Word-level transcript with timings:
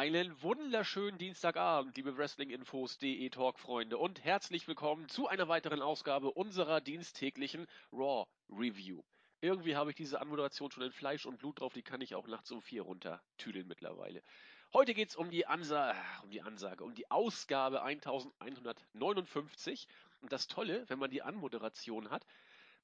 Einen 0.00 0.40
wunderschönen 0.40 1.18
Dienstagabend, 1.18 1.94
liebe 1.94 2.16
Wrestlinginfos.de 2.16 3.28
Talk-Freunde 3.28 3.98
und 3.98 4.24
herzlich 4.24 4.66
willkommen 4.66 5.10
zu 5.10 5.28
einer 5.28 5.48
weiteren 5.48 5.82
Ausgabe 5.82 6.30
unserer 6.30 6.80
diensttäglichen 6.80 7.66
Raw 7.92 8.24
Review. 8.48 9.02
Irgendwie 9.42 9.76
habe 9.76 9.90
ich 9.90 9.96
diese 9.96 10.22
Anmoderation 10.22 10.70
schon 10.70 10.84
in 10.84 10.92
Fleisch 10.92 11.26
und 11.26 11.36
Blut 11.36 11.60
drauf, 11.60 11.74
die 11.74 11.82
kann 11.82 12.00
ich 12.00 12.14
auch 12.14 12.26
nachts 12.28 12.50
um 12.50 12.62
vier 12.62 12.80
runtertüdeln 12.80 13.68
mittlerweile. 13.68 14.22
Heute 14.72 14.94
geht 14.94 15.10
es 15.10 15.16
um 15.16 15.30
die 15.30 15.46
Ansage, 15.46 15.98
um 16.22 16.30
die 16.30 16.40
Ansage, 16.40 16.82
um 16.82 16.94
die 16.94 17.10
Ausgabe 17.10 17.82
1159 17.82 19.86
und 20.22 20.32
das 20.32 20.48
Tolle, 20.48 20.86
wenn 20.88 20.98
man 20.98 21.10
die 21.10 21.20
Anmoderation 21.20 22.08
hat, 22.08 22.24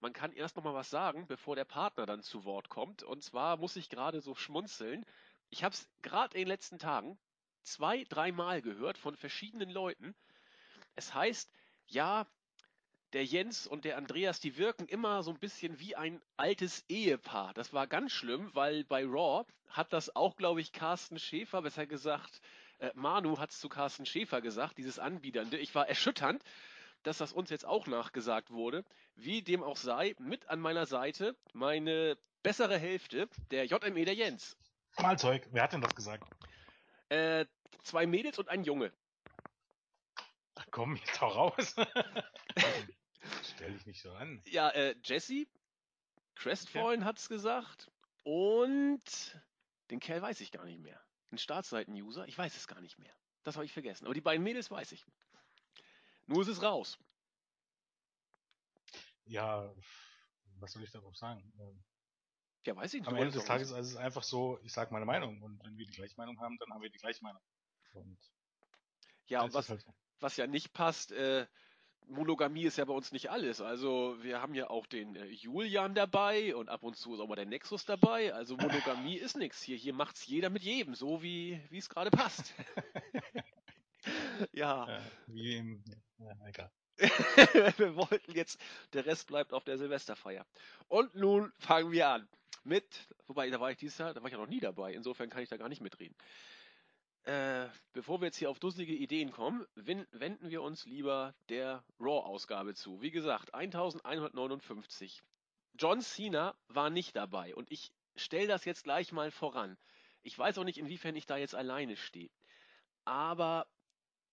man 0.01 0.13
kann 0.13 0.33
erst 0.33 0.57
noch 0.57 0.65
mal 0.65 0.75
was 0.75 0.91
sagen, 0.91 1.27
bevor 1.27 1.57
der 1.57 1.65
Partner 1.65 2.05
dann 2.05 2.23
zu 2.23 2.45
Wort 2.45 2.69
kommt. 2.69 3.03
Und 3.03 3.23
zwar 3.23 3.57
muss 3.57 3.77
ich 3.77 3.89
gerade 3.89 4.21
so 4.21 4.35
schmunzeln, 4.35 5.07
ich 5.51 5.65
habe 5.65 5.75
es 5.75 5.89
gerade 6.03 6.35
in 6.37 6.43
den 6.43 6.49
letzten 6.49 6.79
Tagen 6.79 7.19
zwei, 7.63 8.05
dreimal 8.05 8.63
gehört 8.63 8.99
von 8.99 9.17
verschiedenen 9.17 9.71
Leuten. 9.71 10.15
Es 10.95 11.15
heißt, 11.15 11.51
ja, 11.87 12.27
der 13.13 13.25
Jens 13.25 13.67
und 13.67 13.85
der 13.85 13.97
Andreas, 13.97 14.41
die 14.41 14.57
wirken 14.57 14.89
immer 14.89 15.23
so 15.23 15.31
ein 15.31 15.39
bisschen 15.39 15.79
wie 15.79 15.97
ein 15.97 16.21
altes 16.37 16.85
Ehepaar. 16.89 17.55
Das 17.55 17.73
war 17.73 17.87
ganz 17.87 18.13
schlimm, 18.13 18.51
weil 18.55 18.85
bei 18.85 19.05
Raw 19.05 19.45
hat 19.69 19.93
das 19.93 20.15
auch, 20.15 20.37
glaube 20.37 20.61
ich, 20.61 20.73
Carsten 20.73 21.19
Schäfer, 21.19 21.63
besser 21.63 21.87
gesagt, 21.87 22.41
äh, 22.79 22.91
Manu 22.95 23.39
hat 23.39 23.51
es 23.51 23.61
zu 23.61 23.69
Carsten 23.69 24.07
Schäfer 24.07 24.41
gesagt, 24.41 24.79
dieses 24.79 24.99
Anbiedernde. 24.99 25.59
Ich 25.59 25.75
war 25.75 25.89
erschütternd, 25.89 26.43
dass 27.05 27.19
das 27.19 27.33
uns 27.33 27.51
jetzt 27.51 27.65
auch 27.65 27.87
nachgesagt 27.87 28.51
wurde. 28.51 28.85
Wie 29.15 29.43
dem 29.43 29.63
auch 29.63 29.77
sei, 29.77 30.15
mit 30.19 30.49
an 30.49 30.61
meiner 30.61 30.87
Seite 30.87 31.37
meine 31.53 32.19
bessere 32.43 32.79
Hälfte, 32.79 33.29
der 33.51 33.65
JME, 33.65 34.05
der 34.05 34.15
Jens. 34.15 34.57
Malzeug, 35.01 35.47
wer 35.53 35.63
hat 35.63 35.73
denn 35.73 35.81
das 35.81 35.95
gesagt? 35.95 36.25
Äh, 37.09 37.47
zwei 37.83 38.07
Mädels 38.07 38.39
und 38.39 38.49
ein 38.49 38.65
Junge. 38.65 38.93
Ach 40.55 40.67
komm, 40.71 40.97
jetzt 40.97 41.21
hau 41.21 41.29
raus. 41.29 41.75
Stell 43.43 43.73
dich 43.73 43.87
nicht 43.87 44.01
so 44.01 44.13
an. 44.13 44.43
Ja, 44.47 44.71
äh, 44.71 44.97
Jesse, 45.05 45.47
Crestfallen 46.35 47.01
ja. 47.01 47.07
hat's 47.07 47.29
gesagt 47.29 47.91
und 48.25 49.41
den 49.91 50.01
Kerl 50.01 50.23
weiß 50.23 50.41
ich 50.41 50.51
gar 50.51 50.65
nicht 50.65 50.81
mehr. 50.81 51.01
Ein 51.31 51.39
Startseiten-User, 51.39 52.27
ich 52.27 52.37
weiß 52.37 52.57
es 52.57 52.67
gar 52.67 52.81
nicht 52.81 52.99
mehr. 52.99 53.15
Das 53.43 53.57
habe 53.57 53.65
ich 53.65 53.73
vergessen. 53.73 54.07
Aber 54.07 54.15
die 54.15 54.21
beiden 54.21 54.43
Mädels 54.43 54.71
weiß 54.71 54.93
ich. 54.93 55.05
Nur 56.27 56.43
ist 56.43 56.49
es 56.49 56.63
raus. 56.63 56.99
Ja, 59.25 59.73
was 60.59 60.73
soll 60.73 60.83
ich 60.83 60.91
darauf 60.91 61.17
sagen? 61.17 61.53
Ja, 62.67 62.75
weiß 62.75 62.95
ich 62.95 63.01
nicht. 63.01 63.09
Am 63.09 63.17
Ende 63.17 63.31
des 63.31 63.45
Tages 63.45 63.71
ist 63.71 63.91
es 63.91 63.97
einfach 63.97 64.25
so, 64.25 64.59
ich 64.65 64.73
sage 64.73 64.93
meine 64.93 65.07
Meinung 65.07 65.41
und 65.41 65.65
wenn 65.65 65.79
wir 65.79 65.87
die 65.87 65.93
gleiche 65.93 66.17
Meinung 66.17 66.41
haben, 66.41 66.59
dann 66.59 66.71
haben 66.73 66.83
wir 66.83 66.91
die 66.91 66.99
gleiche 66.99 67.23
Meinung. 67.23 67.41
Und 67.95 68.19
ja, 69.29 69.43
und 69.43 69.55
was, 69.55 69.69
halt 69.69 69.83
so. 69.83 69.95
was 70.21 70.37
ja 70.37 70.47
nicht 70.49 70.73
passt, 70.73 71.13
äh, 71.13 71.47
Monogamie 72.09 72.65
ist 72.65 72.79
ja 72.79 72.85
bei 72.85 72.93
uns 72.93 73.13
nicht 73.13 73.31
alles. 73.31 73.61
Also 73.61 74.17
wir 74.23 74.41
haben 74.41 74.55
ja 74.55 74.69
auch 74.69 74.87
den 74.87 75.15
äh, 75.17 75.27
Julian 75.27 75.95
dabei 75.95 76.55
und 76.55 76.69
ab 76.69 76.83
und 76.83 76.97
zu 76.97 77.15
ist 77.15 77.21
auch 77.21 77.29
mal 77.29 77.37
der 77.37 77.47
Nexus 77.47 77.85
dabei. 77.85 78.35
Also 78.35 78.57
Monogamie 78.57 79.17
ist 79.17 79.37
nichts. 79.37 79.63
Hier, 79.63 79.77
hier 79.77 79.93
macht's 79.93 80.27
jeder 80.27 80.51
mit 80.51 80.63
jedem, 80.63 80.95
so 80.95 81.23
wie 81.23 81.61
es 81.73 81.89
gerade 81.89 82.11
passt. 82.11 82.53
ja. 84.53 84.89
ja. 84.89 85.01
Wie 85.27 85.57
im, 85.57 85.85
ja, 86.19 86.33
egal. 86.47 86.71
wir 87.79 87.95
wollten 87.97 88.33
jetzt, 88.33 88.59
der 88.93 89.05
Rest 89.05 89.27
bleibt 89.27 89.53
auf 89.53 89.65
der 89.65 89.77
Silvesterfeier. 89.77 90.47
Und 90.89 91.15
nun 91.15 91.53
fangen 91.59 91.93
wir 91.93 92.09
an 92.09 92.29
mit, 92.65 93.09
wobei, 93.27 93.51
da 93.51 93.61
war 93.61 93.71
ich 93.71 93.77
dieses 93.77 93.99
Jahr, 93.99 94.15
da 94.15 94.21
war 94.21 94.29
ich 94.29 94.33
ja 94.33 94.39
noch 94.39 94.49
nie 94.49 94.61
dabei, 94.61 94.93
insofern 94.93 95.31
kann 95.31 95.43
ich 95.43 95.49
da 95.49 95.57
gar 95.57 95.69
nicht 95.69 95.83
mitreden. 95.83 96.17
Äh, 97.25 97.69
bevor 97.93 98.21
wir 98.21 98.27
jetzt 98.27 98.37
hier 98.37 98.51
auf 98.51 98.61
dusselige 98.61 98.95
Ideen 98.95 99.33
kommen, 99.33 99.67
wenden 99.75 100.49
wir 100.49 100.63
uns 100.63 100.85
lieber 100.87 101.35
der 101.49 101.85
Raw-Ausgabe 101.99 102.75
zu. 102.75 103.03
Wie 103.03 103.11
gesagt, 103.11 103.53
1159. 103.53 105.23
John 105.75 106.01
Cena 106.01 106.57
war 106.69 106.89
nicht 106.89 107.17
dabei 107.17 107.55
und 107.57 107.71
ich 107.73 107.91
stelle 108.15 108.47
das 108.47 108.65
jetzt 108.65 108.85
gleich 108.85 109.11
mal 109.11 109.33
voran. 109.33 109.77
Ich 110.23 110.39
weiß 110.39 110.59
auch 110.59 110.65
nicht, 110.65 110.79
inwiefern 110.79 111.17
ich 111.17 111.27
da 111.27 111.37
jetzt 111.37 111.57
alleine 111.57 111.97
stehe. 111.97 112.31
Aber 113.05 113.67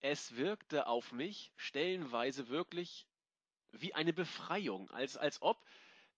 es 0.00 0.36
wirkte 0.36 0.86
auf 0.86 1.12
mich 1.12 1.52
stellenweise 1.56 2.48
wirklich 2.48 3.06
wie 3.72 3.94
eine 3.94 4.12
Befreiung, 4.12 4.90
als, 4.90 5.16
als 5.16 5.42
ob 5.42 5.64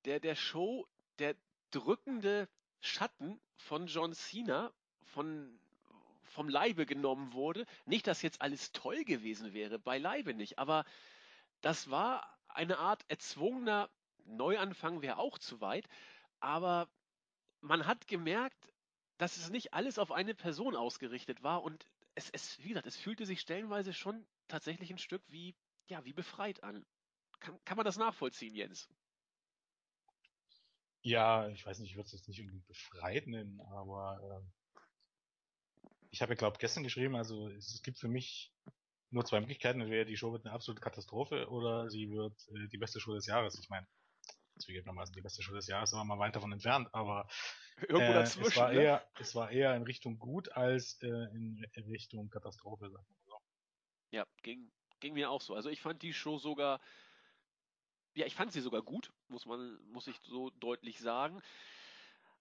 der, 0.04 0.20
der 0.20 0.34
Show 0.34 0.86
der, 1.18 1.36
drückende 1.76 2.48
Schatten 2.80 3.38
von 3.56 3.86
John 3.86 4.14
Cena 4.14 4.72
von, 5.02 5.58
vom 6.24 6.48
Leibe 6.48 6.86
genommen 6.86 7.32
wurde. 7.34 7.66
Nicht, 7.84 8.06
dass 8.06 8.22
jetzt 8.22 8.40
alles 8.40 8.72
toll 8.72 9.04
gewesen 9.04 9.52
wäre, 9.52 9.78
beileibe 9.78 10.32
nicht, 10.32 10.58
aber 10.58 10.84
das 11.60 11.90
war 11.90 12.38
eine 12.48 12.78
Art 12.78 13.04
erzwungener 13.08 13.90
Neuanfang, 14.24 15.02
wäre 15.02 15.18
auch 15.18 15.38
zu 15.38 15.60
weit, 15.60 15.86
aber 16.40 16.88
man 17.60 17.86
hat 17.86 18.08
gemerkt, 18.08 18.72
dass 19.18 19.36
es 19.36 19.50
nicht 19.50 19.74
alles 19.74 19.98
auf 19.98 20.12
eine 20.12 20.34
Person 20.34 20.76
ausgerichtet 20.76 21.42
war 21.42 21.62
und 21.62 21.86
es, 22.14 22.30
es 22.30 22.62
wie 22.62 22.68
gesagt, 22.68 22.86
es 22.86 22.96
fühlte 22.96 23.26
sich 23.26 23.40
stellenweise 23.40 23.92
schon 23.92 24.26
tatsächlich 24.48 24.90
ein 24.90 24.98
Stück 24.98 25.22
wie, 25.28 25.54
ja, 25.88 26.04
wie 26.04 26.12
befreit 26.12 26.62
an. 26.62 26.84
Kann, 27.40 27.58
kann 27.64 27.76
man 27.76 27.84
das 27.84 27.98
nachvollziehen, 27.98 28.54
Jens? 28.54 28.88
Ja, 31.06 31.46
ich 31.50 31.64
weiß 31.64 31.78
nicht, 31.78 31.90
ich 31.90 31.96
würde 31.96 32.06
es 32.06 32.12
jetzt 32.14 32.26
nicht 32.26 32.40
irgendwie 32.40 32.58
befreit 32.66 33.28
nennen, 33.28 33.60
aber 33.60 34.18
äh, 34.20 34.80
ich 36.10 36.20
habe 36.20 36.32
ja, 36.32 36.36
glaube 36.36 36.58
gestern 36.58 36.82
geschrieben, 36.82 37.14
also 37.14 37.48
es, 37.50 37.80
gibt 37.84 38.00
für 38.00 38.08
mich 38.08 38.52
nur 39.10 39.24
zwei 39.24 39.38
Möglichkeiten, 39.38 39.80
entweder 39.80 40.04
die 40.04 40.16
Show 40.16 40.32
wird 40.32 40.44
eine 40.44 40.52
absolute 40.52 40.80
Katastrophe 40.80 41.48
oder 41.48 41.88
sie 41.90 42.10
wird 42.10 42.34
äh, 42.48 42.66
die 42.72 42.78
beste 42.78 42.98
Show 42.98 43.14
des 43.14 43.26
Jahres. 43.26 43.56
Ich 43.56 43.68
meine, 43.68 43.86
zugegebenermaßen 44.58 45.14
die 45.14 45.20
beste 45.20 45.42
Show 45.42 45.54
des 45.54 45.68
Jahres, 45.68 45.94
aber 45.94 46.02
mal 46.02 46.18
weit 46.18 46.34
davon 46.34 46.50
entfernt, 46.50 46.88
aber 46.92 47.28
Irgendwo 47.82 48.10
äh, 48.10 48.14
dazwischen, 48.14 48.48
es, 48.48 48.56
war 48.56 48.72
ne? 48.72 48.82
eher, 48.82 49.08
es 49.20 49.34
war 49.36 49.50
eher 49.52 49.76
in 49.76 49.84
Richtung 49.84 50.18
gut 50.18 50.50
als 50.56 51.00
äh, 51.02 51.06
in 51.06 51.64
Richtung 51.88 52.30
Katastrophe, 52.30 52.90
sagen 52.90 53.06
wir 53.08 53.22
so. 53.26 53.38
Ja, 54.10 54.26
ging, 54.42 54.72
ging 54.98 55.14
mir 55.14 55.30
auch 55.30 55.40
so. 55.40 55.54
Also 55.54 55.70
ich 55.70 55.80
fand 55.80 56.02
die 56.02 56.12
Show 56.12 56.38
sogar 56.38 56.80
ja, 58.16 58.24
ich 58.24 58.34
fand 58.34 58.50
sie 58.50 58.62
sogar 58.62 58.82
gut, 58.82 59.12
muss 59.28 59.44
man, 59.44 59.78
muss 59.92 60.06
ich 60.06 60.16
so 60.22 60.50
deutlich 60.58 60.98
sagen. 60.98 61.40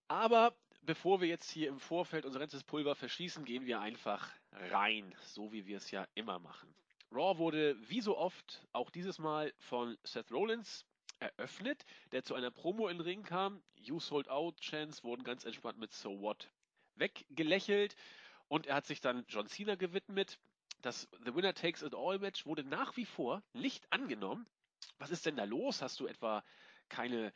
Aber 0.07 0.55
bevor 0.81 1.19
wir 1.19 1.27
jetzt 1.27 1.49
hier 1.51 1.67
im 1.67 1.79
Vorfeld 1.79 2.25
unser 2.25 2.39
ganzes 2.39 2.63
Pulver 2.63 2.95
verschießen, 2.95 3.43
gehen 3.43 3.65
wir 3.65 3.81
einfach 3.81 4.31
rein, 4.51 5.13
so 5.21 5.51
wie 5.51 5.65
wir 5.65 5.77
es 5.77 5.91
ja 5.91 6.07
immer 6.15 6.39
machen. 6.39 6.73
Raw 7.11 7.37
wurde 7.37 7.75
wie 7.89 7.99
so 7.99 8.17
oft 8.17 8.65
auch 8.71 8.89
dieses 8.89 9.19
Mal 9.19 9.53
von 9.59 9.97
Seth 10.03 10.31
Rollins 10.31 10.85
eröffnet, 11.19 11.85
der 12.13 12.23
zu 12.23 12.35
einer 12.35 12.51
Promo 12.51 12.87
in 12.87 12.97
den 12.97 13.05
Ring 13.05 13.23
kam. 13.23 13.61
You 13.75 13.99
sold 13.99 14.29
out 14.29 14.59
Chance 14.61 15.03
wurden 15.03 15.23
ganz 15.23 15.43
entspannt 15.43 15.77
mit 15.77 15.93
So 15.93 16.21
What 16.21 16.49
weggelächelt 16.95 17.97
und 18.47 18.65
er 18.67 18.75
hat 18.75 18.85
sich 18.85 19.01
dann 19.01 19.25
John 19.27 19.47
Cena 19.47 19.75
gewidmet. 19.75 20.39
Das 20.81 21.09
The 21.25 21.35
Winner 21.35 21.53
Takes 21.53 21.81
It 21.81 21.95
All 21.95 22.19
Match 22.19 22.45
wurde 22.45 22.63
nach 22.63 22.95
wie 22.95 23.05
vor 23.05 23.43
nicht 23.53 23.91
angenommen 23.91 24.47
was 24.97 25.11
ist 25.11 25.25
denn 25.25 25.37
da 25.37 25.43
los? 25.43 25.81
Hast 25.81 25.99
du 25.99 26.07
etwa 26.07 26.43
keine, 26.89 27.33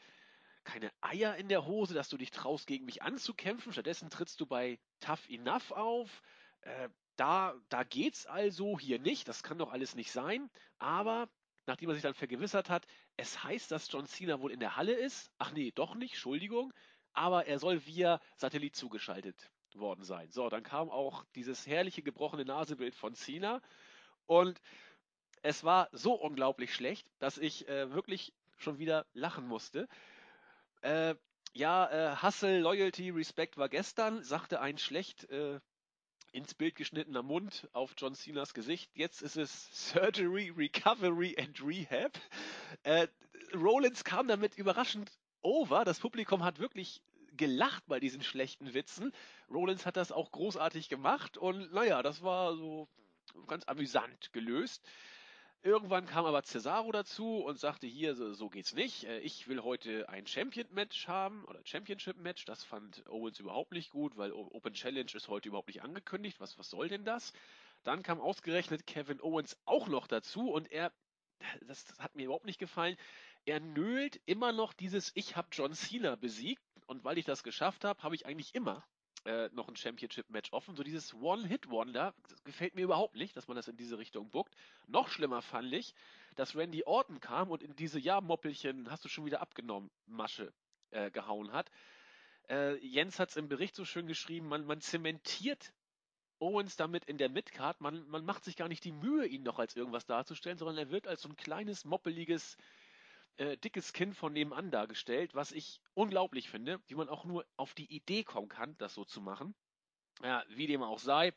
keine 0.63 0.91
Eier 1.01 1.35
in 1.35 1.49
der 1.49 1.65
Hose, 1.65 1.93
dass 1.93 2.09
du 2.09 2.17
dich 2.17 2.31
traust, 2.31 2.67
gegen 2.67 2.85
mich 2.85 3.01
anzukämpfen? 3.01 3.73
Stattdessen 3.73 4.09
trittst 4.09 4.39
du 4.39 4.45
bei 4.45 4.79
Tough 4.99 5.29
Enough 5.29 5.71
auf. 5.71 6.21
Äh, 6.61 6.89
da, 7.15 7.53
da 7.69 7.83
geht's 7.83 8.25
also, 8.25 8.79
hier 8.79 8.99
nicht. 8.99 9.27
Das 9.27 9.43
kann 9.43 9.57
doch 9.57 9.71
alles 9.71 9.95
nicht 9.95 10.11
sein. 10.11 10.49
Aber 10.77 11.29
nachdem 11.65 11.89
er 11.89 11.93
sich 11.93 12.03
dann 12.03 12.13
vergewissert 12.13 12.69
hat, 12.69 12.87
es 13.17 13.43
heißt, 13.43 13.71
dass 13.71 13.91
John 13.91 14.05
Cena 14.05 14.39
wohl 14.39 14.51
in 14.51 14.59
der 14.59 14.75
Halle 14.77 14.93
ist. 14.93 15.31
Ach 15.37 15.51
nee, 15.51 15.71
doch 15.71 15.95
nicht, 15.95 16.13
Entschuldigung. 16.13 16.73
Aber 17.13 17.47
er 17.47 17.59
soll 17.59 17.85
via 17.85 18.21
Satellit 18.37 18.75
zugeschaltet 18.75 19.51
worden 19.73 20.03
sein. 20.03 20.31
So, 20.31 20.49
dann 20.49 20.63
kam 20.63 20.89
auch 20.89 21.25
dieses 21.35 21.67
herrliche 21.67 22.01
gebrochene 22.01 22.45
Nasebild 22.45 22.95
von 22.95 23.13
Cena. 23.15 23.61
Und 24.25 24.61
es 25.41 25.63
war 25.63 25.89
so 25.91 26.13
unglaublich 26.13 26.73
schlecht, 26.73 27.07
dass 27.19 27.37
ich 27.37 27.67
äh, 27.67 27.91
wirklich 27.91 28.33
schon 28.57 28.77
wieder 28.77 29.05
lachen 29.13 29.47
musste. 29.47 29.87
Äh, 30.81 31.15
ja, 31.53 31.89
äh, 32.13 32.15
Hustle, 32.21 32.59
Loyalty, 32.59 33.09
Respect 33.09 33.57
war 33.57 33.69
gestern, 33.69 34.23
sagte 34.23 34.61
ein 34.61 34.77
schlecht 34.77 35.29
äh, 35.29 35.59
ins 36.31 36.53
Bild 36.53 36.75
geschnittener 36.75 37.23
Mund 37.23 37.67
auf 37.73 37.95
John 37.97 38.15
Cenas 38.15 38.53
Gesicht. 38.53 38.91
Jetzt 38.93 39.21
ist 39.21 39.35
es 39.35 39.91
Surgery, 39.91 40.53
Recovery 40.55 41.35
and 41.39 41.59
Rehab. 41.63 42.19
Äh, 42.83 43.07
Rollins 43.53 44.03
kam 44.03 44.27
damit 44.27 44.55
überraschend 44.57 45.11
over. 45.41 45.85
Das 45.85 45.99
Publikum 45.99 46.43
hat 46.43 46.59
wirklich 46.59 47.01
gelacht 47.35 47.83
bei 47.87 47.99
diesen 47.99 48.21
schlechten 48.21 48.73
Witzen. 48.73 49.13
Rollins 49.49 49.85
hat 49.85 49.97
das 49.97 50.11
auch 50.11 50.31
großartig 50.31 50.89
gemacht 50.89 51.37
und 51.37 51.73
naja, 51.73 52.03
das 52.03 52.21
war 52.21 52.55
so 52.55 52.87
ganz 53.47 53.63
amüsant 53.65 54.33
gelöst. 54.33 54.83
Irgendwann 55.61 56.05
kam 56.05 56.25
aber 56.25 56.41
Cesaro 56.43 56.89
dazu 56.93 57.39
und 57.39 57.59
sagte 57.59 57.85
hier, 57.85 58.15
so, 58.15 58.31
so 58.31 58.49
geht's 58.49 58.73
nicht. 58.73 59.03
Äh, 59.03 59.19
ich 59.19 59.49
will 59.49 59.61
heute 59.61 60.07
ein 60.07 60.25
Champion-Match 60.25 61.09
haben 61.09 61.43
oder 61.45 61.59
Championship-Match. 61.65 62.45
Das 62.45 62.63
fand 62.63 63.05
Owens 63.09 63.41
überhaupt 63.41 63.73
nicht 63.73 63.89
gut, 63.91 64.15
weil 64.15 64.31
Open 64.31 64.73
Challenge 64.73 65.11
ist 65.13 65.27
heute 65.27 65.49
überhaupt 65.49 65.67
nicht 65.67 65.81
angekündigt. 65.81 66.39
Was, 66.39 66.57
was 66.57 66.69
soll 66.69 66.87
denn 66.87 67.03
das? 67.03 67.33
Dann 67.83 68.03
kam 68.03 68.21
ausgerechnet 68.21 68.87
Kevin 68.87 69.19
Owens 69.19 69.57
auch 69.65 69.89
noch 69.89 70.07
dazu 70.07 70.49
und 70.49 70.71
er, 70.71 70.93
das, 71.67 71.85
das 71.85 71.99
hat 71.99 72.15
mir 72.15 72.25
überhaupt 72.25 72.45
nicht 72.45 72.59
gefallen, 72.59 72.95
er 73.45 73.59
nölt 73.59 74.21
immer 74.25 74.53
noch 74.53 74.71
dieses 74.71 75.11
Ich 75.15 75.35
hab 75.35 75.47
John 75.51 75.73
Cena 75.73 76.15
besiegt 76.15 76.63
und 76.87 77.03
weil 77.03 77.17
ich 77.17 77.25
das 77.25 77.43
geschafft 77.43 77.83
habe, 77.83 78.01
habe 78.01 78.15
ich 78.15 78.25
eigentlich 78.25 78.55
immer 78.55 78.85
äh, 79.25 79.49
noch 79.53 79.67
ein 79.67 79.75
Championship-Match 79.75 80.53
offen. 80.53 80.75
So 80.75 80.83
dieses 80.83 81.13
One-Hit-Wonder 81.13 82.13
gefällt 82.43 82.75
mir 82.75 82.83
überhaupt 82.83 83.15
nicht, 83.15 83.35
dass 83.35 83.47
man 83.47 83.55
das 83.55 83.67
in 83.67 83.77
diese 83.77 83.97
Richtung 83.97 84.29
buckt. 84.29 84.55
Noch 84.87 85.09
schlimmer 85.09 85.41
fand 85.41 85.73
ich, 85.73 85.93
dass 86.35 86.55
Randy 86.55 86.83
Orton 86.85 87.19
kam 87.19 87.49
und 87.49 87.63
in 87.63 87.75
diese 87.75 87.99
Ja-Moppelchen 87.99 88.89
hast 88.89 89.05
du 89.05 89.09
schon 89.09 89.25
wieder 89.25 89.41
abgenommen 89.41 89.89
Masche 90.05 90.53
äh, 90.91 91.11
gehauen 91.11 91.51
hat. 91.51 91.69
Äh, 92.49 92.75
Jens 92.85 93.19
hat 93.19 93.29
es 93.29 93.37
im 93.37 93.47
Bericht 93.47 93.75
so 93.75 93.85
schön 93.85 94.07
geschrieben, 94.07 94.47
man, 94.47 94.65
man 94.65 94.81
zementiert 94.81 95.73
Owens 96.39 96.77
damit 96.77 97.05
in 97.05 97.17
der 97.17 97.29
Midcard. 97.29 97.81
Man, 97.81 98.07
man 98.07 98.25
macht 98.25 98.45
sich 98.45 98.55
gar 98.55 98.69
nicht 98.69 98.83
die 98.85 98.93
Mühe, 98.93 99.25
ihn 99.25 99.43
noch 99.43 99.59
als 99.59 99.75
irgendwas 99.75 100.05
darzustellen, 100.05 100.57
sondern 100.57 100.77
er 100.77 100.89
wird 100.89 101.07
als 101.07 101.21
so 101.21 101.29
ein 101.29 101.35
kleines, 101.35 101.85
moppeliges 101.85 102.57
äh, 103.37 103.57
dickes 103.57 103.93
Kind 103.93 104.15
von 104.15 104.33
nebenan 104.33 104.71
dargestellt, 104.71 105.35
was 105.35 105.51
ich 105.51 105.81
unglaublich 105.93 106.49
finde, 106.49 106.79
wie 106.87 106.95
man 106.95 107.09
auch 107.09 107.25
nur 107.25 107.45
auf 107.57 107.73
die 107.73 107.93
Idee 107.93 108.23
kommen 108.23 108.49
kann, 108.49 108.77
das 108.77 108.93
so 108.93 109.05
zu 109.05 109.21
machen. 109.21 109.55
Ja, 110.21 110.43
wie 110.49 110.67
dem 110.67 110.83
auch 110.83 110.99
sei. 110.99 111.33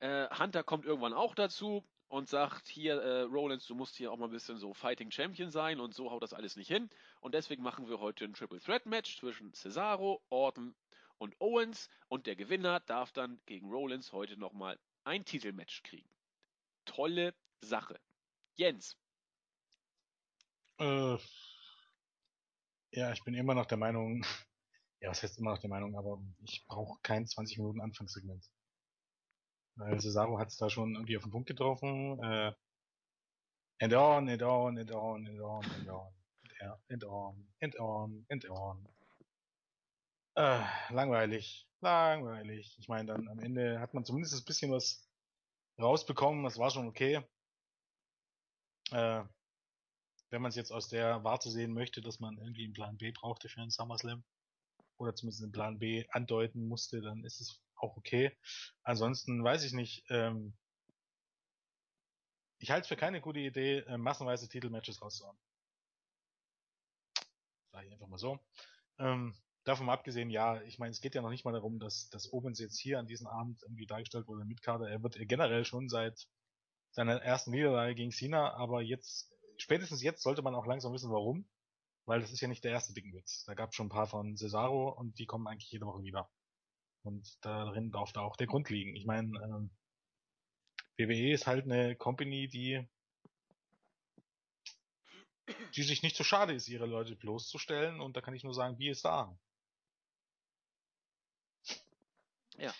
Äh, 0.00 0.28
Hunter 0.38 0.62
kommt 0.62 0.84
irgendwann 0.84 1.14
auch 1.14 1.34
dazu 1.34 1.84
und 2.08 2.28
sagt, 2.28 2.68
hier, 2.68 3.00
äh, 3.00 3.22
Rollins, 3.22 3.66
du 3.66 3.74
musst 3.74 3.96
hier 3.96 4.12
auch 4.12 4.18
mal 4.18 4.26
ein 4.26 4.32
bisschen 4.32 4.58
so 4.58 4.74
Fighting 4.74 5.10
Champion 5.10 5.50
sein 5.50 5.80
und 5.80 5.94
so 5.94 6.10
haut 6.10 6.22
das 6.22 6.34
alles 6.34 6.56
nicht 6.56 6.68
hin. 6.68 6.90
Und 7.20 7.34
deswegen 7.34 7.62
machen 7.62 7.88
wir 7.88 8.00
heute 8.00 8.24
ein 8.26 8.34
Triple 8.34 8.60
Threat 8.60 8.84
Match 8.84 9.18
zwischen 9.18 9.54
Cesaro, 9.54 10.22
Orton 10.28 10.74
und 11.16 11.34
Owens 11.40 11.88
und 12.08 12.26
der 12.26 12.36
Gewinner 12.36 12.80
darf 12.80 13.12
dann 13.12 13.40
gegen 13.46 13.70
Rollins 13.70 14.12
heute 14.12 14.36
nochmal 14.36 14.78
ein 15.04 15.24
Titelmatch 15.24 15.82
kriegen. 15.84 16.10
Tolle 16.84 17.34
Sache. 17.62 17.98
Jens, 18.56 18.98
äh, 20.82 21.18
ja, 22.92 23.12
ich 23.12 23.22
bin 23.24 23.34
immer 23.34 23.54
noch 23.54 23.66
der 23.66 23.78
Meinung, 23.78 24.22
ja, 25.00 25.10
was 25.10 25.22
heißt 25.22 25.38
immer 25.38 25.52
noch 25.52 25.60
der 25.60 25.70
Meinung, 25.70 25.96
aber 25.96 26.22
ich 26.44 26.64
brauche 26.66 27.00
kein 27.02 27.26
20 27.26 27.58
Minuten 27.58 27.80
Anfangssegment. 27.80 28.44
Weil 29.76 29.98
Cesaro 30.00 30.38
hat 30.38 30.48
es 30.48 30.58
da 30.58 30.68
schon 30.68 30.94
irgendwie 30.94 31.16
auf 31.16 31.22
den 31.22 31.32
Punkt 31.32 31.48
getroffen. 31.48 32.22
Äh, 32.22 32.52
and 33.80 33.94
on, 33.94 34.28
and 34.28 34.42
on, 34.42 34.78
and 34.78 34.92
on, 34.92 35.26
and 35.26 35.40
on, 35.40 35.64
and 35.64 35.88
on. 35.88 36.12
And 36.88 37.04
on, 37.04 37.48
and 37.60 37.76
on, 37.80 38.26
and 38.28 38.50
on. 38.50 38.88
Äh, 40.36 40.64
langweilig. 40.90 41.66
Langweilig. 41.80 42.76
Ich 42.78 42.88
meine, 42.88 43.12
dann 43.12 43.28
am 43.28 43.40
Ende 43.40 43.80
hat 43.80 43.94
man 43.94 44.04
zumindest 44.04 44.34
ein 44.34 44.44
bisschen 44.44 44.70
was 44.70 45.08
rausbekommen. 45.80 46.44
Das 46.44 46.58
war 46.58 46.70
schon 46.70 46.86
okay. 46.86 47.22
Äh, 48.92 49.24
wenn 50.32 50.40
man 50.40 50.48
es 50.48 50.56
jetzt 50.56 50.72
aus 50.72 50.88
der 50.88 51.22
Warte 51.24 51.50
sehen 51.50 51.74
möchte, 51.74 52.00
dass 52.00 52.18
man 52.18 52.38
irgendwie 52.38 52.64
einen 52.64 52.72
Plan 52.72 52.96
B 52.96 53.12
brauchte 53.12 53.50
für 53.50 53.60
einen 53.60 53.70
SummerSlam 53.70 54.24
oder 54.96 55.14
zumindest 55.14 55.42
einen 55.42 55.52
Plan 55.52 55.78
B 55.78 56.06
andeuten 56.08 56.66
musste, 56.66 57.02
dann 57.02 57.22
ist 57.22 57.40
es 57.40 57.60
auch 57.76 57.98
okay. 57.98 58.34
Ansonsten 58.82 59.44
weiß 59.44 59.62
ich 59.64 59.74
nicht. 59.74 60.04
Ähm, 60.08 60.54
ich 62.58 62.70
halte 62.70 62.82
es 62.82 62.88
für 62.88 62.96
keine 62.96 63.20
gute 63.20 63.40
Idee, 63.40 63.80
äh, 63.80 63.98
massenweise 63.98 64.48
Titelmatches 64.48 65.02
rauszuhauen. 65.02 65.36
Sag 67.72 67.84
ich 67.84 67.92
einfach 67.92 68.08
mal 68.08 68.18
so. 68.18 68.38
Ähm, 68.98 69.34
davon 69.64 69.90
abgesehen, 69.90 70.30
ja, 70.30 70.62
ich 70.62 70.78
meine, 70.78 70.92
es 70.92 71.02
geht 71.02 71.14
ja 71.14 71.20
noch 71.20 71.30
nicht 71.30 71.44
mal 71.44 71.52
darum, 71.52 71.78
dass, 71.78 72.08
dass 72.08 72.32
Owens 72.32 72.58
jetzt 72.58 72.78
hier 72.78 72.98
an 72.98 73.06
diesem 73.06 73.26
Abend 73.26 73.62
irgendwie 73.64 73.86
dargestellt 73.86 74.28
wurde 74.28 74.46
mit 74.46 74.62
Kader. 74.62 74.88
Er 74.88 75.02
wird 75.02 75.16
generell 75.28 75.66
schon 75.66 75.90
seit 75.90 76.26
seiner 76.90 77.20
ersten 77.20 77.50
Niederlage 77.50 77.94
gegen 77.94 78.12
Cena, 78.12 78.54
aber 78.54 78.80
jetzt 78.80 79.32
spätestens 79.62 80.02
jetzt 80.02 80.22
sollte 80.22 80.42
man 80.42 80.54
auch 80.54 80.66
langsam 80.66 80.92
wissen, 80.92 81.10
warum. 81.10 81.48
Weil 82.04 82.20
das 82.20 82.32
ist 82.32 82.40
ja 82.40 82.48
nicht 82.48 82.64
der 82.64 82.72
erste 82.72 82.92
Dickenwitz. 82.92 83.44
Da 83.44 83.54
gab 83.54 83.70
es 83.70 83.76
schon 83.76 83.86
ein 83.86 83.90
paar 83.90 84.08
von 84.08 84.36
Cesaro 84.36 84.90
und 84.90 85.18
die 85.18 85.26
kommen 85.26 85.46
eigentlich 85.46 85.70
jede 85.70 85.86
Woche 85.86 86.02
wieder. 86.02 86.28
Und 87.04 87.38
darin 87.42 87.92
darf 87.92 88.12
da 88.12 88.22
auch 88.22 88.36
der 88.36 88.48
Grund 88.48 88.70
liegen. 88.70 88.96
Ich 88.96 89.06
meine, 89.06 89.28
ähm, 89.44 89.70
WWE 90.96 91.32
ist 91.32 91.46
halt 91.46 91.64
eine 91.64 91.96
Company, 91.96 92.48
die 92.48 92.88
die 95.74 95.82
sich 95.82 96.02
nicht 96.02 96.16
so 96.16 96.24
schade 96.24 96.52
ist, 96.52 96.68
ihre 96.68 96.86
Leute 96.86 97.16
bloßzustellen 97.16 98.00
und 98.00 98.16
da 98.16 98.20
kann 98.20 98.34
ich 98.34 98.44
nur 98.44 98.54
sagen, 98.54 98.78
wie 98.78 98.88
es 98.88 99.02
da. 99.02 99.36
Ja. 102.56 102.72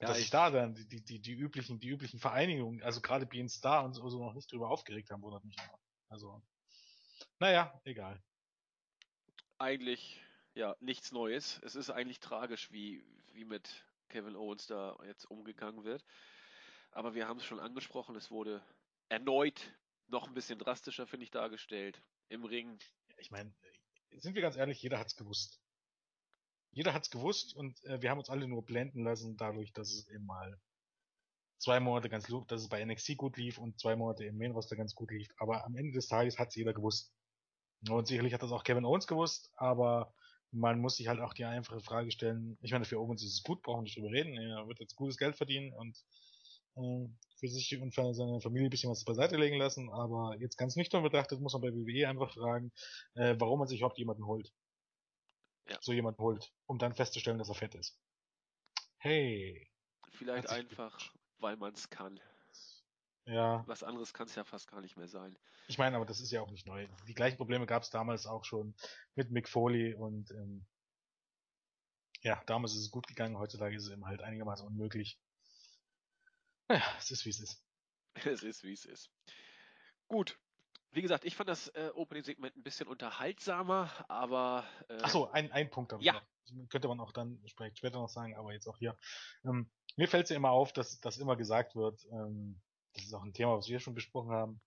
Ja, 0.00 0.08
dass 0.08 0.18
sich 0.18 0.30
da 0.30 0.50
dann 0.50 0.74
die, 0.74 0.86
die, 0.86 1.02
die, 1.04 1.20
die 1.20 1.32
üblichen, 1.32 1.78
die 1.78 1.88
üblichen 1.88 2.18
Vereinigungen, 2.18 2.82
also 2.82 3.02
gerade 3.02 3.26
Being 3.26 3.48
Star 3.48 3.84
und 3.84 3.92
so, 3.92 4.08
so 4.08 4.24
noch 4.24 4.32
nicht 4.32 4.50
drüber 4.50 4.70
aufgeregt 4.70 5.10
haben, 5.10 5.22
wundert 5.22 5.44
mich 5.44 5.56
immer. 5.58 5.78
Also, 6.08 6.42
naja, 7.38 7.78
egal. 7.84 8.22
Eigentlich, 9.58 10.18
ja, 10.54 10.74
nichts 10.80 11.12
Neues. 11.12 11.60
Es 11.62 11.74
ist 11.74 11.90
eigentlich 11.90 12.18
tragisch, 12.18 12.72
wie, 12.72 13.04
wie 13.32 13.44
mit 13.44 13.84
Kevin 14.08 14.36
Owens 14.36 14.66
da 14.66 14.96
jetzt 15.04 15.26
umgegangen 15.26 15.84
wird. 15.84 16.02
Aber 16.92 17.14
wir 17.14 17.28
haben 17.28 17.38
es 17.38 17.44
schon 17.44 17.60
angesprochen, 17.60 18.16
es 18.16 18.30
wurde 18.30 18.64
erneut 19.10 19.60
noch 20.08 20.26
ein 20.26 20.34
bisschen 20.34 20.58
drastischer, 20.58 21.06
finde 21.06 21.24
ich, 21.24 21.30
dargestellt. 21.30 22.02
Im 22.30 22.44
Ring. 22.44 22.78
Ich 23.18 23.30
meine, 23.30 23.52
sind 24.12 24.34
wir 24.34 24.42
ganz 24.42 24.56
ehrlich, 24.56 24.80
jeder 24.80 24.98
hat's 24.98 25.14
gewusst 25.14 25.59
jeder 26.72 26.94
hat's 26.94 27.10
gewusst 27.10 27.54
und 27.54 27.82
äh, 27.84 28.00
wir 28.00 28.10
haben 28.10 28.18
uns 28.18 28.30
alle 28.30 28.46
nur 28.46 28.64
blenden 28.64 29.04
lassen 29.04 29.36
dadurch, 29.36 29.72
dass 29.72 29.90
es 29.90 30.08
eben 30.08 30.26
mal 30.26 30.58
zwei 31.58 31.80
Monate 31.80 32.08
ganz 32.08 32.26
gut, 32.26 32.50
dass 32.50 32.62
es 32.62 32.68
bei 32.68 32.84
NXT 32.84 33.16
gut 33.16 33.36
lief 33.36 33.58
und 33.58 33.78
zwei 33.78 33.96
Monate 33.96 34.24
im 34.24 34.38
Main 34.38 34.52
Roster 34.52 34.76
ganz 34.76 34.94
gut 34.94 35.10
lief. 35.10 35.28
Aber 35.38 35.64
am 35.64 35.76
Ende 35.76 35.92
des 35.92 36.08
Tages 36.08 36.38
hat's 36.38 36.56
jeder 36.56 36.72
gewusst. 36.72 37.12
Und 37.88 38.06
sicherlich 38.06 38.34
hat 38.34 38.42
das 38.42 38.52
auch 38.52 38.64
Kevin 38.64 38.84
Owens 38.84 39.06
gewusst, 39.06 39.50
aber 39.56 40.14
man 40.52 40.80
muss 40.80 40.96
sich 40.96 41.08
halt 41.08 41.20
auch 41.20 41.32
die 41.32 41.44
einfache 41.44 41.80
Frage 41.80 42.10
stellen. 42.10 42.58
Ich 42.60 42.72
meine, 42.72 42.84
für 42.84 42.98
Owens 42.98 43.22
ist 43.22 43.34
es 43.34 43.42
gut, 43.42 43.62
brauchen 43.62 43.80
wir 43.80 43.82
nicht 43.84 43.96
drüber 43.96 44.10
reden. 44.10 44.36
Er 44.36 44.66
wird 44.66 44.80
jetzt 44.80 44.96
gutes 44.96 45.16
Geld 45.16 45.36
verdienen 45.36 45.72
und 45.72 45.96
äh, 46.76 47.08
für 47.38 47.48
sich 47.48 47.78
und 47.80 47.94
für 47.94 48.12
seine 48.14 48.40
Familie 48.40 48.68
ein 48.68 48.70
bisschen 48.70 48.90
was 48.90 49.04
beiseite 49.04 49.36
legen 49.36 49.58
lassen. 49.58 49.90
Aber 49.90 50.36
jetzt 50.38 50.56
ganz 50.56 50.76
nüchtern 50.76 51.02
betrachtet 51.02 51.40
muss 51.40 51.52
man 51.52 51.62
bei 51.62 51.72
WWE 51.72 52.08
einfach 52.08 52.32
fragen, 52.32 52.72
äh, 53.14 53.36
warum 53.38 53.60
man 53.60 53.68
sich 53.68 53.80
überhaupt 53.80 53.98
jemanden 53.98 54.26
holt 54.26 54.52
ja. 55.70 55.78
so 55.80 55.92
jemand 55.92 56.18
holt, 56.18 56.52
um 56.66 56.78
dann 56.78 56.94
festzustellen, 56.94 57.38
dass 57.38 57.48
er 57.48 57.54
fett 57.54 57.74
ist. 57.74 57.98
Hey. 58.98 59.70
Vielleicht 60.10 60.50
einfach, 60.50 60.92
gut. 60.98 61.20
weil 61.38 61.56
man 61.56 61.72
es 61.72 61.88
kann. 61.88 62.20
Ja. 63.26 63.62
Was 63.66 63.82
anderes 63.82 64.12
kann 64.12 64.26
es 64.26 64.34
ja 64.34 64.44
fast 64.44 64.68
gar 64.68 64.80
nicht 64.80 64.96
mehr 64.96 65.08
sein. 65.08 65.38
Ich 65.68 65.78
meine, 65.78 65.96
aber 65.96 66.04
das 66.04 66.20
ist 66.20 66.32
ja 66.32 66.42
auch 66.42 66.50
nicht 66.50 66.66
neu. 66.66 66.88
Die 67.06 67.14
gleichen 67.14 67.36
Probleme 67.36 67.66
gab 67.66 67.82
es 67.84 67.90
damals 67.90 68.26
auch 68.26 68.44
schon 68.44 68.74
mit 69.14 69.30
Mick 69.30 69.48
Foley 69.48 69.94
und 69.94 70.30
ähm, 70.32 70.66
ja, 72.22 72.42
damals 72.46 72.74
ist 72.74 72.82
es 72.82 72.90
gut 72.90 73.06
gegangen, 73.06 73.38
heutzutage 73.38 73.76
ist 73.76 73.84
es 73.84 73.92
eben 73.92 74.04
halt 74.04 74.20
einigermaßen 74.20 74.66
unmöglich. 74.66 75.18
Naja, 76.68 76.84
es 76.98 77.10
ist 77.10 77.24
wie 77.24 77.30
es 77.30 77.40
ist. 77.40 77.64
Es 78.24 78.42
ist 78.42 78.64
wie 78.64 78.72
es 78.72 78.84
ist. 78.84 79.12
Gut, 80.08 80.36
wie 80.92 81.02
gesagt, 81.02 81.24
ich 81.24 81.36
fand 81.36 81.48
das 81.48 81.68
äh, 81.68 81.90
Opening-Segment 81.94 82.56
ein 82.56 82.62
bisschen 82.62 82.88
unterhaltsamer, 82.88 83.90
aber. 84.08 84.64
Äh, 84.88 85.00
Achso, 85.02 85.26
ein, 85.26 85.50
ein 85.52 85.70
Punkt 85.70 85.92
habe 85.92 86.02
ja. 86.02 86.14
noch. 86.14 86.68
Könnte 86.68 86.88
man 86.88 86.98
auch 86.98 87.12
dann 87.12 87.40
vielleicht 87.56 87.78
später 87.78 87.98
noch 87.98 88.08
sagen, 88.08 88.34
aber 88.36 88.52
jetzt 88.52 88.66
auch 88.66 88.78
hier. 88.78 88.96
Ähm, 89.44 89.70
mir 89.96 90.08
fällt 90.08 90.24
es 90.24 90.30
ja 90.30 90.36
immer 90.36 90.50
auf, 90.50 90.72
dass, 90.72 91.00
dass 91.00 91.18
immer 91.18 91.36
gesagt 91.36 91.76
wird, 91.76 92.04
ähm, 92.10 92.60
das 92.94 93.04
ist 93.04 93.14
auch 93.14 93.22
ein 93.22 93.32
Thema, 93.32 93.56
was 93.56 93.68
wir 93.68 93.78
schon 93.78 93.94
besprochen 93.94 94.32
haben, 94.32 94.60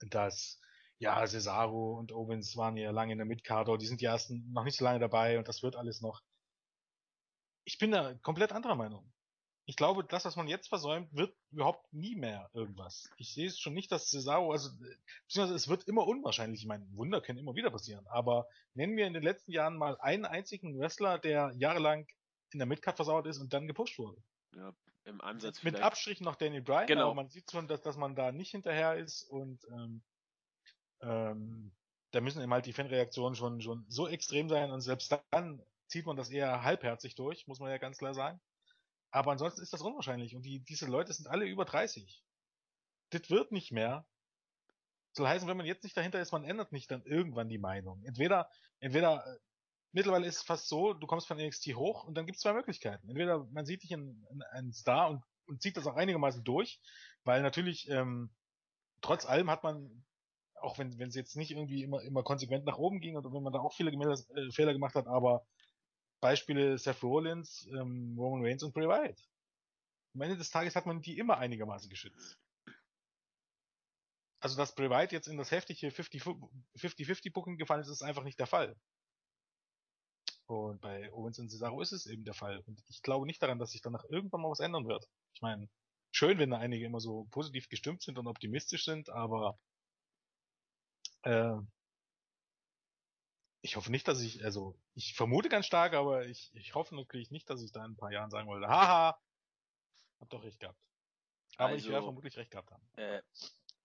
dass 0.00 0.60
ja, 0.98 1.24
Cesaro 1.26 1.98
und 1.98 2.12
Owens 2.12 2.56
waren 2.56 2.76
ja 2.76 2.90
lange 2.90 3.12
in 3.12 3.18
der 3.18 3.26
Midcard, 3.26 3.68
die 3.80 3.86
sind 3.86 4.00
die 4.00 4.06
ersten 4.06 4.52
noch 4.52 4.64
nicht 4.64 4.76
so 4.76 4.84
lange 4.84 4.98
dabei 4.98 5.38
und 5.38 5.46
das 5.46 5.62
wird 5.62 5.76
alles 5.76 6.00
noch. 6.00 6.20
Ich 7.64 7.78
bin 7.78 7.92
da 7.92 8.14
komplett 8.14 8.52
anderer 8.52 8.74
Meinung 8.74 9.10
ich 9.70 9.76
glaube, 9.76 10.02
das, 10.02 10.24
was 10.24 10.34
man 10.34 10.48
jetzt 10.48 10.66
versäumt, 10.66 11.14
wird 11.14 11.32
überhaupt 11.52 11.92
nie 11.92 12.16
mehr 12.16 12.50
irgendwas. 12.54 13.08
Ich 13.18 13.32
sehe 13.32 13.46
es 13.46 13.60
schon 13.60 13.72
nicht, 13.72 13.92
dass 13.92 14.10
Cesaro, 14.10 14.50
also, 14.50 14.68
beziehungsweise 15.28 15.54
es 15.54 15.68
wird 15.68 15.84
immer 15.84 16.08
unwahrscheinlich. 16.08 16.62
Ich 16.62 16.66
meine, 16.66 16.84
Wunder 16.96 17.20
können 17.20 17.38
immer 17.38 17.54
wieder 17.54 17.70
passieren. 17.70 18.04
Aber 18.08 18.48
nennen 18.74 18.96
wir 18.96 19.06
in 19.06 19.12
den 19.14 19.22
letzten 19.22 19.52
Jahren 19.52 19.76
mal 19.76 19.96
einen 20.00 20.24
einzigen 20.24 20.76
Wrestler, 20.76 21.20
der 21.20 21.52
jahrelang 21.54 22.08
in 22.52 22.58
der 22.58 22.66
Midcard 22.66 22.96
versauert 22.96 23.28
ist 23.28 23.38
und 23.38 23.52
dann 23.52 23.68
gepusht 23.68 23.96
wurde. 24.00 24.20
Ja, 24.56 24.74
im 25.04 25.20
Ansatz 25.20 25.62
Mit 25.62 25.74
vielleicht. 25.74 25.84
Abstrichen 25.84 26.24
noch 26.24 26.34
Daniel 26.34 26.62
Bryan, 26.62 26.88
genau. 26.88 27.04
aber 27.04 27.14
man 27.14 27.28
sieht 27.28 27.48
schon, 27.52 27.68
dass, 27.68 27.80
dass 27.80 27.96
man 27.96 28.16
da 28.16 28.32
nicht 28.32 28.50
hinterher 28.50 28.96
ist 28.96 29.22
und 29.22 29.64
ähm, 29.70 30.02
ähm, 31.00 31.70
da 32.10 32.20
müssen 32.20 32.42
eben 32.42 32.52
halt 32.52 32.66
die 32.66 32.72
Fanreaktionen 32.72 33.36
schon, 33.36 33.60
schon 33.60 33.84
so 33.86 34.08
extrem 34.08 34.48
sein 34.48 34.72
und 34.72 34.80
selbst 34.80 35.16
dann 35.30 35.62
zieht 35.86 36.06
man 36.06 36.16
das 36.16 36.28
eher 36.28 36.64
halbherzig 36.64 37.14
durch, 37.14 37.46
muss 37.46 37.60
man 37.60 37.70
ja 37.70 37.78
ganz 37.78 37.98
klar 37.98 38.14
sagen. 38.14 38.40
Aber 39.10 39.32
ansonsten 39.32 39.62
ist 39.62 39.72
das 39.72 39.82
unwahrscheinlich. 39.82 40.36
Und 40.36 40.42
die, 40.42 40.60
diese 40.60 40.86
Leute 40.86 41.12
sind 41.12 41.26
alle 41.26 41.46
über 41.46 41.64
30. 41.64 42.22
das 43.10 43.28
wird 43.30 43.52
nicht 43.52 43.72
mehr. 43.72 44.06
Soll 45.12 45.26
heißen, 45.26 45.48
wenn 45.48 45.56
man 45.56 45.66
jetzt 45.66 45.82
nicht 45.82 45.96
dahinter 45.96 46.20
ist, 46.20 46.32
man 46.32 46.44
ändert 46.44 46.70
nicht 46.70 46.90
dann 46.90 47.02
irgendwann 47.04 47.48
die 47.48 47.58
Meinung. 47.58 48.02
Entweder, 48.04 48.48
entweder, 48.78 49.26
äh, 49.26 49.38
mittlerweile 49.92 50.26
ist 50.26 50.36
es 50.36 50.42
fast 50.42 50.68
so, 50.68 50.94
du 50.94 51.06
kommst 51.08 51.26
von 51.26 51.38
NXT 51.38 51.74
hoch 51.74 52.04
und 52.04 52.14
dann 52.14 52.26
gibt 52.26 52.36
es 52.36 52.42
zwei 52.42 52.52
Möglichkeiten. 52.52 53.08
Entweder 53.08 53.44
man 53.50 53.66
sieht 53.66 53.82
dich 53.82 53.90
in, 53.90 54.24
in 54.30 54.42
einen 54.52 54.72
Star 54.72 55.10
und, 55.10 55.24
und 55.46 55.60
zieht 55.60 55.76
das 55.76 55.86
auch 55.88 55.96
einigermaßen 55.96 56.44
durch, 56.44 56.80
weil 57.24 57.42
natürlich, 57.42 57.88
ähm, 57.88 58.30
trotz 59.00 59.26
allem 59.26 59.50
hat 59.50 59.64
man, 59.64 60.04
auch 60.60 60.78
wenn 60.78 60.96
wenn 60.98 61.08
es 61.08 61.16
jetzt 61.16 61.36
nicht 61.36 61.50
irgendwie 61.50 61.82
immer 61.82 62.02
immer 62.02 62.22
konsequent 62.22 62.66
nach 62.66 62.78
oben 62.78 63.00
ging 63.00 63.16
und 63.16 63.24
wenn 63.24 63.42
man 63.42 63.52
da 63.52 63.60
auch 63.60 63.74
viele 63.74 63.90
Gemälde, 63.90 64.22
äh, 64.36 64.52
Fehler 64.52 64.74
gemacht 64.74 64.94
hat, 64.94 65.08
aber 65.08 65.44
Beispiele 66.20 66.78
Seth 66.78 67.02
Rollins, 67.02 67.66
ähm, 67.72 68.16
Roman 68.18 68.44
Reigns 68.44 68.62
und 68.62 68.72
Bray 68.72 68.88
Wyatt. 68.88 69.20
Am 70.14 70.20
Ende 70.22 70.36
des 70.36 70.50
Tages 70.50 70.76
hat 70.76 70.86
man 70.86 71.02
die 71.02 71.18
immer 71.18 71.38
einigermaßen 71.38 71.88
geschützt. 71.88 72.38
Also, 74.40 74.56
dass 74.56 74.74
Bray 74.74 74.88
Wyatt 74.90 75.12
jetzt 75.12 75.28
in 75.28 75.36
das 75.36 75.50
heftige 75.50 75.88
50-50-Booking 75.88 77.58
gefallen 77.58 77.82
ist, 77.82 77.88
ist 77.88 78.02
einfach 78.02 78.24
nicht 78.24 78.38
der 78.38 78.46
Fall. 78.46 78.76
Und 80.46 80.80
bei 80.80 81.12
Owens 81.12 81.38
und 81.38 81.48
Cesaro 81.48 81.80
ist 81.80 81.92
es 81.92 82.06
eben 82.06 82.24
der 82.24 82.34
Fall. 82.34 82.58
Und 82.66 82.82
ich 82.88 83.02
glaube 83.02 83.26
nicht 83.26 83.40
daran, 83.42 83.58
dass 83.58 83.70
sich 83.70 83.82
danach 83.82 84.04
irgendwann 84.08 84.40
mal 84.40 84.50
was 84.50 84.60
ändern 84.60 84.88
wird. 84.88 85.08
Ich 85.34 85.42
meine, 85.42 85.68
schön, 86.10 86.38
wenn 86.38 86.50
da 86.50 86.58
einige 86.58 86.86
immer 86.86 87.00
so 87.00 87.26
positiv 87.30 87.68
gestimmt 87.68 88.02
sind 88.02 88.18
und 88.18 88.26
optimistisch 88.26 88.84
sind, 88.84 89.10
aber 89.10 89.58
äh, 91.22 91.54
ich 93.62 93.76
hoffe 93.76 93.90
nicht, 93.90 94.08
dass 94.08 94.20
ich, 94.20 94.44
also 94.44 94.78
ich 94.94 95.14
vermute 95.14 95.48
ganz 95.48 95.66
stark, 95.66 95.94
aber 95.94 96.26
ich, 96.26 96.50
ich 96.54 96.74
hoffe 96.74 96.94
natürlich 96.94 97.30
nicht, 97.30 97.48
dass 97.50 97.62
ich 97.62 97.72
da 97.72 97.84
in 97.84 97.92
ein 97.92 97.96
paar 97.96 98.12
Jahren 98.12 98.30
sagen 98.30 98.48
wollte, 98.48 98.68
haha, 98.68 99.18
hab 100.20 100.30
doch 100.30 100.42
recht 100.42 100.60
gehabt. 100.60 100.78
Aber 101.56 101.70
also, 101.70 101.84
ich 101.84 101.92
werde 101.92 102.04
vermutlich 102.04 102.36
recht 102.36 102.50
gehabt 102.50 102.70
haben. 102.70 102.82
Äh, 102.96 103.20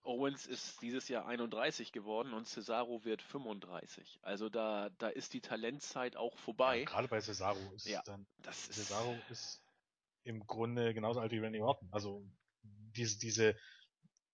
Owens 0.03 0.46
ist 0.46 0.82
dieses 0.82 1.10
Jahr 1.10 1.25
31 1.25 1.91
geworden 1.91 2.34
und 2.34 2.48
Cesaro 2.48 3.03
wird 3.03 3.22
35. 3.22 4.20
Also 4.22 4.50
da, 4.50 4.89
da 4.98 5.10
ist 5.10 5.34
die 5.34 5.41
Talentzeit 5.41 6.15
auch 6.15 6.38
vorbei. 6.38 6.79
Ja, 6.79 6.86
gerade 6.86 7.08
bei 7.08 7.20
Cesaro 7.20 7.60
ist 7.74 7.88
ja, 7.88 8.01
dann, 8.05 8.27
das 8.38 8.67
Cesaro 8.67 9.15
ist, 9.29 9.32
ist 9.32 9.63
im 10.24 10.46
Grunde 10.46 10.94
genauso 10.94 11.20
alt 11.20 11.32
wie 11.32 11.39
Randy 11.39 11.60
Orton. 11.60 11.89
Also 11.91 12.24
diese, 12.62 13.17
diese, 13.17 13.58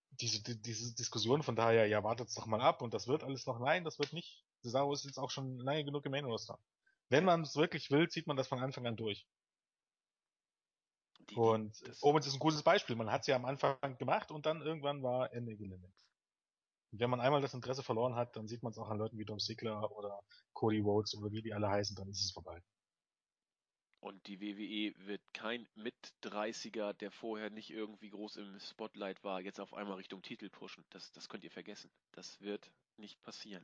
diese, 0.09 0.57
diese 0.57 0.93
Diskussion 0.95 1.41
von 1.41 1.55
daher, 1.55 1.87
ja, 1.87 2.03
wartet's 2.03 2.35
doch 2.35 2.45
mal 2.45 2.61
ab 2.61 2.81
und 2.81 2.93
das 2.93 3.07
wird 3.07 3.23
alles 3.23 3.45
noch. 3.47 3.59
Nein, 3.59 3.85
das 3.85 3.97
wird 3.97 4.11
nicht. 4.13 4.43
Cesaro 4.61 4.93
ist 4.93 5.05
jetzt 5.05 5.17
auch 5.17 5.29
schon 5.29 5.59
lange 5.59 5.83
genug 5.83 6.05
im 6.05 6.11
Main 6.11 6.25
Roster. 6.25 6.59
Wenn 7.09 7.25
man 7.25 7.41
es 7.41 7.55
wirklich 7.55 7.91
will, 7.91 8.07
zieht 8.09 8.27
man 8.27 8.37
das 8.37 8.47
von 8.47 8.59
Anfang 8.59 8.87
an 8.87 8.95
durch. 8.95 9.25
Die, 11.29 11.35
und 11.35 11.81
Owens 12.01 12.27
ist 12.27 12.33
ein 12.33 12.39
gutes 12.39 12.63
Beispiel. 12.63 12.95
Man 12.95 13.11
hat 13.11 13.21
es 13.21 13.27
ja 13.27 13.35
am 13.35 13.45
Anfang 13.45 13.97
gemacht 13.97 14.31
und 14.31 14.45
dann 14.45 14.61
irgendwann 14.61 15.03
war 15.03 15.31
Ende 15.33 15.55
Gelände. 15.55 15.91
Und 16.91 16.99
wenn 16.99 17.09
man 17.09 17.21
einmal 17.21 17.41
das 17.41 17.53
Interesse 17.53 17.83
verloren 17.83 18.15
hat, 18.15 18.35
dann 18.35 18.47
sieht 18.47 18.63
man 18.63 18.71
es 18.71 18.77
auch 18.77 18.89
an 18.89 18.97
Leuten 18.97 19.17
wie 19.17 19.25
Dom 19.25 19.39
Ziggler 19.39 19.91
oder 19.91 20.19
Cody 20.53 20.79
Rhodes 20.79 21.15
oder 21.15 21.31
wie 21.31 21.41
die 21.41 21.53
alle 21.53 21.69
heißen, 21.69 21.95
dann 21.95 22.09
ist 22.09 22.23
es 22.23 22.31
vorbei. 22.31 22.61
Und 24.01 24.25
die 24.25 24.41
WWE 24.41 24.93
wird 25.05 25.21
kein 25.31 25.67
Mit-30er, 25.75 26.93
der 26.93 27.11
vorher 27.11 27.51
nicht 27.51 27.69
irgendwie 27.69 28.09
groß 28.09 28.37
im 28.37 28.59
Spotlight 28.59 29.23
war, 29.23 29.41
jetzt 29.41 29.59
auf 29.59 29.73
einmal 29.75 29.97
Richtung 29.97 30.23
Titel 30.23 30.49
pushen. 30.49 30.83
Das, 30.89 31.11
das 31.11 31.29
könnt 31.29 31.43
ihr 31.43 31.51
vergessen. 31.51 31.91
Das 32.11 32.41
wird 32.41 32.71
nicht 32.97 33.21
passieren. 33.21 33.63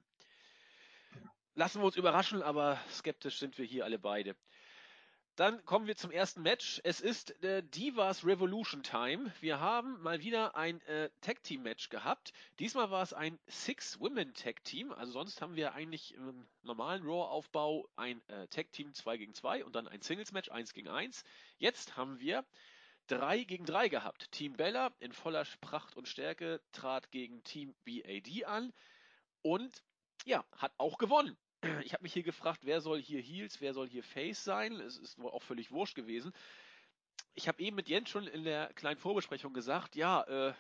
Lassen 1.58 1.82
wir 1.82 1.86
uns 1.88 1.96
überraschen, 1.96 2.44
aber 2.44 2.80
skeptisch 2.92 3.40
sind 3.40 3.58
wir 3.58 3.66
hier 3.66 3.84
alle 3.84 3.98
beide. 3.98 4.36
Dann 5.38 5.66
kommen 5.66 5.88
wir 5.88 5.96
zum 5.96 6.12
ersten 6.12 6.44
Match. 6.44 6.80
Es 6.84 7.02
ist 7.02 7.32
äh, 7.44 7.64
Divas 7.64 8.24
Revolution 8.24 8.84
Time. 8.84 9.34
Wir 9.42 9.60
haben 9.60 10.00
mal 10.04 10.22
wieder 10.22 10.56
ein 10.56 10.80
äh, 10.82 11.10
Tag 11.22 11.42
Team 11.42 11.64
Match 11.64 11.90
gehabt. 11.90 12.32
Diesmal 12.60 12.92
war 12.92 13.02
es 13.02 13.12
ein 13.12 13.40
Six 13.48 14.00
Women 14.00 14.36
Tag 14.36 14.64
Team. 14.66 14.92
Also 14.92 15.14
sonst 15.14 15.42
haben 15.42 15.56
wir 15.56 15.74
eigentlich 15.74 16.14
im 16.14 16.48
normalen 16.62 17.02
Raw 17.02 17.28
Aufbau 17.28 17.90
ein 17.96 18.22
äh, 18.28 18.48
Tag 18.50 18.72
Team 18.72 18.94
2 18.94 19.18
gegen 19.18 19.34
2 19.34 19.66
und 19.66 19.76
dann 19.76 19.88
ein 19.88 20.04
Singles 20.04 20.34
Match 20.34 20.52
1 20.52 20.76
gegen 20.76 20.90
1. 20.90 21.24
Jetzt 21.58 21.98
haben 21.98 22.20
wir 22.20 22.46
3 23.08 23.46
gegen 23.46 23.66
3 23.66 23.90
gehabt. 23.90 24.32
Team 24.32 24.54
Bella 24.54 24.94
in 25.00 25.12
voller 25.12 25.48
Pracht 25.62 25.98
und 25.98 26.08
Stärke 26.08 26.62
trat 26.72 27.10
gegen 27.10 27.44
Team 27.44 27.74
BAD 27.84 28.46
an 28.46 28.74
und 29.42 29.82
ja, 30.24 30.46
hat 30.56 30.74
auch 30.78 31.00
gewonnen 31.00 31.36
ich 31.84 31.94
habe 31.94 32.04
mich 32.04 32.14
hier 32.14 32.24
gefragt, 32.24 32.62
wer 32.64 32.82
soll 32.82 33.02
hier 33.02 33.22
Heels, 33.22 33.62
wer 33.62 33.74
soll 33.74 33.90
hier 33.90 34.04
Face 34.04 34.44
sein? 34.44 34.74
Es 34.80 34.98
ist 34.98 35.20
auch 35.20 35.44
völlig 35.44 35.72
wurscht 35.72 35.96
gewesen. 35.96 36.34
Ich 37.34 37.48
habe 37.48 37.62
eben 37.62 37.76
mit 37.76 37.90
Jens 37.90 38.10
schon 38.10 38.28
in 38.28 38.44
der 38.44 38.74
kleinen 38.74 39.00
Vorbesprechung 39.00 39.54
gesagt, 39.54 39.96
ja, 39.96 40.24
äh, 40.24 40.54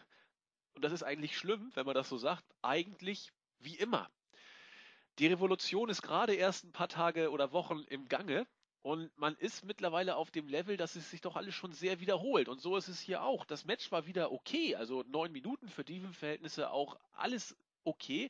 und 0.73 0.83
das 0.83 0.91
ist 0.91 1.03
eigentlich 1.03 1.37
schlimm, 1.37 1.71
wenn 1.73 1.85
man 1.85 1.95
das 1.95 2.09
so 2.09 2.17
sagt, 2.17 2.45
eigentlich 2.61 3.31
wie 3.59 3.75
immer. 3.75 4.09
Die 5.17 5.27
Revolution 5.27 5.89
ist 5.89 6.03
gerade 6.03 6.35
erst 6.35 6.65
ein 6.65 6.71
paar 6.71 6.89
Tage 6.89 7.31
oder 7.31 7.51
Wochen 7.51 7.83
im 7.89 8.07
Gange 8.07 8.45
und 8.83 9.15
man 9.17 9.35
ist 9.37 9.65
mittlerweile 9.65 10.15
auf 10.15 10.29
dem 10.29 10.47
Level, 10.47 10.77
dass 10.77 10.95
es 10.95 11.09
sich 11.09 11.21
doch 11.21 11.35
alles 11.35 11.55
schon 11.55 11.73
sehr 11.73 11.99
wiederholt. 11.99 12.47
Und 12.47 12.61
so 12.61 12.77
ist 12.77 12.87
es 12.87 12.99
hier 12.99 13.23
auch. 13.23 13.45
Das 13.45 13.65
Match 13.65 13.91
war 13.91 14.05
wieder 14.05 14.31
okay, 14.31 14.75
also 14.75 15.03
neun 15.07 15.31
Minuten 15.31 15.67
für 15.69 15.83
die 15.83 15.99
Verhältnisse 15.99 16.69
auch 16.69 16.99
alles 17.13 17.57
okay 17.83 18.29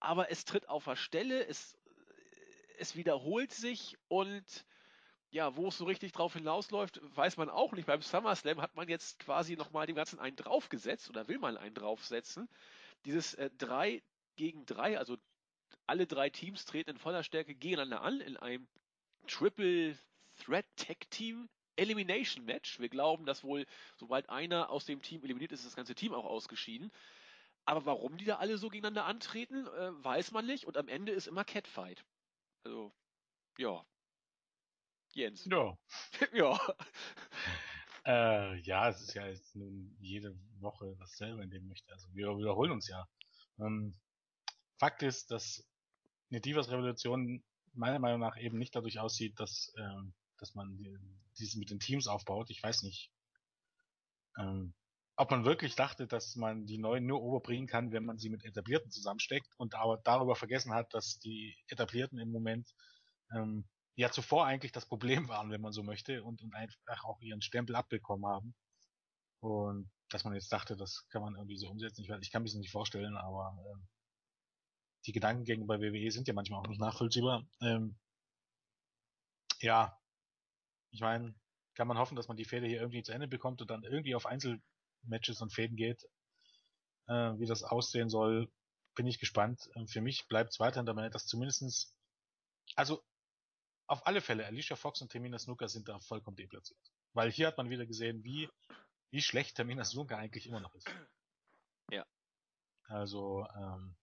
aber 0.00 0.30
es 0.30 0.44
tritt 0.44 0.68
auf 0.68 0.84
der 0.84 0.96
Stelle, 0.96 1.46
es 1.46 1.76
es 2.78 2.96
wiederholt 2.96 3.52
sich 3.52 3.96
und 4.08 4.44
ja, 5.30 5.56
wo 5.56 5.68
es 5.68 5.78
so 5.78 5.84
richtig 5.84 6.12
drauf 6.12 6.34
hinausläuft, 6.34 7.00
weiß 7.16 7.36
man 7.36 7.50
auch 7.50 7.72
nicht. 7.72 7.86
Beim 7.86 8.00
SummerSlam 8.00 8.62
hat 8.62 8.74
man 8.74 8.88
jetzt 8.88 9.18
quasi 9.18 9.56
nochmal 9.56 9.86
dem 9.86 9.96
Ganzen 9.96 10.18
einen 10.18 10.36
draufgesetzt 10.36 11.10
oder 11.10 11.28
will 11.28 11.38
man 11.38 11.56
einen 11.56 11.74
draufsetzen. 11.74 12.48
Dieses 13.04 13.34
äh, 13.34 13.50
3 13.58 14.02
gegen 14.36 14.64
3, 14.66 14.98
also 14.98 15.16
alle 15.86 16.06
drei 16.06 16.30
Teams 16.30 16.64
treten 16.64 16.90
in 16.90 16.98
voller 16.98 17.22
Stärke 17.22 17.54
gegeneinander 17.54 18.02
an 18.02 18.20
in 18.20 18.36
einem 18.36 18.66
Triple 19.26 19.98
Threat 20.44 20.66
Tag 20.76 21.10
Team 21.10 21.48
Elimination 21.76 22.44
Match. 22.44 22.80
Wir 22.80 22.88
glauben, 22.88 23.26
dass 23.26 23.44
wohl, 23.44 23.66
sobald 23.96 24.28
einer 24.30 24.70
aus 24.70 24.86
dem 24.86 25.02
Team 25.02 25.22
eliminiert 25.22 25.52
ist, 25.52 25.66
das 25.66 25.76
ganze 25.76 25.94
Team 25.94 26.14
auch 26.14 26.24
ausgeschieden. 26.24 26.90
Aber 27.64 27.84
warum 27.84 28.16
die 28.16 28.24
da 28.24 28.36
alle 28.36 28.58
so 28.58 28.68
gegeneinander 28.68 29.04
antreten, 29.04 29.66
äh, 29.66 30.04
weiß 30.04 30.30
man 30.32 30.46
nicht. 30.46 30.66
Und 30.66 30.76
am 30.76 30.88
Ende 30.88 31.12
ist 31.12 31.26
immer 31.26 31.44
Catfight. 31.44 32.04
Also, 32.66 32.92
ja. 33.58 33.86
Jens. 35.14 35.44
Ja. 35.44 35.78
ja. 36.32 36.58
Äh, 38.08 38.60
ja, 38.60 38.88
es 38.88 39.00
ist 39.00 39.14
ja 39.14 39.26
jetzt 39.26 39.56
nun 39.56 39.96
jede 39.98 40.32
Woche 40.60 40.94
dasselbe 41.00 41.42
in 41.42 41.50
dem 41.50 41.66
möchte. 41.66 41.92
Also 41.92 42.06
wir 42.14 42.38
wiederholen 42.38 42.70
uns 42.70 42.86
ja. 42.86 43.08
Ähm, 43.58 43.98
Fakt 44.78 45.02
ist, 45.02 45.32
dass 45.32 45.68
eine 46.30 46.40
Divas-Revolution 46.40 47.42
meiner 47.72 47.98
Meinung 47.98 48.20
nach 48.20 48.36
eben 48.36 48.58
nicht 48.58 48.76
dadurch 48.76 49.00
aussieht, 49.00 49.40
dass, 49.40 49.74
ähm, 49.76 50.14
dass 50.38 50.54
man 50.54 50.76
die, 50.76 50.96
diese 51.36 51.58
mit 51.58 51.70
den 51.70 51.80
Teams 51.80 52.06
aufbaut. 52.06 52.48
Ich 52.50 52.62
weiß 52.62 52.84
nicht, 52.84 53.10
ähm, 54.38 54.72
ob 55.16 55.30
man 55.30 55.44
wirklich 55.44 55.74
dachte, 55.74 56.06
dass 56.06 56.36
man 56.36 56.66
die 56.66 56.78
neuen 56.78 57.06
nur 57.06 57.22
overbringen 57.22 57.66
kann, 57.66 57.90
wenn 57.90 58.04
man 58.04 58.18
sie 58.18 58.28
mit 58.28 58.44
etablierten 58.44 58.90
zusammensteckt 58.90 59.48
und 59.56 59.74
aber 59.74 59.96
darüber 59.98 60.36
vergessen 60.36 60.74
hat, 60.74 60.92
dass 60.92 61.18
die 61.18 61.56
etablierten 61.68 62.18
im 62.18 62.30
Moment 62.30 62.74
ähm, 63.34 63.66
ja 63.94 64.10
zuvor 64.10 64.44
eigentlich 64.46 64.72
das 64.72 64.86
Problem 64.86 65.28
waren, 65.28 65.50
wenn 65.50 65.62
man 65.62 65.72
so 65.72 65.82
möchte, 65.82 66.22
und, 66.22 66.42
und 66.42 66.54
einfach 66.54 67.04
auch 67.04 67.20
ihren 67.22 67.40
Stempel 67.40 67.76
abbekommen 67.76 68.26
haben. 68.26 68.54
Und 69.40 69.90
dass 70.10 70.24
man 70.24 70.34
jetzt 70.34 70.52
dachte, 70.52 70.76
das 70.76 71.08
kann 71.08 71.22
man 71.22 71.34
irgendwie 71.34 71.56
so 71.56 71.68
umsetzen. 71.68 72.02
Ich, 72.02 72.10
weiß, 72.10 72.20
ich 72.20 72.30
kann 72.30 72.42
mir 72.42 72.48
das 72.48 72.54
nicht 72.54 72.70
vorstellen, 72.70 73.16
aber 73.16 73.56
ähm, 73.72 73.88
die 75.06 75.12
Gedankengänge 75.12 75.64
bei 75.64 75.80
WWE 75.80 76.10
sind 76.10 76.28
ja 76.28 76.34
manchmal 76.34 76.60
auch 76.60 76.68
nicht 76.68 76.80
nachvollziehbar. 76.80 77.46
Ähm, 77.62 77.96
ja, 79.60 79.98
ich 80.90 81.00
meine, 81.00 81.34
kann 81.74 81.88
man 81.88 81.98
hoffen, 81.98 82.16
dass 82.16 82.28
man 82.28 82.36
die 82.36 82.44
Fälle 82.44 82.66
hier 82.66 82.80
irgendwie 82.80 83.02
zu 83.02 83.12
Ende 83.12 83.28
bekommt 83.28 83.62
und 83.62 83.70
dann 83.70 83.82
irgendwie 83.82 84.14
auf 84.14 84.26
Einzel 84.26 84.60
Matches 85.06 85.40
und 85.40 85.52
Fäden 85.52 85.76
geht. 85.76 86.04
Äh, 87.08 87.38
wie 87.38 87.46
das 87.46 87.62
aussehen 87.62 88.08
soll, 88.08 88.50
bin 88.94 89.06
ich 89.06 89.18
gespannt. 89.18 89.70
Äh, 89.74 89.86
für 89.86 90.00
mich 90.00 90.26
bleibt 90.28 90.52
es 90.52 90.60
weiterhin 90.60 90.86
dabei, 90.86 91.08
dass 91.08 91.26
zumindestens, 91.26 91.94
also 92.74 93.02
auf 93.86 94.06
alle 94.06 94.20
Fälle, 94.20 94.46
Alicia 94.46 94.76
Fox 94.76 95.00
und 95.00 95.10
Termina 95.10 95.38
Snooker 95.38 95.68
sind 95.68 95.88
da 95.88 96.00
vollkommen 96.00 96.36
deplatziert. 96.36 96.80
Weil 97.12 97.30
hier 97.30 97.46
hat 97.46 97.56
man 97.56 97.70
wieder 97.70 97.86
gesehen, 97.86 98.24
wie, 98.24 98.48
wie 99.10 99.22
schlecht 99.22 99.56
Termina 99.56 99.84
Snooker 99.84 100.18
eigentlich 100.18 100.46
immer 100.46 100.60
noch 100.60 100.74
ist. 100.74 100.90
Ja. 101.92 102.04
Also, 102.88 103.46
ähm, 103.54 103.96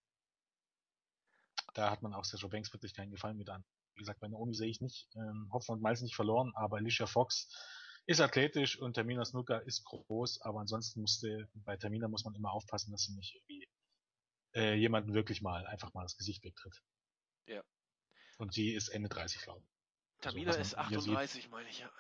da 1.73 1.91
hat 1.91 2.01
man 2.01 2.13
auch 2.13 2.23
Sasha 2.23 2.47
Banks 2.47 2.71
wirklich 2.71 2.93
keinen 2.93 3.11
Gefallen 3.11 3.37
mit 3.37 3.49
an. 3.49 3.65
Wie 3.95 3.99
gesagt, 3.99 4.21
bei 4.21 4.27
Naomi 4.27 4.55
sehe 4.55 4.69
ich 4.69 4.81
nicht, 4.81 5.09
ähm, 5.15 5.49
Hopfen 5.51 5.73
und 5.73 5.81
Malz 5.81 6.01
nicht 6.01 6.15
verloren, 6.15 6.51
aber 6.55 6.77
Alicia 6.77 7.05
Fox 7.05 7.49
ist 8.05 8.19
athletisch 8.19 8.79
und 8.79 8.93
Termina 8.93 9.23
Snooker 9.25 9.61
ist 9.65 9.85
groß, 9.85 10.41
aber 10.41 10.59
ansonsten 10.59 11.01
musste, 11.01 11.49
bei 11.53 11.77
Termina 11.77 12.07
muss 12.07 12.25
man 12.25 12.35
immer 12.35 12.51
aufpassen, 12.51 12.91
dass 12.91 13.03
sie 13.03 13.15
nicht 13.15 13.35
irgendwie 13.35 13.69
äh, 14.55 14.75
jemanden 14.75 15.13
wirklich 15.13 15.41
mal 15.41 15.65
einfach 15.67 15.93
mal 15.93 16.03
das 16.03 16.17
Gesicht 16.17 16.43
wegtritt. 16.43 16.83
Ja. 17.47 17.63
Und 18.37 18.53
sie 18.53 18.73
ist 18.73 18.89
Ende 18.89 19.09
30, 19.09 19.41
glaube 19.41 19.61
ich. 19.63 19.73
Tamina 20.21 20.51
also, 20.51 20.61
ist 20.61 20.77
38, 20.77 21.43
sieht, 21.43 21.51
meine 21.51 21.69
ich, 21.69 21.79
ja. 21.79 21.91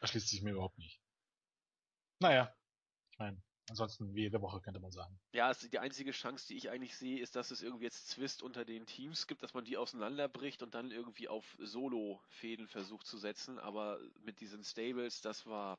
Erschließt 0.00 0.28
sich 0.28 0.42
mir 0.42 0.52
überhaupt 0.52 0.78
nicht. 0.78 1.00
Naja, 2.20 2.54
ich 3.12 3.18
meine, 3.18 3.42
ansonsten 3.70 4.14
wie 4.14 4.22
jede 4.22 4.42
Woche, 4.42 4.60
könnte 4.60 4.80
man 4.80 4.90
sagen. 4.90 5.18
Ja, 5.32 5.52
die 5.54 5.78
einzige 5.78 6.10
Chance, 6.10 6.48
die 6.48 6.56
ich 6.56 6.70
eigentlich 6.70 6.96
sehe, 6.96 7.20
ist, 7.20 7.36
dass 7.36 7.50
es 7.50 7.62
irgendwie 7.62 7.84
jetzt 7.84 8.08
Zwist 8.08 8.42
unter 8.42 8.64
den 8.64 8.84
Teams 8.84 9.26
gibt, 9.26 9.42
dass 9.42 9.54
man 9.54 9.64
die 9.64 9.76
auseinanderbricht 9.76 10.62
und 10.62 10.74
dann 10.74 10.90
irgendwie 10.90 11.28
auf 11.28 11.56
Solo-Fäden 11.58 12.68
versucht 12.68 13.06
zu 13.06 13.16
setzen. 13.16 13.58
Aber 13.58 13.98
mit 14.22 14.40
diesen 14.40 14.64
Stables, 14.64 15.22
das 15.22 15.46
war, 15.46 15.78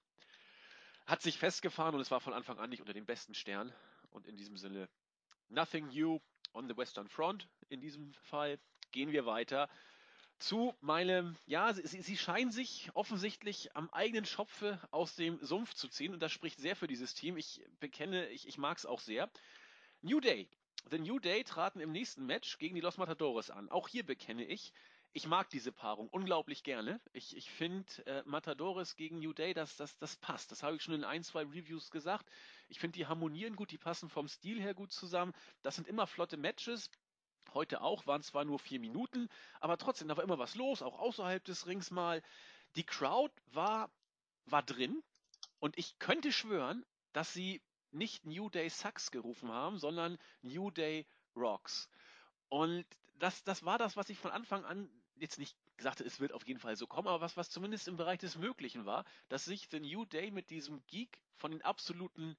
hat 1.05 1.21
sich 1.21 1.37
festgefahren 1.37 1.93
und 1.93 2.01
es 2.01 2.09
war 2.09 2.21
von 2.21 2.33
Anfang 2.33 2.57
an 2.57 2.69
nicht 2.69 2.79
unter 2.79 2.93
dem 2.93 3.05
besten 3.05 3.35
Stern. 3.35 3.71
Und 4.09 4.25
in 4.25 4.35
diesem 4.35 4.57
Sinne, 4.57 4.89
nothing 5.49 5.87
new 5.89 6.19
on 6.53 6.67
the 6.67 6.75
Western 6.75 7.09
Front. 7.09 7.47
In 7.69 7.81
diesem 7.81 8.13
Fall 8.23 8.57
gehen 8.91 9.11
wir 9.11 9.25
weiter 9.25 9.69
zu 10.41 10.75
meinem, 10.81 11.35
ja, 11.45 11.73
sie, 11.73 12.01
sie, 12.01 12.17
scheinen 12.17 12.51
sich 12.51 12.89
offensichtlich 12.93 13.75
am 13.75 13.89
eigenen 13.91 14.25
Schopfe 14.25 14.79
aus 14.91 15.15
dem 15.15 15.39
Sumpf 15.43 15.73
zu 15.73 15.87
ziehen 15.87 16.13
und 16.13 16.19
das 16.19 16.31
spricht 16.31 16.59
sehr 16.59 16.75
für 16.75 16.87
dieses 16.87 17.13
Team. 17.13 17.37
Ich 17.37 17.61
bekenne, 17.79 18.27
ich, 18.29 18.47
ich 18.47 18.57
mag 18.57 18.77
es 18.77 18.85
auch 18.85 18.99
sehr. 18.99 19.29
New 20.01 20.19
Day. 20.19 20.49
The 20.89 20.97
New 20.97 21.19
Day 21.19 21.43
traten 21.43 21.79
im 21.79 21.91
nächsten 21.91 22.25
Match 22.25 22.57
gegen 22.57 22.75
die 22.75 22.81
Los 22.81 22.97
Matadores 22.97 23.51
an. 23.51 23.69
Auch 23.69 23.87
hier 23.87 24.03
bekenne 24.03 24.43
ich, 24.43 24.73
ich 25.13 25.27
mag 25.27 25.49
diese 25.49 25.71
Paarung 25.71 26.07
unglaublich 26.09 26.63
gerne. 26.63 27.01
Ich, 27.11 27.35
ich 27.35 27.51
finde 27.51 27.85
äh, 28.05 28.23
Matadores 28.25 28.95
gegen 28.95 29.19
New 29.19 29.33
Day, 29.33 29.53
das, 29.53 29.75
das, 29.75 29.97
das 29.97 30.15
passt. 30.15 30.51
Das 30.51 30.63
habe 30.63 30.77
ich 30.77 30.81
schon 30.81 30.93
in 30.93 31.03
ein, 31.03 31.23
zwei 31.23 31.43
Reviews 31.43 31.91
gesagt. 31.91 32.29
Ich 32.69 32.79
finde, 32.79 32.97
die 32.97 33.05
harmonieren 33.05 33.57
gut, 33.57 33.71
die 33.71 33.77
passen 33.77 34.09
vom 34.09 34.29
Stil 34.29 34.61
her 34.61 34.73
gut 34.73 34.93
zusammen. 34.93 35.33
Das 35.63 35.75
sind 35.75 35.87
immer 35.87 36.07
flotte 36.07 36.37
Matches. 36.37 36.89
Heute 37.53 37.81
auch, 37.81 38.07
waren 38.07 38.23
zwar 38.23 38.45
nur 38.45 38.59
vier 38.59 38.79
Minuten, 38.79 39.27
aber 39.59 39.77
trotzdem, 39.77 40.07
da 40.07 40.17
war 40.17 40.23
immer 40.23 40.39
was 40.39 40.55
los, 40.55 40.81
auch 40.81 40.99
außerhalb 40.99 41.43
des 41.43 41.67
Rings 41.67 41.91
mal. 41.91 42.21
Die 42.75 42.85
Crowd 42.85 43.33
war, 43.47 43.89
war 44.45 44.63
drin 44.63 45.03
und 45.59 45.77
ich 45.77 45.99
könnte 45.99 46.31
schwören, 46.31 46.85
dass 47.13 47.33
sie 47.33 47.61
nicht 47.91 48.25
New 48.25 48.49
Day 48.49 48.69
Sucks 48.69 49.11
gerufen 49.11 49.51
haben, 49.51 49.77
sondern 49.77 50.17
New 50.41 50.71
Day 50.71 51.05
Rocks. 51.35 51.89
Und 52.47 52.85
das, 53.15 53.43
das 53.43 53.63
war 53.63 53.77
das, 53.77 53.97
was 53.97 54.09
ich 54.09 54.17
von 54.17 54.31
Anfang 54.31 54.65
an 54.65 54.89
jetzt 55.15 55.37
nicht 55.37 55.55
sagte, 55.77 56.03
es 56.03 56.19
wird 56.19 56.33
auf 56.33 56.47
jeden 56.47 56.59
Fall 56.59 56.75
so 56.75 56.87
kommen, 56.87 57.07
aber 57.07 57.21
was, 57.21 57.37
was 57.37 57.49
zumindest 57.49 57.87
im 57.87 57.97
Bereich 57.97 58.19
des 58.19 58.37
Möglichen 58.37 58.85
war, 58.85 59.05
dass 59.29 59.45
sich 59.45 59.67
The 59.69 59.79
New 59.79 60.05
Day 60.05 60.31
mit 60.31 60.49
diesem 60.49 60.85
Geek 60.87 61.21
von 61.35 61.51
den 61.51 61.61
absoluten 61.61 62.37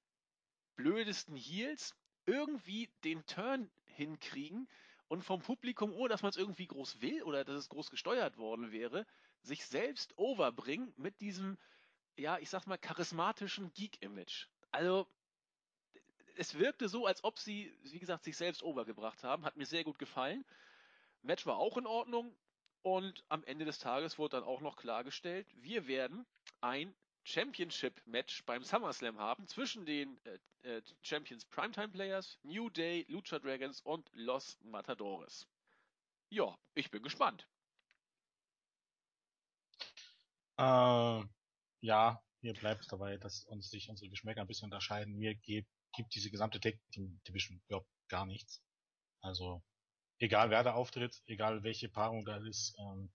blödesten 0.76 1.36
Heels 1.36 1.94
irgendwie 2.26 2.90
den 3.04 3.24
Turn 3.26 3.70
hinkriegen, 3.84 4.68
und 5.12 5.22
vom 5.22 5.42
Publikum, 5.42 5.92
ohne 5.92 6.08
dass 6.08 6.22
man 6.22 6.30
es 6.30 6.38
irgendwie 6.38 6.66
groß 6.66 7.02
will 7.02 7.22
oder 7.24 7.44
dass 7.44 7.56
es 7.56 7.68
groß 7.68 7.90
gesteuert 7.90 8.38
worden 8.38 8.72
wäre, 8.72 9.06
sich 9.42 9.66
selbst 9.66 10.16
overbringen 10.16 10.94
mit 10.96 11.20
diesem, 11.20 11.58
ja, 12.16 12.38
ich 12.38 12.48
sag 12.48 12.66
mal, 12.66 12.78
charismatischen 12.78 13.70
Geek-Image. 13.74 14.46
Also, 14.70 15.06
es 16.36 16.58
wirkte 16.58 16.88
so, 16.88 17.04
als 17.04 17.24
ob 17.24 17.38
sie, 17.38 17.70
wie 17.82 17.98
gesagt, 17.98 18.24
sich 18.24 18.38
selbst 18.38 18.62
overgebracht 18.62 19.22
haben. 19.22 19.44
Hat 19.44 19.58
mir 19.58 19.66
sehr 19.66 19.84
gut 19.84 19.98
gefallen. 19.98 20.46
Match 21.20 21.44
war 21.44 21.58
auch 21.58 21.76
in 21.76 21.86
Ordnung. 21.86 22.34
Und 22.80 23.22
am 23.28 23.44
Ende 23.44 23.66
des 23.66 23.80
Tages 23.80 24.18
wurde 24.18 24.38
dann 24.38 24.44
auch 24.44 24.62
noch 24.62 24.76
klargestellt, 24.76 25.46
wir 25.56 25.86
werden 25.88 26.24
ein 26.62 26.94
Championship-Match 27.24 28.44
beim 28.44 28.64
SummerSlam 28.64 29.18
haben 29.18 29.46
zwischen 29.46 29.86
den 29.86 30.18
äh, 30.24 30.38
äh, 30.62 30.82
Champions 31.02 31.44
Primetime 31.44 31.88
Players, 31.88 32.38
New 32.42 32.70
Day, 32.70 33.04
Lucha 33.08 33.38
Dragons 33.38 33.80
und 33.80 34.08
Los 34.12 34.58
Matadores. 34.62 35.46
Ja, 36.30 36.56
ich 36.74 36.90
bin 36.90 37.02
gespannt. 37.02 37.46
Äh, 40.58 41.24
ja, 41.80 42.22
hier 42.40 42.54
bleibt 42.54 42.82
es 42.82 42.88
dabei, 42.88 43.16
dass 43.18 43.44
uns 43.44 43.70
sich 43.70 43.88
unsere 43.88 44.10
Geschmäcker 44.10 44.40
ein 44.40 44.46
bisschen 44.46 44.66
unterscheiden. 44.66 45.16
Mir 45.16 45.34
geht, 45.34 45.66
gibt 45.94 46.14
diese 46.14 46.30
gesamte 46.30 46.60
Team 46.60 47.20
Division 47.26 47.60
überhaupt 47.66 47.88
gar 48.08 48.26
nichts. 48.26 48.62
Also, 49.20 49.62
egal 50.18 50.50
wer 50.50 50.62
da 50.62 50.74
auftritt, 50.74 51.22
egal 51.26 51.62
welche 51.62 51.88
Paarung 51.88 52.24
da 52.24 52.36
ist, 52.38 52.76
ähm, 52.78 53.12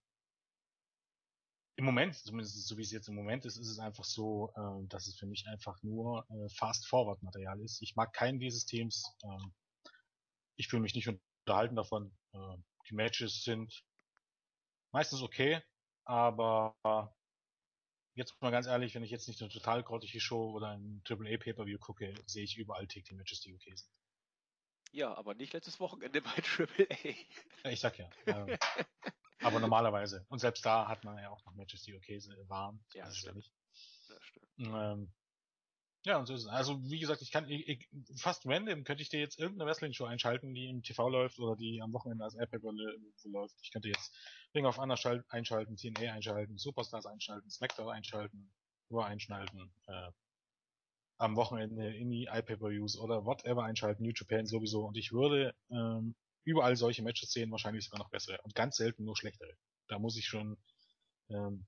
im 1.78 1.86
Moment, 1.86 2.16
zumindest 2.16 2.68
so 2.68 2.76
wie 2.78 2.82
es 2.82 2.92
jetzt 2.92 3.08
im 3.08 3.14
Moment 3.14 3.46
ist, 3.46 3.58
ist 3.58 3.68
es 3.68 3.78
einfach 3.78 4.04
so, 4.04 4.52
äh, 4.56 4.88
dass 4.88 5.08
es 5.08 5.16
für 5.16 5.28
mich 5.28 5.48
einfach 5.48 5.82
nur 5.84 6.28
äh, 6.30 6.50
Fast-Forward-Material 6.50 7.62
ist. 7.62 7.84
Ich 7.84 7.96
mag 7.96 8.12
keinen 8.14 8.40
dieses 8.40 8.66
Teams. 8.66 9.16
Ähm, 9.24 9.54
ich 10.56 10.68
fühle 10.68 10.82
mich 10.82 10.96
nicht 10.96 11.08
unterhalten 11.08 11.76
davon. 11.76 12.18
Äh, 12.34 12.58
die 12.90 12.96
Matches 12.96 13.44
sind 13.44 13.86
meistens 14.92 15.22
okay, 15.22 15.62
aber 16.04 16.76
jetzt 18.16 18.42
mal 18.42 18.50
ganz 18.50 18.66
ehrlich, 18.66 18.96
wenn 18.96 19.04
ich 19.04 19.12
jetzt 19.12 19.28
nicht 19.28 19.40
eine 19.42 19.52
total 19.52 19.84
grottige 19.84 20.20
Show 20.20 20.50
oder 20.54 20.72
ein 20.72 21.04
AAA 21.08 21.38
Pay-Per-View 21.38 21.78
gucke, 21.78 22.16
sehe 22.26 22.44
ich 22.44 22.58
überall 22.58 22.88
die 22.88 23.04
Matches, 23.14 23.42
die 23.42 23.54
okay 23.54 23.76
sind. 23.76 23.92
Ja, 24.94 25.14
aber 25.14 25.36
nicht 25.36 25.54
letztes 25.54 25.80
Wochenende 25.80 26.24
bei 26.24 26.32
AAA. 26.58 27.70
Ich 27.72 27.80
sag 27.80 28.00
ja. 28.00 28.10
Ähm, 28.26 28.58
Aber 29.42 29.60
normalerweise. 29.60 30.26
Und 30.30 30.40
selbst 30.40 30.66
da 30.66 30.88
hat 30.88 31.04
man 31.04 31.18
ja 31.18 31.30
auch 31.30 31.44
noch 31.46 31.54
Matches, 31.56 31.84
die 31.84 31.96
okay 31.96 32.20
waren. 32.48 32.84
Ja, 32.94 33.06
das 33.06 33.18
stimmt. 33.18 33.52
Ja, 34.08 34.16
das 34.16 34.24
stimmt. 34.24 34.48
Ähm, 34.60 35.12
ja, 36.08 36.18
und 36.18 36.26
so 36.26 36.36
ist 36.36 36.44
es. 36.44 36.48
Also, 36.48 36.82
wie 36.90 37.00
gesagt, 37.00 37.22
ich 37.22 37.32
kann, 37.32 37.50
ich, 37.50 37.68
ich, 37.68 37.90
fast 38.16 38.46
random 38.46 38.86
könnte 38.86 39.04
ich 39.04 39.10
dir 39.10 39.20
jetzt 39.20 39.38
irgendeine 39.38 39.70
Wrestling-Show 39.70 40.06
einschalten, 40.06 40.54
die 40.54 40.70
im 40.70 40.82
TV 40.82 41.10
läuft 41.10 41.38
oder 41.40 41.56
die 41.56 41.82
am 41.82 41.92
Wochenende 41.92 42.24
als 42.24 42.36
App 42.36 42.50
läuft. 43.26 43.56
Ich 43.62 43.72
könnte 43.72 43.90
jetzt 43.90 44.16
Ring 44.56 44.66
of 44.66 44.78
Honor 44.78 44.98
einschalten, 45.28 45.76
TNA 45.76 46.14
einschalten, 46.14 46.58
Superstars 46.58 47.06
einschalten, 47.06 47.50
SmackDown 47.50 47.90
einschalten, 47.90 48.50
Raw 48.90 49.06
einschalten, 49.06 49.70
äh, 49.88 50.12
am 51.18 51.36
Wochenende 51.36 51.94
in 51.94 52.10
die 52.10 52.30
iPay-Per-Views 52.32 52.98
oder 53.00 53.26
whatever 53.26 53.64
einschalten, 53.64 54.04
New 54.04 54.14
Japan 54.16 54.46
sowieso. 54.46 54.86
Und 54.86 54.96
ich 54.96 55.12
würde 55.12 55.56
ähm, 55.70 56.16
überall 56.48 56.78
solche 56.78 57.04
Matches 57.04 57.32
sehen, 57.32 57.52
wahrscheinlich 57.52 57.84
sogar 57.84 58.00
noch 58.00 58.10
bessere. 58.10 58.40
Und 58.44 58.56
ganz 58.56 58.78
selten 58.78 59.04
nur 59.04 59.18
schlechtere. 59.18 59.54
Da 59.88 60.00
muss 60.00 60.18
ich 60.18 60.26
schon, 60.26 60.58
ähm, 61.30 61.68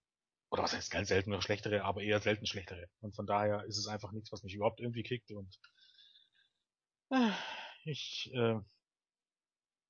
oder 0.49 0.63
was 0.63 0.73
heißt 0.73 0.89
ganz 0.89 1.09
selten 1.09 1.31
nur 1.31 1.41
schlechtere, 1.41 1.83
aber 1.83 2.01
eher 2.01 2.21
selten 2.21 2.45
schlechtere. 2.45 2.89
Und 3.01 3.13
von 3.13 3.27
daher 3.27 3.65
ist 3.65 3.77
es 3.77 3.87
einfach 3.87 4.13
nichts, 4.13 4.31
was 4.31 4.41
mich 4.41 4.55
überhaupt 4.55 4.79
irgendwie 4.79 5.03
kickt 5.03 5.31
und 5.31 5.59
äh, 7.09 7.31
ich 7.83 8.31
äh, 8.33 8.59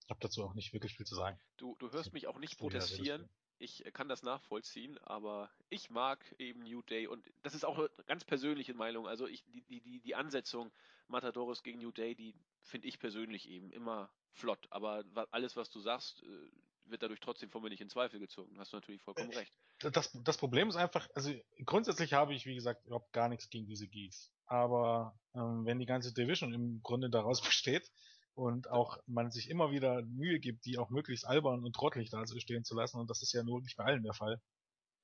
habe 0.10 0.20
dazu 0.20 0.44
auch 0.44 0.56
nicht 0.56 0.74
wirklich 0.74 0.96
viel 0.96 1.06
zu 1.06 1.16
sagen. 1.16 1.40
Du, 1.58 1.76
du 1.78 1.92
hörst 1.92 2.14
mich 2.14 2.28
auch 2.28 2.40
nicht 2.40 2.58
protestieren. 2.58 3.30
Ich 3.62 3.84
kann 3.94 4.08
das 4.08 4.24
nachvollziehen, 4.24 4.98
aber 5.00 5.52
ich 5.70 5.90
mag 5.90 6.34
eben 6.40 6.64
New 6.64 6.82
Day 6.82 7.08
und 7.08 7.30
das 7.44 7.54
ist 7.54 7.66
auch 7.66 7.78
eine 7.78 7.90
ganz 8.08 8.24
persönliche 8.24 8.74
Meinung. 8.74 9.06
Also 9.06 9.28
ich, 9.28 9.44
die, 9.52 9.82
die, 9.82 10.00
die 10.00 10.16
Ansetzung 10.16 10.72
Matadores 11.10 11.62
gegen 11.62 11.80
New 11.80 11.92
Day, 11.92 12.16
die 12.16 12.34
finde 12.62 12.88
ich 12.88 13.00
persönlich 13.00 13.50
eben 13.50 13.72
immer 13.72 14.10
flott. 14.34 14.68
Aber 14.70 15.04
alles, 15.32 15.56
was 15.56 15.70
du 15.70 15.80
sagst, 15.80 16.24
äh, 16.24 16.50
wird 16.86 17.04
dadurch 17.04 17.20
trotzdem 17.20 17.50
von 17.50 17.62
mir 17.62 17.70
nicht 17.70 17.82
in 17.82 17.90
Zweifel 17.90 18.20
gezogen. 18.20 18.58
Hast 18.58 18.74
du 18.74 18.78
natürlich 18.78 19.02
vollkommen 19.02 19.32
recht. 19.32 19.54
Das, 19.80 20.12
das 20.24 20.38
Problem 20.38 20.70
ist 20.70 20.76
einfach, 20.76 21.08
also 21.14 21.32
grundsätzlich 21.66 22.14
habe 22.14 22.34
ich, 22.34 22.46
wie 22.46 22.56
gesagt, 22.56 22.86
überhaupt 22.86 23.14
gar 23.14 23.30
nichts 23.30 23.50
gegen 23.50 23.68
diese 23.68 23.88
Geeks. 23.88 24.32
Aber 24.46 25.18
ähm, 25.36 25.66
wenn 25.66 25.80
die 25.80 25.86
ganze 25.86 26.14
Division 26.14 26.54
im 26.54 26.82
Grunde 26.82 27.10
daraus 27.10 27.42
besteht 27.44 27.92
und 28.34 28.70
auch 28.70 28.98
man 29.06 29.32
sich 29.32 29.50
immer 29.50 29.72
wieder 29.72 30.02
Mühe 30.02 30.40
gibt, 30.40 30.66
die 30.66 30.78
auch 30.78 30.90
möglichst 30.90 31.26
albern 31.26 31.64
und 31.64 31.74
trottelig 31.74 32.10
da 32.10 32.26
stehen 32.26 32.64
zu 32.64 32.76
lassen, 32.76 33.00
und 33.00 33.10
das 33.10 33.22
ist 33.22 33.34
ja 33.34 33.44
nur 33.44 33.62
nicht 33.62 33.78
bei 33.78 33.86
allen 33.86 34.04
der 34.04 34.14
Fall, 34.14 34.42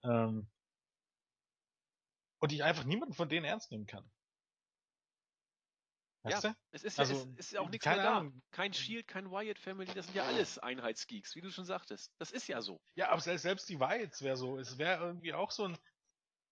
ähm, 0.04 0.48
und 2.40 2.52
ich 2.52 2.64
einfach 2.64 2.84
niemanden 2.84 3.16
von 3.16 3.30
denen 3.30 3.46
ernst 3.46 3.72
nehmen 3.72 3.88
kann. 3.88 4.10
Weißt 6.26 6.44
ja, 6.44 6.50
du? 6.50 6.56
es 6.72 6.84
ist, 6.84 7.00
also, 7.00 7.14
ja, 7.14 7.26
es 7.38 7.52
ist 7.52 7.58
auch 7.58 7.70
nichts 7.70 7.86
mehr 7.86 7.98
da. 7.98 8.26
Kein 8.50 8.74
Shield, 8.74 9.08
kein 9.08 9.30
Wyatt 9.30 9.60
Family, 9.60 9.94
das 9.94 10.08
sind 10.08 10.16
ja 10.16 10.24
alles 10.24 10.58
Einheitsgeeks, 10.58 11.36
wie 11.36 11.42
du 11.42 11.52
schon 11.52 11.66
sagtest. 11.66 12.12
Das 12.18 12.32
ist 12.32 12.48
ja 12.48 12.62
so. 12.62 12.82
Ja, 12.96 13.10
aber 13.10 13.22
selbst 13.22 13.70
die 13.70 13.80
Wyatts 13.80 14.24
wäre 14.24 14.36
so. 14.36 14.58
Es 14.58 14.80
wäre 14.80 15.06
irgendwie 15.06 15.34
auch 15.34 15.52
so 15.52 15.66
ein. 15.66 15.78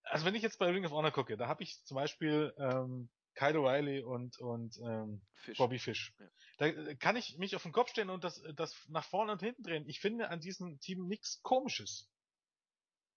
Also 0.03 0.25
wenn 0.25 0.35
ich 0.35 0.43
jetzt 0.43 0.59
bei 0.59 0.69
Ring 0.69 0.85
of 0.85 0.91
Honor 0.91 1.11
gucke, 1.11 1.37
da 1.37 1.47
habe 1.47 1.63
ich 1.63 1.83
zum 1.85 1.95
Beispiel 1.95 2.53
ähm, 2.57 3.09
Kyle 3.33 3.57
O'Reilly 3.57 4.03
und, 4.03 4.37
und 4.39 4.77
ähm, 4.83 5.21
Fish. 5.33 5.57
Bobby 5.57 5.79
Fish. 5.79 6.13
Ja. 6.19 6.25
Da 6.57 6.65
äh, 6.67 6.95
kann 6.95 7.15
ich 7.15 7.37
mich 7.39 7.55
auf 7.55 7.63
den 7.63 7.71
Kopf 7.71 7.89
stellen 7.89 8.11
und 8.11 8.23
das, 8.23 8.43
das 8.55 8.75
nach 8.89 9.05
vorne 9.05 9.31
und 9.31 9.41
hinten 9.41 9.63
drehen. 9.63 9.87
Ich 9.87 9.99
finde 9.99 10.29
an 10.29 10.39
diesem 10.39 10.79
Team 10.81 11.07
nichts 11.07 11.41
Komisches 11.41 12.12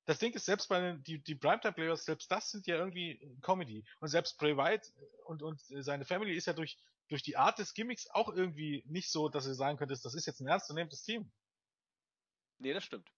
das 0.07 0.21
Ding 0.21 0.33
ist, 0.33 0.47
selbst 0.47 0.69
bei 0.69 0.81
den, 0.81 1.03
die, 1.03 1.23
die 1.23 1.35
Primetime-Players, 1.35 2.05
selbst 2.05 2.31
das 2.31 2.51
sind 2.51 2.67
ja 2.67 2.77
irgendwie 2.77 3.37
Comedy. 3.43 3.85
Und 4.01 4.09
selbst 4.09 4.39
Bray 4.39 4.57
White 4.57 4.89
und, 5.25 5.43
und 5.43 5.61
seine 5.61 6.05
Family 6.05 6.35
ist 6.35 6.47
ja 6.47 6.53
durch, 6.53 6.79
durch 7.09 7.23
die 7.23 7.37
Art 7.37 7.59
des 7.59 7.75
Gimmicks 7.75 8.09
auch 8.11 8.29
irgendwie 8.33 8.85
nicht 8.87 9.11
so, 9.11 9.29
dass 9.29 9.45
du 9.45 9.55
sagen 9.55 9.79
könntest, 9.79 10.05
das 10.05 10.15
ist 10.15 10.27
jetzt 10.27 10.41
ein 10.41 10.47
ernstzunehmendes 10.47 11.03
Team. 11.03 11.31
Nee, 12.59 12.73
das 12.73 12.85
stimmt. 12.85 13.11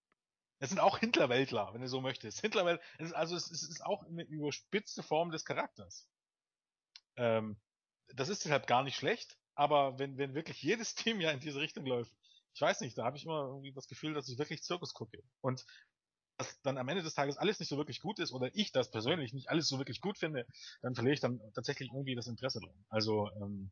Es 0.61 0.71
sind 0.71 0.81
auch 0.81 0.99
Hinterwäldler, 0.99 1.73
wenn 1.73 1.83
du 1.83 1.89
so 1.89 2.01
möchtest. 2.01 2.41
Hinterwäldler, 2.41 2.83
also 3.15 3.37
es, 3.37 3.51
es 3.51 3.63
ist 3.63 3.85
auch 3.85 4.03
eine 4.05 4.25
überspitzte 4.25 5.03
Form 5.03 5.31
des 5.31 5.45
Charakters. 5.45 6.09
Ähm, 7.17 7.61
das 8.09 8.31
ist 8.31 8.45
deshalb 8.45 8.67
gar 8.67 8.83
nicht 8.83 8.97
schlecht, 8.97 9.39
aber 9.55 9.99
wenn, 9.99 10.17
wenn 10.17 10.35
wirklich 10.35 10.63
jedes 10.63 10.95
Team 10.95 11.21
ja 11.21 11.31
in 11.31 11.41
diese 11.41 11.61
Richtung 11.61 11.85
läuft, 11.85 12.13
ich 12.55 12.63
weiß 12.63 12.81
nicht, 12.81 12.99
da 12.99 13.05
habe 13.05 13.17
ich 13.17 13.25
immer 13.25 13.47
irgendwie 13.47 13.73
das 13.73 13.87
Gefühl, 13.87 14.15
dass 14.15 14.29
ich 14.29 14.39
wirklich 14.39 14.65
Zirkus 14.65 14.93
gucke. 14.93 15.23
Und 15.41 15.65
das 16.39 16.61
dann 16.63 16.79
am 16.79 16.89
Ende 16.89 17.03
des 17.03 17.15
Tages 17.15 17.37
alles 17.37 17.59
nicht 17.59 17.69
so 17.69 17.77
wirklich 17.77 18.01
gut 18.01 18.19
ist 18.19 18.33
oder 18.33 18.51
ich 18.55 18.73
das 18.73 18.91
persönlich 18.91 19.33
nicht 19.33 19.51
alles 19.51 19.69
so 19.69 19.79
wirklich 19.79 20.01
gut 20.01 20.19
finde, 20.19 20.47
dann 20.81 20.95
verliere 20.95 21.15
ich 21.15 21.21
dann 21.21 21.41
tatsächlich 21.55 21.91
irgendwie 21.91 22.15
das 22.15 22.27
Interesse 22.27 22.61
dran. 22.61 22.85
Also 22.89 23.31
ähm, 23.37 23.71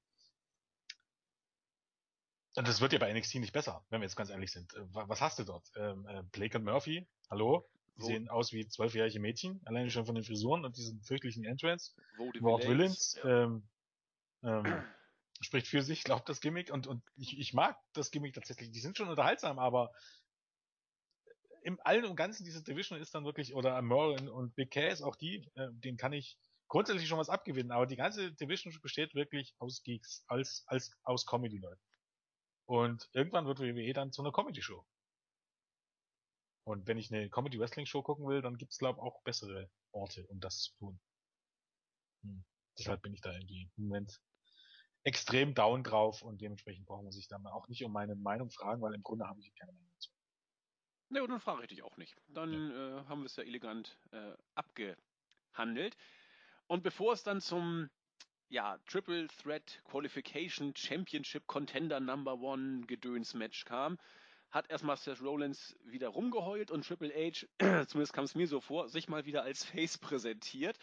und 2.57 2.67
das 2.67 2.81
wird 2.81 2.95
ja 2.95 2.99
bei 2.99 3.13
NXT 3.13 3.37
nicht 3.37 3.53
besser, 3.53 3.85
wenn 3.91 4.01
wir 4.01 4.07
jetzt 4.07 4.17
ganz 4.17 4.31
ehrlich 4.31 4.51
sind. 4.51 4.75
Äh, 4.75 4.81
was 4.91 5.21
hast 5.21 5.39
du 5.39 5.45
dort? 5.45 5.71
Ähm, 5.77 6.07
äh, 6.07 6.23
Blake 6.33 6.59
und 6.59 6.65
Murphy, 6.65 7.07
hallo? 7.31 7.69
Die 7.97 8.03
so. 8.03 8.07
sehen 8.09 8.29
aus 8.29 8.53
wie 8.53 8.67
zwölfjährige 8.67 9.21
Mädchen, 9.21 9.61
alleine 9.65 9.91
schon 9.91 10.07
von 10.07 10.15
den 10.15 10.25
Frisuren 10.25 10.65
und 10.65 10.77
diesen 10.77 11.03
fürchtlichen 11.03 11.45
Entrance. 11.45 11.93
Ward 12.19 12.67
Willens, 12.67 13.17
ja. 13.23 13.45
ähm, 13.45 13.69
ähm, 14.43 14.85
spricht 15.41 15.67
für 15.67 15.83
sich, 15.83 16.03
glaubt 16.03 16.29
das 16.29 16.41
Gimmick 16.41 16.73
und, 16.73 16.87
und 16.87 17.03
ich, 17.17 17.39
ich 17.39 17.53
mag 17.53 17.79
das 17.93 18.11
Gimmick 18.11 18.35
tatsächlich. 18.35 18.71
Die 18.71 18.81
sind 18.81 18.97
schon 18.97 19.09
unterhaltsam, 19.09 19.59
aber 19.59 19.93
im 21.67 21.81
Allen 21.83 22.05
und 22.05 22.15
Ganzen 22.15 22.45
diese 22.45 22.63
Division 22.63 23.01
ist 23.01 23.13
dann 23.13 23.25
wirklich, 23.25 23.53
oder 23.53 23.83
Merlin 23.83 24.29
und 24.29 24.55
Big 24.55 24.71
Cass, 24.71 25.03
auch 25.03 25.17
die, 25.17 25.51
äh, 25.57 25.69
den 25.73 25.97
kann 25.97 26.13
ich 26.13 26.39
grundsätzlich 26.69 27.09
schon 27.09 27.19
was 27.19 27.29
abgewinnen, 27.29 27.73
aber 27.73 27.87
die 27.87 27.97
ganze 27.97 28.33
Division 28.33 28.73
besteht 28.81 29.17
wirklich 29.17 29.53
aus 29.59 29.83
Geeks, 29.83 30.25
als, 30.29 30.63
als 30.69 30.93
aus 31.03 31.27
Comedy-Leuten. 31.27 31.83
Und 32.67 33.11
irgendwann 33.13 33.47
wird 33.47 33.59
WWE 33.59 33.93
dann 33.93 34.13
zu 34.13 34.23
einer 34.23 34.31
Comedy-Show. 34.31 34.87
Und 36.65 36.87
wenn 36.87 36.99
ich 36.99 37.13
eine 37.13 37.29
Comedy-Wrestling-Show 37.31 38.03
gucken 38.03 38.29
will, 38.29 38.43
dann 38.43 38.59
gibt's 38.59 38.79
glaube 38.79 39.03
auch 39.03 39.21
bessere 39.25 39.69
Orte, 39.91 40.25
um 40.29 40.39
das 40.39 40.61
zu 40.61 40.73
tun. 40.77 41.01
Hm. 42.23 42.45
Deshalb 42.79 43.03
bin 43.03 43.13
ich 43.13 43.23
da 43.23 43.33
irgendwie 43.33 43.73
im 43.77 43.89
Moment 43.89 44.21
extrem 45.03 45.53
down 45.55 45.83
drauf 45.83 46.23
und 46.23 46.41
dementsprechend 46.41 46.87
braucht 46.87 47.03
man 47.03 47.13
sich 47.13 47.27
dann 47.27 47.45
auch 47.49 47.67
nicht 47.67 47.85
um 47.85 47.91
meine 47.91 48.15
Meinung 48.15 48.51
fragen, 48.51 48.83
weil 48.83 48.95
im 48.95 49.03
Grunde 49.03 49.27
habe 49.27 49.41
ich 49.41 49.53
keine 49.57 49.73
Meinung 49.73 49.86
Ne, 51.09 51.23
und 51.23 51.31
dann 51.31 51.41
frage 51.41 51.63
ich 51.63 51.69
dich 51.69 51.83
auch 51.83 51.97
nicht. 51.97 52.17
Dann 52.29 52.71
ja. 52.71 52.99
äh, 53.01 53.05
haben 53.07 53.21
wir 53.21 53.27
es 53.27 53.37
ja 53.37 53.45
elegant 53.45 53.97
äh, 54.11 54.33
abgehandelt. 54.55 55.97
Und 56.67 56.83
bevor 56.83 57.13
es 57.13 57.23
dann 57.23 57.41
zum 57.41 57.89
ja, 58.49 58.79
Triple 58.87 59.29
Threat 59.29 59.81
Qualification 59.85 60.75
Championship 60.75 61.47
Contender 61.47 62.01
Number 62.01 62.35
One 62.41 62.87
Gedöns 62.87 63.35
Match 63.35 63.65
kam, 63.65 63.99
hat 64.51 64.71
erstmal 64.71 64.97
Seth 64.97 65.21
Rollins 65.21 65.77
wieder 65.85 66.09
rumgeheult 66.09 66.71
und 66.71 66.87
Triple 66.87 67.13
H, 67.13 67.47
zumindest 67.87 68.13
kam 68.13 68.25
es 68.25 68.35
mir 68.35 68.47
so 68.47 68.61
vor, 68.61 68.89
sich 68.89 69.09
mal 69.09 69.27
wieder 69.27 69.43
als 69.43 69.65
Face 69.65 69.99
präsentiert. 69.99 70.79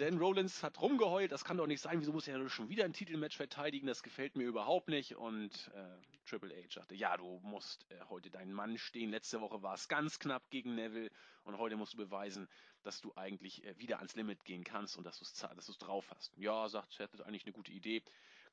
Denn 0.00 0.16
Rollins 0.16 0.62
hat 0.62 0.80
rumgeheult, 0.80 1.30
das 1.30 1.44
kann 1.44 1.58
doch 1.58 1.66
nicht 1.66 1.82
sein, 1.82 2.00
wieso 2.00 2.14
muss 2.14 2.26
er 2.26 2.48
schon 2.48 2.70
wieder 2.70 2.86
ein 2.86 2.94
Titelmatch 2.94 3.36
verteidigen, 3.36 3.86
das 3.86 4.02
gefällt 4.02 4.34
mir 4.34 4.44
überhaupt 4.44 4.88
nicht. 4.88 5.14
Und 5.14 5.70
äh, 5.74 5.84
Triple 6.24 6.54
H 6.56 6.70
sagte, 6.70 6.94
ja, 6.94 7.18
du 7.18 7.38
musst 7.42 7.84
äh, 7.90 7.96
heute 8.08 8.30
deinen 8.30 8.54
Mann 8.54 8.78
stehen. 8.78 9.10
Letzte 9.10 9.42
Woche 9.42 9.62
war 9.62 9.74
es 9.74 9.88
ganz 9.88 10.18
knapp 10.18 10.48
gegen 10.48 10.74
Neville 10.74 11.10
und 11.44 11.58
heute 11.58 11.76
musst 11.76 11.92
du 11.92 11.96
beweisen, 11.98 12.48
dass 12.82 13.02
du 13.02 13.12
eigentlich 13.14 13.62
äh, 13.66 13.78
wieder 13.78 13.98
ans 13.98 14.16
Limit 14.16 14.42
gehen 14.46 14.64
kannst 14.64 14.96
und 14.96 15.04
dass 15.04 15.18
du 15.18 15.24
es 15.24 15.78
drauf 15.78 16.10
hast. 16.16 16.34
Ja, 16.38 16.66
sagt 16.70 16.98
das 16.98 17.12
ist 17.12 17.20
eigentlich 17.20 17.44
eine 17.44 17.52
gute 17.52 17.72
Idee, 17.72 18.02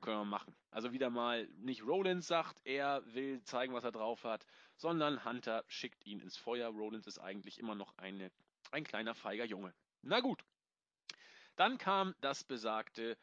können 0.01 0.17
wir 0.17 0.25
machen. 0.25 0.53
Also 0.69 0.91
wieder 0.91 1.09
mal 1.09 1.47
nicht 1.59 1.81
Rollins 1.81 2.27
sagt, 2.27 2.59
er 2.65 3.01
will 3.13 3.41
zeigen, 3.43 3.73
was 3.73 3.85
er 3.85 3.93
drauf 3.93 4.25
hat, 4.25 4.45
sondern 4.75 5.23
Hunter 5.23 5.63
schickt 5.69 6.05
ihn 6.05 6.19
ins 6.19 6.35
Feuer. 6.35 6.67
Rollins 6.67 7.07
ist 7.07 7.19
eigentlich 7.19 7.57
immer 7.57 7.73
noch 7.73 7.97
eine, 7.97 8.31
ein 8.71 8.83
kleiner 8.83 9.15
feiger 9.15 9.45
Junge. 9.45 9.73
Na 10.01 10.19
gut, 10.19 10.43
dann 11.57 11.77
kam 11.77 12.15
das 12.21 12.43
besagte 12.43 13.17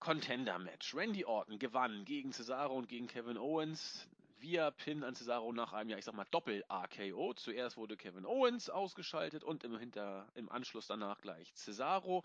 Contender-Match. 0.00 0.94
Randy 0.94 1.24
Orton 1.24 1.58
gewann 1.58 2.04
gegen 2.04 2.32
Cesaro 2.32 2.74
und 2.74 2.88
gegen 2.88 3.06
Kevin 3.06 3.38
Owens 3.38 4.08
via 4.38 4.70
Pin 4.70 5.04
an 5.04 5.14
Cesaro 5.14 5.52
nach 5.52 5.72
einem, 5.72 5.90
ja, 5.90 5.96
ich 5.96 6.04
sag 6.04 6.14
mal, 6.14 6.26
Doppel-AKO. 6.30 7.34
Zuerst 7.34 7.76
wurde 7.76 7.96
Kevin 7.96 8.26
Owens 8.26 8.68
ausgeschaltet 8.68 9.44
und 9.44 9.64
im, 9.64 9.78
Hinter, 9.78 10.28
im 10.34 10.50
Anschluss 10.50 10.86
danach 10.86 11.20
gleich 11.20 11.54
Cesaro. 11.54 12.24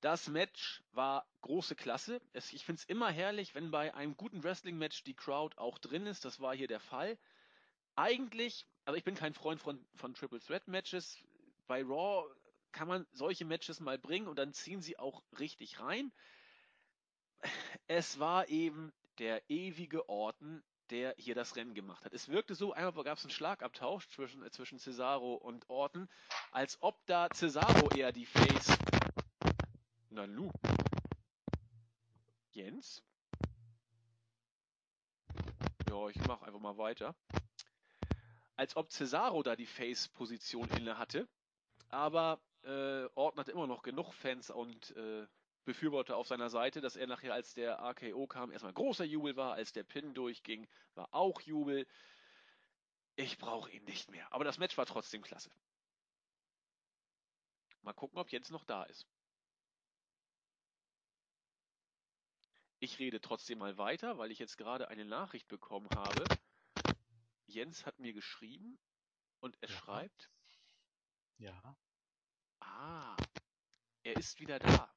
Das 0.00 0.28
Match 0.28 0.82
war 0.92 1.26
große 1.42 1.74
Klasse. 1.74 2.20
Es, 2.32 2.52
ich 2.52 2.64
finde 2.64 2.80
es 2.80 2.88
immer 2.88 3.10
herrlich, 3.10 3.54
wenn 3.54 3.70
bei 3.70 3.94
einem 3.94 4.16
guten 4.16 4.42
Wrestling-Match 4.42 5.04
die 5.04 5.14
Crowd 5.14 5.56
auch 5.58 5.78
drin 5.78 6.06
ist. 6.06 6.24
Das 6.24 6.40
war 6.40 6.54
hier 6.54 6.68
der 6.68 6.80
Fall. 6.80 7.18
Eigentlich, 7.94 8.66
also 8.84 8.96
ich 8.96 9.04
bin 9.04 9.14
kein 9.14 9.32
Freund 9.32 9.60
von, 9.60 9.84
von 9.94 10.14
Triple 10.14 10.40
Threat 10.40 10.68
Matches. 10.68 11.18
Bei 11.66 11.82
Raw 11.82 12.28
kann 12.76 12.88
man 12.88 13.06
solche 13.10 13.46
Matches 13.46 13.80
mal 13.80 13.98
bringen 13.98 14.28
und 14.28 14.38
dann 14.38 14.52
ziehen 14.52 14.82
sie 14.82 14.98
auch 14.98 15.22
richtig 15.38 15.80
rein. 15.80 16.12
Es 17.86 18.18
war 18.18 18.50
eben 18.50 18.92
der 19.18 19.48
ewige 19.48 20.10
Orton, 20.10 20.62
der 20.90 21.14
hier 21.16 21.34
das 21.34 21.56
Rennen 21.56 21.72
gemacht 21.72 22.04
hat. 22.04 22.12
Es 22.12 22.28
wirkte 22.28 22.54
so, 22.54 22.74
einmal 22.74 22.92
gab 23.02 23.16
es 23.16 23.24
einen 23.24 23.30
Schlagabtausch 23.30 24.06
zwischen, 24.10 24.42
äh, 24.42 24.50
zwischen 24.50 24.78
Cesaro 24.78 25.36
und 25.36 25.70
Orton, 25.70 26.06
als 26.52 26.76
ob 26.82 27.00
da 27.06 27.30
Cesaro 27.32 27.88
eher 27.96 28.12
die 28.12 28.26
Face. 28.26 28.76
Na 30.10 30.26
nu. 30.26 30.52
Jens? 32.52 33.02
Ja, 35.88 36.08
ich 36.10 36.18
mach 36.26 36.42
einfach 36.42 36.60
mal 36.60 36.76
weiter. 36.76 37.14
Als 38.54 38.76
ob 38.76 38.92
Cesaro 38.92 39.42
da 39.42 39.56
die 39.56 39.66
Face-Position 39.66 40.68
inne 40.76 40.98
hatte. 40.98 41.26
Aber 41.88 42.38
äh, 42.66 43.08
Orton 43.14 43.40
hat 43.40 43.48
immer 43.48 43.66
noch 43.66 43.82
genug 43.82 44.12
Fans 44.12 44.50
und 44.50 44.94
äh, 44.96 45.26
Befürworter 45.64 46.16
auf 46.16 46.26
seiner 46.28 46.48
Seite, 46.48 46.80
dass 46.80 46.96
er 46.96 47.06
nachher, 47.06 47.34
als 47.34 47.54
der 47.54 47.78
RKO 47.80 48.26
kam, 48.26 48.52
erstmal 48.52 48.72
großer 48.72 49.04
Jubel 49.04 49.36
war, 49.36 49.54
als 49.54 49.72
der 49.72 49.82
Pin 49.82 50.14
durchging, 50.14 50.68
war 50.94 51.08
auch 51.12 51.40
Jubel. 51.40 51.86
Ich 53.16 53.38
brauche 53.38 53.70
ihn 53.70 53.84
nicht 53.84 54.10
mehr. 54.10 54.32
Aber 54.32 54.44
das 54.44 54.58
Match 54.58 54.76
war 54.76 54.86
trotzdem 54.86 55.22
klasse. 55.22 55.50
Mal 57.82 57.94
gucken, 57.94 58.18
ob 58.18 58.30
Jens 58.30 58.50
noch 58.50 58.64
da 58.64 58.84
ist. 58.84 59.06
Ich 62.78 62.98
rede 62.98 63.20
trotzdem 63.20 63.58
mal 63.58 63.78
weiter, 63.78 64.18
weil 64.18 64.30
ich 64.30 64.38
jetzt 64.38 64.58
gerade 64.58 64.88
eine 64.88 65.04
Nachricht 65.04 65.48
bekommen 65.48 65.88
habe. 65.94 66.24
Jens 67.46 67.86
hat 67.86 67.98
mir 67.98 68.12
geschrieben 68.12 68.78
und 69.40 69.56
er 69.62 69.68
ja. 69.70 69.76
schreibt. 69.76 70.30
Ja. 71.38 71.76
Ah, 72.78 73.16
er 74.02 74.16
ist 74.18 74.38
wieder 74.38 74.58
da. 74.58 74.94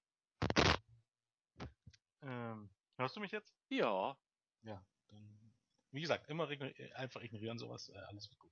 Ähm, 2.21 2.69
hörst 2.97 3.15
du 3.15 3.21
mich 3.21 3.31
jetzt? 3.31 3.55
Ja. 3.69 4.19
Ja, 4.63 4.85
dann, 5.07 5.53
wie 5.91 6.01
gesagt, 6.01 6.27
immer 6.27 6.49
einfach 6.95 7.21
ignorieren 7.21 7.57
sowas, 7.57 7.87
äh, 7.87 7.97
alles 7.99 8.29
wird 8.29 8.39
gut. 8.39 8.51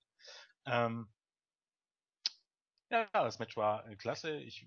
Ähm, 0.65 1.13
ja, 2.89 3.09
das 3.11 3.37
Match 3.39 3.57
war 3.57 3.85
äh, 3.85 3.97
klasse. 3.97 4.37
Ich 4.37 4.65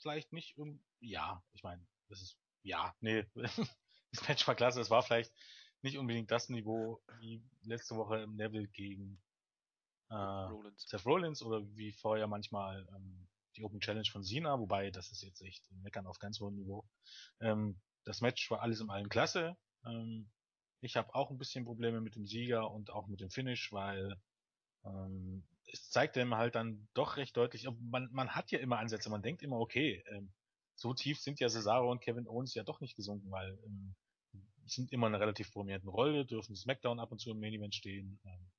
vielleicht 0.00 0.34
nicht 0.34 0.58
um, 0.58 0.84
ja, 1.00 1.42
ich 1.54 1.62
meine, 1.62 1.86
das 2.10 2.20
ist 2.20 2.38
ja, 2.62 2.94
nee, 3.00 3.24
das 3.34 4.28
Match 4.28 4.46
war 4.46 4.54
klasse. 4.54 4.82
Es 4.82 4.90
war 4.90 5.02
vielleicht 5.02 5.32
nicht 5.80 5.96
unbedingt 5.96 6.30
das 6.30 6.50
Niveau 6.50 7.02
wie 7.20 7.42
letzte 7.62 7.96
Woche 7.96 8.18
im 8.18 8.36
Level 8.36 8.68
gegen 8.68 9.18
äh, 10.10 10.14
Rollins. 10.14 10.86
Seth 10.86 11.06
Rollins 11.06 11.42
oder 11.42 11.62
wie 11.74 11.92
vorher 11.92 12.26
manchmal 12.26 12.86
ähm, 12.94 13.26
die 13.56 13.64
Open 13.64 13.80
Challenge 13.80 14.08
von 14.10 14.22
Sina, 14.22 14.58
wobei 14.58 14.90
das 14.90 15.10
ist 15.10 15.22
jetzt 15.22 15.42
echt 15.42 15.64
meckern 15.82 16.06
auf 16.06 16.18
ganz 16.18 16.40
hohem 16.40 16.54
Niveau. 16.54 16.84
Ähm, 17.40 17.80
das 18.04 18.20
Match 18.20 18.50
war 18.50 18.60
alles 18.60 18.80
im 18.80 18.90
allen 18.90 19.08
klasse. 19.08 19.56
Ähm, 19.84 20.30
ich 20.80 20.96
habe 20.96 21.14
auch 21.14 21.30
ein 21.30 21.38
bisschen 21.38 21.64
Probleme 21.64 22.00
mit 22.00 22.16
dem 22.16 22.26
Sieger 22.26 22.70
und 22.70 22.90
auch 22.90 23.08
mit 23.08 23.20
dem 23.20 23.30
Finish, 23.30 23.72
weil 23.72 24.20
ähm, 24.84 25.44
es 25.72 25.90
zeigt 25.90 26.16
einem 26.16 26.36
halt 26.36 26.54
dann 26.54 26.88
doch 26.94 27.16
recht 27.16 27.36
deutlich, 27.36 27.68
man, 27.80 28.08
man 28.12 28.30
hat 28.30 28.50
ja 28.50 28.58
immer 28.58 28.78
Ansätze, 28.78 29.10
man 29.10 29.22
denkt 29.22 29.42
immer, 29.42 29.58
okay, 29.58 30.04
ähm, 30.08 30.32
so 30.74 30.94
tief 30.94 31.18
sind 31.18 31.40
ja 31.40 31.48
Cesaro 31.48 31.90
und 31.90 32.00
Kevin 32.00 32.28
Owens 32.28 32.54
ja 32.54 32.62
doch 32.62 32.80
nicht 32.80 32.96
gesunken, 32.96 33.30
weil 33.30 33.58
ähm, 33.64 33.96
sind 34.66 34.92
immer 34.92 35.06
in 35.06 35.14
einer 35.14 35.22
relativ 35.22 35.50
prominenten 35.52 35.88
Rolle, 35.88 36.26
dürfen 36.26 36.54
SmackDown 36.54 37.00
ab 37.00 37.12
und 37.12 37.18
zu 37.20 37.30
im 37.30 37.40
Main 37.40 37.54
Event 37.54 37.74
stehen. 37.74 38.20
Ähm, 38.24 38.50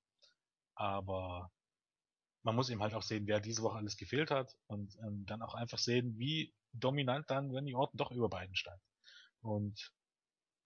aber 0.75 1.51
man 2.47 2.55
muss 2.55 2.69
eben 2.69 2.81
halt 2.81 2.93
auch 2.93 3.03
sehen, 3.03 3.27
wer 3.27 3.41
diese 3.41 3.61
Woche 3.61 3.75
alles 3.75 3.97
gefehlt 3.97 4.31
hat 4.31 4.57
und 4.67 4.95
ähm, 4.99 5.25
dann 5.25 5.41
auch 5.41 5.53
einfach 5.53 5.77
sehen, 5.77 6.17
wie 6.17 6.55
dominant 6.71 7.29
dann 7.29 7.51
Randy 7.51 7.75
Orton 7.75 7.97
doch 7.97 8.09
über 8.09 8.29
beiden 8.29 8.55
stand. 8.55 8.81
Und 9.41 9.91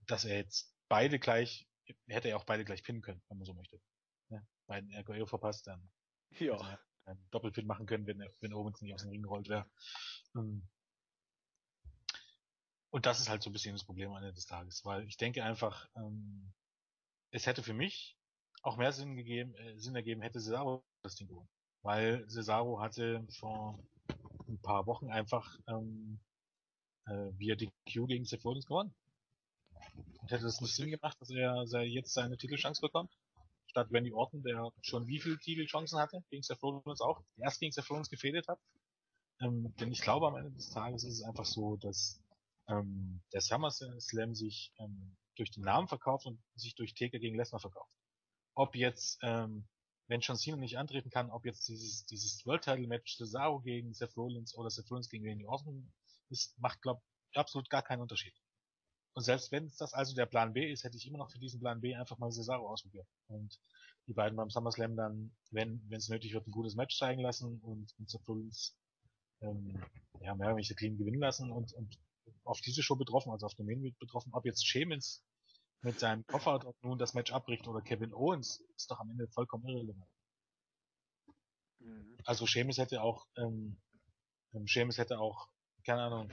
dass 0.06 0.24
er 0.24 0.38
jetzt 0.38 0.76
beide 0.90 1.18
gleich, 1.18 1.68
hätte 2.06 2.30
er 2.30 2.38
auch 2.38 2.44
beide 2.44 2.66
gleich 2.66 2.84
pinnen 2.84 3.02
können, 3.02 3.24
wenn 3.30 3.40
man 3.40 3.46
so 3.46 3.56
möchte. 3.56 3.82
Ja, 4.30 4.44
beiden 4.68 4.94
RKO 4.94 5.26
verpasst, 5.26 5.66
dann 5.66 5.90
ja. 6.30 6.54
hätte 6.54 6.80
er 7.06 7.14
einen 7.14 7.28
Doppelpin 7.32 7.66
machen 7.66 7.88
können, 7.88 8.06
wenn, 8.06 8.24
wenn 8.42 8.54
Owens 8.54 8.80
nicht 8.82 8.94
aus 8.94 9.02
dem 9.02 9.10
Ring 9.10 9.24
gerollt 9.24 9.50
wäre. 9.50 9.68
Ähm, 10.36 10.70
und 12.92 13.08
das 13.08 13.22
ist 13.22 13.30
halt 13.30 13.42
so 13.42 13.50
ein 13.50 13.54
bisschen 13.54 13.74
das 13.74 13.86
Problem 13.86 14.12
am 14.12 14.18
Ende 14.18 14.34
des 14.34 14.46
Tages, 14.46 14.86
weil 14.86 15.08
ich 15.08 15.18
denke 15.18 15.44
einfach, 15.44 15.90
ähm, 15.96 16.54
es 17.32 17.48
hätte 17.48 17.64
für 17.64 17.74
mich 17.74 18.20
auch 18.62 18.78
mehr 18.78 18.92
Sinn 18.92 19.16
gegeben, 19.16 19.56
äh, 19.56 19.80
Sinn 19.80 19.96
ergeben, 19.96 20.22
hätte 20.22 20.40
Cesaro 20.40 20.86
das 21.02 21.16
Ding 21.16 21.28
gewonnen 21.28 21.50
weil 21.82 22.28
Cesaro 22.28 22.80
hatte 22.80 23.26
vor 23.30 23.80
ein 24.48 24.60
paar 24.62 24.86
Wochen 24.88 25.10
einfach 25.10 25.58
ähm, 25.68 26.20
äh, 27.08 27.32
via 27.38 27.56
DQ 27.56 28.08
gegen 28.08 28.26
Seth 28.26 28.46
Rollins 28.46 28.66
gewonnen. 28.66 28.94
Und 30.22 30.32
hätte 30.32 30.44
das 30.44 30.62
nicht 30.62 30.76
Sinn 30.76 30.92
gemacht, 30.92 31.18
dass 31.20 31.30
er, 31.30 31.56
dass 31.56 31.74
er 31.74 31.84
jetzt 31.84 32.14
seine 32.14 32.38
Titelchance 32.38 32.82
bekommt? 32.82 33.12
statt 33.72 33.88
Randy 33.92 34.12
Orton, 34.12 34.44
der 34.44 34.72
schon 34.82 35.08
wie 35.08 35.20
viele 35.20 35.40
Titelchancen 35.40 35.98
hatte, 35.98 36.24
gegen 36.30 36.44
Seth 36.44 36.62
Rollins 36.62 37.02
auch, 37.02 37.24
erst 37.38 37.60
gegen 37.60 37.72
Seth 37.72 37.90
Rollins 37.90 38.10
gefädelt 38.10 38.48
hat. 38.48 38.60
Ähm, 39.40 39.74
denn 39.80 39.92
ich 39.92 40.02
glaube, 40.02 40.28
am 40.28 40.36
Ende 40.36 40.52
des 40.52 40.70
Tages 40.70 41.04
ist 41.04 41.16
es 41.20 41.24
einfach 41.24 41.46
so, 41.46 41.78
dass 41.78 42.22
ähm, 42.68 43.22
der 43.34 43.42
SummerSlam 43.42 44.36
sich 44.36 44.72
ähm, 44.78 45.16
durch 45.36 45.52
den 45.52 45.64
Namen 45.64 45.88
verkauft 45.88 46.28
und 46.28 46.40
sich 46.56 46.76
durch 46.76 46.94
Taker 46.94 47.18
gegen 47.18 47.38
Lesnar 47.38 47.60
verkauft. 47.60 47.96
Ob 48.54 48.76
jetzt, 48.76 49.18
ähm, 49.24 49.68
wenn 50.12 50.20
John 50.20 50.36
Cena 50.36 50.58
nicht 50.58 50.78
antreten 50.78 51.10
kann, 51.10 51.32
ob 51.32 51.46
jetzt 51.46 51.70
dieses, 51.70 52.06
dieses 52.06 52.46
World 52.46 52.66
Title 52.66 52.86
Match 52.86 53.16
Cesaro 53.16 53.62
gegen 53.62 53.94
Seth 53.94 54.18
Rollins 54.18 54.54
oder 54.58 54.70
Seth 54.70 54.92
Rollins 54.92 55.08
gegen 55.08 55.26
Randy 55.26 55.46
Orton 55.46 55.90
ist, 56.30 56.60
macht, 56.60 56.82
glaube 56.82 57.02
absolut 57.34 57.70
gar 57.70 57.82
keinen 57.82 58.02
Unterschied. 58.02 58.34
Und 59.14 59.24
selbst 59.24 59.54
wenn 59.54 59.72
das 59.80 59.94
also 59.94 60.14
der 60.14 60.26
Plan 60.26 60.52
B 60.52 60.70
ist, 60.70 60.84
hätte 60.84 60.98
ich 60.98 61.08
immer 61.08 61.18
noch 61.18 61.32
für 61.32 61.40
diesen 61.40 61.62
Plan 61.62 61.80
B 61.80 61.96
einfach 61.96 62.18
mal 62.18 62.30
Cesaro 62.30 62.70
ausprobiert. 62.70 63.08
Und 63.28 63.58
die 64.06 64.14
beiden 64.14 64.36
beim 64.36 64.50
SummerSlam 64.50 64.98
dann, 64.98 65.34
wenn 65.52 65.82
es 65.92 66.10
nötig 66.10 66.34
wird, 66.34 66.46
ein 66.46 66.52
gutes 66.52 66.76
Match 66.76 66.98
zeigen 66.98 67.22
lassen 67.22 67.62
und, 67.62 67.94
und 67.98 68.10
Seth 68.10 68.28
Rollins 68.28 68.78
ähm, 69.40 69.82
ja, 70.20 70.36
mehr 70.36 70.48
oder 70.48 70.58
weniger 70.58 70.76
clean 70.76 70.98
gewinnen 70.98 71.22
lassen 71.22 71.52
und, 71.52 71.72
und 71.72 71.98
auf 72.44 72.60
diese 72.60 72.84
Show 72.84 72.98
betroffen, 72.98 73.32
also 73.32 73.46
auf 73.46 73.56
den 73.56 73.66
Main 73.66 73.96
betroffen. 73.98 74.34
Ob 74.34 74.46
jetzt 74.46 74.68
Sheamus 74.68 75.24
mit 75.82 76.00
seinem 76.00 76.26
Koffer 76.28 76.60
dort 76.60 76.84
nun 76.84 76.98
das 76.98 77.14
Match 77.14 77.32
abbricht 77.32 77.68
oder 77.68 77.82
Kevin 77.82 78.14
Owens, 78.14 78.64
ist 78.76 78.92
doch 78.92 79.00
am 79.00 79.10
Ende 79.10 79.28
vollkommen 79.28 79.68
irrelevant. 79.68 80.10
Mhm. 81.80 82.18
Also 82.26 82.46
Sheamus 82.46 82.78
hätte 82.78 83.02
auch, 83.02 83.26
ähm, 83.38 83.78
ähm 84.54 84.68
Sheamus 84.68 84.98
hätte 84.98 85.20
auch, 85.20 85.50
keine 85.84 86.04
Ahnung, 86.04 86.30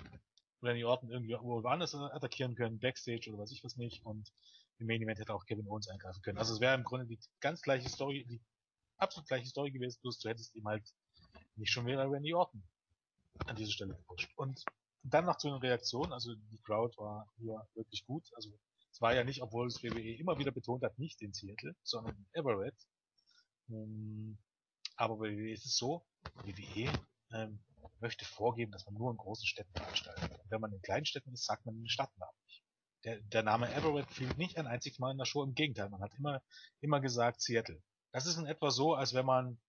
Randy 0.62 0.84
Orton 0.84 1.10
irgendwie 1.10 1.34
woanders 1.34 1.94
attackieren 1.94 2.54
können, 2.54 2.78
Backstage 2.78 3.30
oder 3.30 3.38
was 3.38 3.52
ich 3.52 3.64
was 3.64 3.76
nicht, 3.76 4.04
und 4.04 4.30
im 4.78 4.86
Main 4.86 5.02
Event 5.02 5.18
hätte 5.18 5.34
auch 5.34 5.46
Kevin 5.46 5.68
Owens 5.68 5.88
eingreifen 5.88 6.22
können. 6.22 6.38
Also 6.38 6.54
es 6.54 6.60
wäre 6.60 6.74
im 6.74 6.84
Grunde 6.84 7.06
die 7.06 7.18
ganz 7.40 7.62
gleiche 7.62 7.88
Story, 7.88 8.24
die 8.28 8.40
absolut 8.96 9.28
gleiche 9.28 9.46
Story 9.46 9.70
gewesen, 9.70 9.98
bloß 10.02 10.18
du 10.18 10.28
hättest 10.28 10.54
ihm 10.56 10.66
halt 10.66 10.84
nicht 11.56 11.72
schon 11.72 11.86
wieder 11.86 12.10
Randy 12.10 12.34
Orton 12.34 12.62
an 13.46 13.56
diese 13.56 13.72
Stelle 13.72 13.94
gepusht. 13.94 14.30
Und 14.36 14.64
dann 15.02 15.24
noch 15.24 15.36
zu 15.36 15.48
den 15.48 15.58
Reaktionen, 15.58 16.12
also 16.12 16.34
die 16.34 16.58
Crowd 16.58 16.96
war 16.98 17.32
hier 17.38 17.66
wirklich 17.74 18.04
gut. 18.04 18.24
Also 18.34 18.50
es 18.98 19.02
war 19.02 19.14
ja 19.14 19.22
nicht, 19.22 19.42
obwohl 19.42 19.68
es 19.68 19.80
WWE 19.80 20.16
immer 20.18 20.40
wieder 20.40 20.50
betont 20.50 20.82
hat, 20.82 20.98
nicht 20.98 21.22
in 21.22 21.32
Seattle, 21.32 21.76
sondern 21.84 22.16
in 22.16 22.26
Everett. 22.32 22.74
Ähm, 23.68 24.38
aber 24.96 25.18
bei 25.18 25.30
WWE 25.30 25.52
ist 25.52 25.66
es 25.66 25.76
so, 25.76 26.04
WWE 26.42 26.90
ähm, 27.30 27.60
möchte 28.00 28.24
vorgeben, 28.24 28.72
dass 28.72 28.86
man 28.86 28.94
nur 28.94 29.12
in 29.12 29.16
großen 29.16 29.46
Städten 29.46 29.72
veranstaltet. 29.72 30.40
Wenn 30.50 30.60
man 30.60 30.72
in 30.72 30.82
kleinen 30.82 31.06
Städten 31.06 31.32
ist, 31.32 31.44
sagt 31.44 31.64
man 31.64 31.76
den 31.76 31.88
Stadtnamen 31.88 32.34
nicht. 32.46 32.64
Der, 33.04 33.20
der 33.20 33.44
Name 33.44 33.72
Everett 33.72 34.10
fiel 34.10 34.34
nicht 34.36 34.58
ein 34.58 34.66
einziges 34.66 34.98
Mal 34.98 35.12
in 35.12 35.18
der 35.18 35.26
Show, 35.26 35.44
im 35.44 35.54
Gegenteil, 35.54 35.90
man 35.90 36.02
hat 36.02 36.12
immer, 36.18 36.42
immer 36.80 37.00
gesagt 37.00 37.40
Seattle. 37.40 37.80
Das 38.10 38.26
ist 38.26 38.36
in 38.36 38.46
etwa 38.46 38.72
so, 38.72 38.94
als 38.94 39.14
wenn 39.14 39.26
man 39.26 39.60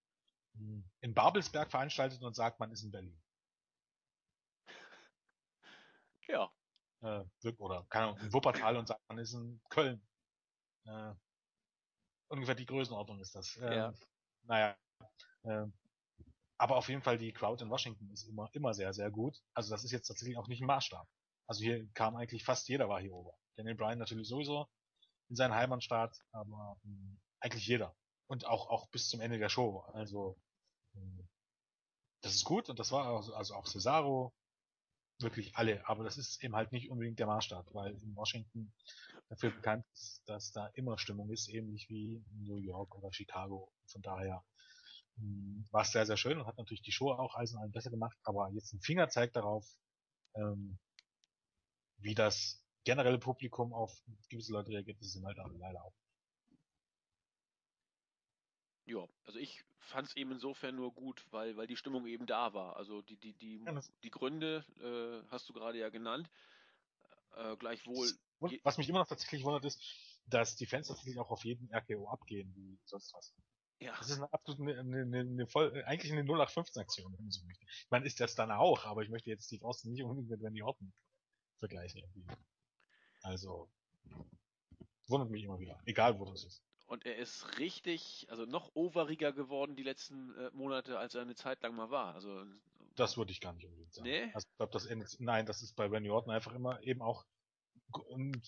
hm, 0.56 0.90
in 1.02 1.14
Babelsberg 1.14 1.70
veranstaltet 1.70 2.24
und 2.24 2.36
sagt, 2.36 2.60
man 2.60 2.72
ist 2.72 2.82
in 2.82 2.90
Berlin. 2.90 3.22
Ja. 6.28 6.52
Äh, 7.02 7.24
oder 7.58 7.86
keine 7.90 8.08
Ahnung, 8.08 8.20
in 8.20 8.34
Wuppertal 8.34 8.78
und 8.78 8.88
sagt, 8.88 9.02
man 9.08 9.18
ist 9.20 9.34
in 9.34 9.62
Köln. 9.70 10.02
Äh, 10.86 11.14
ungefähr 12.28 12.56
die 12.56 12.66
Größenordnung 12.66 13.20
ist 13.20 13.36
das. 13.36 13.58
Äh, 13.58 13.76
ja. 13.76 13.94
Naja. 14.44 14.78
Äh, 15.44 15.66
aber 16.58 16.76
auf 16.76 16.90
jeden 16.90 17.02
Fall 17.02 17.18
die 17.18 17.32
Crowd 17.32 17.64
in 17.64 17.70
Washington 17.70 18.12
ist 18.12 18.28
immer, 18.28 18.50
immer 18.54 18.74
sehr, 18.74 18.94
sehr 18.94 19.10
gut. 19.12 19.42
Also 19.54 19.72
das 19.72 19.84
ist 19.84 19.92
jetzt 19.92 20.08
tatsächlich 20.08 20.38
auch 20.38 20.48
nicht 20.48 20.62
ein 20.62 20.68
Maßstab. 20.68 21.08
Also 21.48 21.64
hier 21.64 21.88
kam 21.94 22.16
eigentlich 22.16 22.44
fast 22.44 22.68
jeder 22.68 22.90
war 22.90 23.00
hier 23.00 23.14
ober. 23.14 23.34
Daniel 23.56 23.76
Bryan 23.76 23.98
natürlich 23.98 24.28
sowieso 24.28 24.68
in 25.30 25.36
seinen 25.36 25.56
Heimatstaat, 25.56 26.18
aber 26.32 26.78
mh, 26.84 26.92
hm, 26.92 27.20
eigentlich 27.40 27.66
jeder. 27.66 27.96
Und 28.28 28.46
auch, 28.46 28.70
auch 28.70 28.90
bis 28.90 29.08
zum 29.08 29.22
Ende 29.22 29.40
der 29.40 29.50
Show. 29.50 29.80
Also 29.94 30.38
mh, 30.94 31.02
hm, 31.02 31.30
das 32.22 32.36
ist 32.36 32.44
gut 32.44 32.70
und 32.70 32.78
das 32.78 32.92
war 32.92 33.06
also, 33.06 33.34
also 33.34 33.56
auch 33.56 33.66
Cesaro, 33.66 34.34
wirklich 35.22 35.56
alle, 35.56 35.88
aber 35.88 36.04
das 36.04 36.18
ist 36.18 36.44
eben 36.44 36.56
halt 36.56 36.72
nicht 36.72 36.90
unbedingt 36.90 37.20
der 37.20 37.28
Maßstab, 37.28 37.74
weil 37.74 37.94
in 38.02 38.16
Washington 38.16 38.72
dafür 39.28 39.52
bekannt 39.52 39.86
ist, 39.94 40.24
dass 40.26 40.52
da 40.52 40.68
immer 40.76 40.98
Stimmung 40.98 41.30
ist, 41.30 41.50
ähnlich 41.50 41.90
wie 41.90 42.24
New 42.32 42.58
York 42.58 42.96
oder 42.96 43.12
Chicago. 43.12 43.72
Von 43.88 44.02
daher 44.02 44.44
mh, 45.18 45.24
hm, 45.24 45.66
war 45.72 45.82
es 45.82 45.92
sehr, 45.92 46.06
sehr 46.06 46.18
schön 46.18 46.40
und 46.40 46.48
hat 46.48 46.58
natürlich 46.58 46.82
die 46.82 46.92
Show 46.92 47.12
auch 47.12 47.36
alles 47.36 47.52
in 47.52 47.60
allem 47.60 47.72
besser 47.72 47.92
gemacht, 47.92 48.18
aber 48.24 48.50
jetzt 48.54 48.74
ein 48.74 48.82
Finger 48.82 49.10
zeigt 49.10 49.36
darauf, 49.36 49.66
ähm, 50.36 50.80
wie 51.98 52.16
das 52.16 52.64
generelle 52.86 53.20
Publikum 53.20 53.74
auf 53.74 53.92
gewisse 54.30 54.54
Leute 54.54 54.72
reagiert, 54.72 55.00
das 55.00 55.16
ist 55.16 55.24
halt 55.24 55.38
leider 55.58 55.84
auch. 55.84 55.94
Ja, 58.90 59.08
also 59.26 59.38
ich 59.38 59.64
fand 59.78 60.08
es 60.08 60.16
eben 60.16 60.32
insofern 60.32 60.76
nur 60.76 60.92
gut, 60.92 61.24
weil, 61.30 61.56
weil 61.58 61.68
die 61.68 61.78
Stimmung 61.78 62.08
eben 62.08 62.26
da 62.26 62.54
war. 62.56 62.76
Also 62.76 63.04
die, 63.04 63.18
die, 63.18 63.34
die, 63.34 63.64
ja, 63.64 63.80
die 64.04 64.10
Gründe 64.10 64.66
äh, 64.82 65.30
hast 65.30 65.48
du 65.48 65.54
gerade 65.54 65.78
ja 65.78 65.90
genannt. 65.90 66.28
Äh, 67.36 67.56
gleichwohl. 67.58 68.10
Was 68.64 68.78
mich 68.80 68.90
immer 68.90 69.00
noch 69.00 69.08
tatsächlich 69.08 69.44
wundert 69.44 69.66
ist, 69.66 69.80
dass 70.26 70.56
die 70.56 70.66
Fans 70.66 70.88
tatsächlich 70.88 71.20
auch 71.20 71.30
auf 71.30 71.46
jeden 71.46 71.70
RKO 71.72 72.08
abgehen, 72.10 72.52
wie 72.56 72.80
sonst 72.86 73.14
was. 73.14 73.36
Ja. 73.80 73.96
Das 73.98 74.10
ist 74.10 74.18
eine 74.18 74.34
absolut 74.34 74.68
eine, 74.68 75.02
eine, 75.02 75.20
eine 75.20 75.48
voll, 75.48 75.84
eigentlich 75.86 76.12
eine 76.12 76.24
0815-Aktion, 76.24 77.14
wenn 77.14 77.26
man 77.26 77.32
so 77.32 77.46
möchte. 77.46 77.66
Ich 77.66 77.92
meine, 77.92 78.08
ist 78.08 78.20
das 78.20 78.34
dann 78.34 78.52
auch, 78.52 78.86
aber 78.86 79.04
ich 79.04 79.10
möchte 79.10 79.30
jetzt 79.30 79.46
Steve 79.46 79.66
Austin 79.66 79.92
nicht 79.92 80.04
unbedingt 80.04 80.30
mit 80.30 80.42
Randy 80.42 80.64
Orton 80.64 80.92
vergleichen 81.60 82.02
irgendwie. 82.02 82.26
Also, 83.22 83.70
wundert 85.08 85.30
mich 85.30 85.44
immer 85.44 85.60
wieder. 85.60 85.80
Egal, 85.86 86.20
wo 86.20 86.26
das 86.26 86.44
ist. 86.44 86.64
Und 86.90 87.06
er 87.06 87.18
ist 87.18 87.60
richtig, 87.60 88.26
also 88.32 88.46
noch 88.46 88.72
overiger 88.74 89.32
geworden 89.32 89.76
die 89.76 89.84
letzten 89.84 90.36
äh, 90.36 90.50
Monate, 90.54 90.98
als 90.98 91.14
er 91.14 91.22
eine 91.22 91.36
Zeit 91.36 91.62
lang 91.62 91.76
mal 91.76 91.92
war. 91.92 92.16
Also 92.16 92.44
das 92.96 93.16
würde 93.16 93.32
ich 93.32 93.40
gar 93.42 93.54
nicht 93.54 93.66
unbedingt 93.66 93.94
sagen. 93.94 94.10
Nee? 94.10 94.32
Also, 94.34 94.48
ich 94.50 94.58
glaube, 94.58 94.74
das 94.74 94.86
endet, 94.88 95.16
nein, 95.20 95.46
das 95.46 95.62
ist 95.62 95.76
bei 95.76 95.86
Randy 95.86 96.10
Orton 96.10 96.34
einfach 96.34 96.54
immer 96.54 96.82
eben 96.82 97.04
auch 97.04 97.26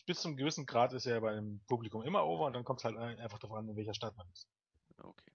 bis 0.06 0.22
zum 0.22 0.38
gewissen 0.38 0.66
Grad 0.66 0.94
ist 0.94 1.06
er 1.06 1.22
beim 1.22 1.62
Publikum 1.68 2.04
immer 2.04 2.26
over 2.26 2.46
und 2.46 2.54
dann 2.54 2.64
kommt 2.64 2.80
es 2.80 2.84
halt 2.84 2.98
einfach 2.98 3.38
darauf 3.38 3.58
an, 3.58 3.70
in 3.70 3.76
welcher 3.76 3.94
Stadt 3.94 4.16
man 4.18 4.28
ist. 4.32 4.48
Okay. 4.98 5.32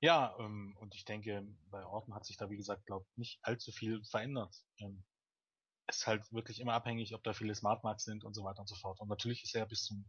Ja, 0.00 0.34
ähm, 0.38 0.76
und 0.80 0.94
ich 0.94 1.04
denke, 1.04 1.46
bei 1.70 1.84
Orton 1.84 2.14
hat 2.14 2.24
sich 2.24 2.36
da, 2.36 2.48
wie 2.48 2.56
gesagt, 2.56 2.86
glaube 2.86 3.06
nicht 3.16 3.38
allzu 3.42 3.70
viel 3.70 4.02
verändert. 4.04 4.54
Ähm, 4.78 5.04
ist 5.88 6.06
halt 6.06 6.32
wirklich 6.32 6.60
immer 6.60 6.74
abhängig, 6.74 7.14
ob 7.14 7.22
da 7.22 7.32
viele 7.32 7.54
Smartmarks 7.54 8.04
sind 8.04 8.24
und 8.24 8.34
so 8.34 8.44
weiter 8.44 8.60
und 8.60 8.68
so 8.68 8.76
fort. 8.76 9.00
Und 9.00 9.08
natürlich 9.08 9.44
ist 9.44 9.54
er 9.54 9.66
bis 9.66 9.84
zum 9.84 10.04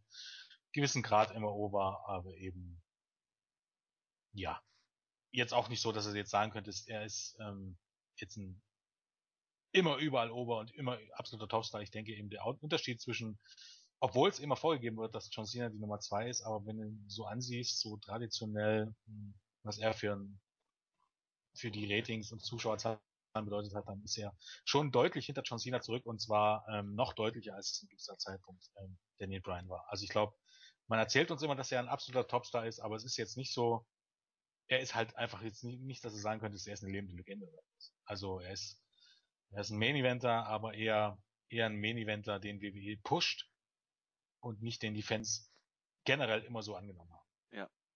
gewissen 0.73 1.03
Grad 1.03 1.31
immer 1.31 1.53
over, 1.53 2.03
aber 2.07 2.35
eben 2.35 2.81
ja. 4.33 4.61
Jetzt 5.31 5.53
auch 5.53 5.69
nicht 5.69 5.81
so, 5.81 5.91
dass 5.91 6.05
er 6.05 6.15
jetzt 6.15 6.31
sagen 6.31 6.51
könnte, 6.51 6.71
er 6.87 7.03
ist 7.03 7.37
ähm, 7.39 7.77
jetzt 8.17 8.37
ein 8.37 8.61
immer 9.75 9.97
überall 9.97 10.31
over 10.31 10.59
und 10.59 10.71
immer 10.75 10.97
absoluter 11.13 11.49
Topstar. 11.49 11.81
Ich 11.81 11.91
denke 11.91 12.13
eben 12.13 12.29
der 12.29 12.45
Unterschied 12.45 13.01
zwischen, 13.01 13.37
obwohl 13.99 14.29
es 14.29 14.39
immer 14.39 14.55
vorgegeben 14.55 14.97
wird, 14.97 15.13
dass 15.13 15.29
John 15.31 15.45
Cena 15.45 15.69
die 15.69 15.79
Nummer 15.79 15.99
zwei 15.99 16.29
ist, 16.29 16.41
aber 16.41 16.65
wenn 16.65 16.77
du 16.77 16.97
so 17.07 17.25
ansiehst, 17.25 17.81
so 17.81 17.97
traditionell, 17.97 18.95
hm, 19.05 19.33
was 19.63 19.77
er 19.77 19.93
für 19.93 20.13
ein, 20.13 20.39
für 21.53 21.71
die 21.71 21.93
Ratings 21.93 22.31
und 22.31 22.39
Zuschauerzahlen 22.39 22.99
bedeutet 23.43 23.75
hat, 23.75 23.87
dann 23.87 24.01
ist 24.03 24.17
er 24.17 24.33
schon 24.63 24.91
deutlich 24.91 25.25
hinter 25.25 25.41
John 25.43 25.59
Cena 25.59 25.81
zurück 25.81 26.05
und 26.05 26.21
zwar 26.21 26.65
ähm, 26.69 26.95
noch 26.95 27.13
deutlicher 27.13 27.55
als 27.55 27.71
es 27.71 27.81
in 27.81 27.89
dieser 27.89 28.17
Zeitpunkt 28.17 28.63
ähm, 28.77 28.97
Daniel 29.17 29.41
Bryan 29.41 29.67
war. 29.67 29.85
Also 29.89 30.03
ich 30.03 30.09
glaube, 30.09 30.33
man 30.87 30.99
erzählt 30.99 31.31
uns 31.31 31.41
immer, 31.41 31.55
dass 31.55 31.71
er 31.71 31.79
ein 31.79 31.89
absoluter 31.89 32.27
Topstar 32.27 32.65
ist, 32.65 32.79
aber 32.79 32.95
es 32.95 33.03
ist 33.03 33.17
jetzt 33.17 33.35
nicht 33.35 33.53
so, 33.53 33.85
er 34.67 34.79
ist 34.79 34.95
halt 34.95 35.15
einfach 35.17 35.41
jetzt 35.41 35.63
nicht, 35.63 35.81
nicht 35.81 36.05
dass 36.05 36.13
er 36.13 36.19
sagen 36.19 36.39
könnte, 36.39 36.57
er 36.57 36.73
ist 36.73 36.83
eine 36.83 36.91
lebende 36.91 37.17
Legende. 37.17 37.47
Also 38.05 38.39
er 38.39 38.53
ist, 38.53 38.81
er 39.51 39.61
ist 39.61 39.71
ein 39.71 39.79
Main 39.79 39.95
Eventer, 39.95 40.45
aber 40.45 40.73
eher, 40.73 41.17
eher 41.49 41.65
ein 41.65 41.79
Main 41.79 41.97
Eventer, 41.97 42.39
den 42.39 42.61
WWE 42.61 42.97
pusht 43.03 43.49
und 44.39 44.61
nicht 44.61 44.81
den 44.83 44.93
die 44.93 45.03
Fans 45.03 45.51
generell 46.05 46.43
immer 46.43 46.61
so 46.61 46.75
angenommen 46.75 47.11
haben. 47.11 47.14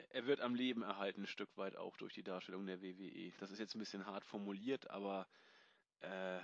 Er 0.10 0.26
wird 0.26 0.42
am 0.42 0.56
Leben 0.56 0.82
erhalten, 0.82 1.22
ein 1.22 1.28
Stück 1.28 1.56
weit 1.58 1.76
auch 1.76 1.98
durch 1.98 2.14
die 2.14 2.24
Darstellung 2.24 2.66
der 2.66 2.82
WWE. 2.82 3.32
Das 3.40 3.52
ist 3.52 3.60
jetzt 3.60 3.76
ein 3.76 3.80
bisschen 3.80 4.06
hart 4.06 4.26
formuliert, 4.26 4.90
aber 4.90 5.28
äh, 6.02 6.40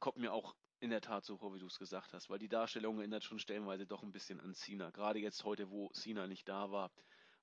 kommt 0.00 0.18
mir 0.18 0.32
auch 0.32 0.54
in 0.80 0.90
der 0.90 1.00
Tat 1.00 1.24
so 1.24 1.36
vor, 1.36 1.54
wie 1.54 1.58
du 1.58 1.66
es 1.66 1.78
gesagt 1.78 2.12
hast, 2.12 2.30
weil 2.30 2.38
die 2.38 2.48
Darstellung 2.48 2.98
erinnert 2.98 3.24
schon 3.24 3.38
stellenweise 3.38 3.86
doch 3.86 4.02
ein 4.02 4.12
bisschen 4.12 4.40
an 4.40 4.54
Cena. 4.54 4.90
Gerade 4.90 5.18
jetzt 5.18 5.44
heute, 5.44 5.70
wo 5.70 5.90
Cena 5.92 6.26
nicht 6.26 6.48
da 6.48 6.70
war, 6.70 6.90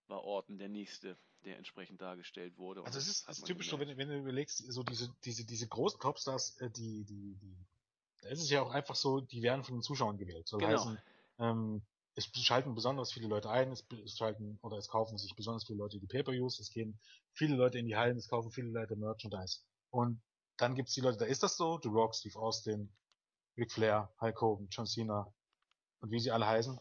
war 0.07 0.23
Orton 0.23 0.57
der 0.57 0.69
nächste, 0.69 1.17
der 1.43 1.57
entsprechend 1.57 2.01
dargestellt 2.01 2.57
wurde. 2.57 2.83
Also 2.83 2.97
es 2.99 3.07
ist, 3.07 3.29
ist 3.29 3.45
typisch 3.45 3.69
so, 3.69 3.79
wenn, 3.79 3.97
wenn, 3.97 4.09
du 4.09 4.17
überlegst, 4.17 4.57
so 4.71 4.83
diese, 4.83 5.13
diese, 5.25 5.45
diese 5.45 5.67
großen 5.67 5.99
Topstars, 5.99 6.57
äh, 6.61 6.69
die, 6.69 7.03
die, 7.03 7.35
die, 7.35 7.57
da 8.21 8.29
ist 8.29 8.41
es 8.41 8.49
ja 8.49 8.61
auch 8.61 8.71
einfach 8.71 8.95
so, 8.95 9.19
die 9.19 9.41
werden 9.41 9.63
von 9.63 9.75
den 9.75 9.81
Zuschauern 9.81 10.17
gewählt. 10.17 10.47
Soll 10.47 10.59
genau. 10.59 10.71
heißen, 10.71 10.97
ähm, 11.39 11.81
es 12.15 12.25
schalten 12.33 12.75
besonders 12.75 13.11
viele 13.11 13.27
Leute 13.27 13.49
ein, 13.49 13.71
es 13.71 13.85
schalten 14.17 14.57
oder 14.61 14.77
es 14.77 14.87
kaufen 14.87 15.17
sich 15.17 15.35
besonders 15.35 15.65
viele 15.65 15.79
Leute 15.79 15.99
die 15.99 16.07
Pay-Per-Views, 16.07 16.59
es 16.59 16.69
gehen 16.69 16.99
viele 17.33 17.55
Leute 17.55 17.77
in 17.77 17.87
die 17.87 17.97
Hallen, 17.97 18.17
es 18.17 18.29
kaufen 18.29 18.51
viele 18.51 18.69
Leute 18.69 18.95
Merchandise. 18.95 19.59
Und 19.89 20.21
dann 20.57 20.75
gibt's 20.75 20.93
die 20.93 21.01
Leute, 21.01 21.17
da 21.17 21.25
ist 21.25 21.43
das 21.43 21.57
so, 21.57 21.79
The 21.81 21.89
Rock, 21.89 22.15
Steve 22.15 22.39
Austin, 22.39 22.93
Ric 23.57 23.71
Flair, 23.71 24.13
Hulk 24.21 24.41
Hogan, 24.41 24.67
John 24.69 24.85
Cena 24.85 25.33
und 25.99 26.11
wie 26.11 26.19
sie 26.19 26.31
alle 26.31 26.47
heißen. 26.47 26.79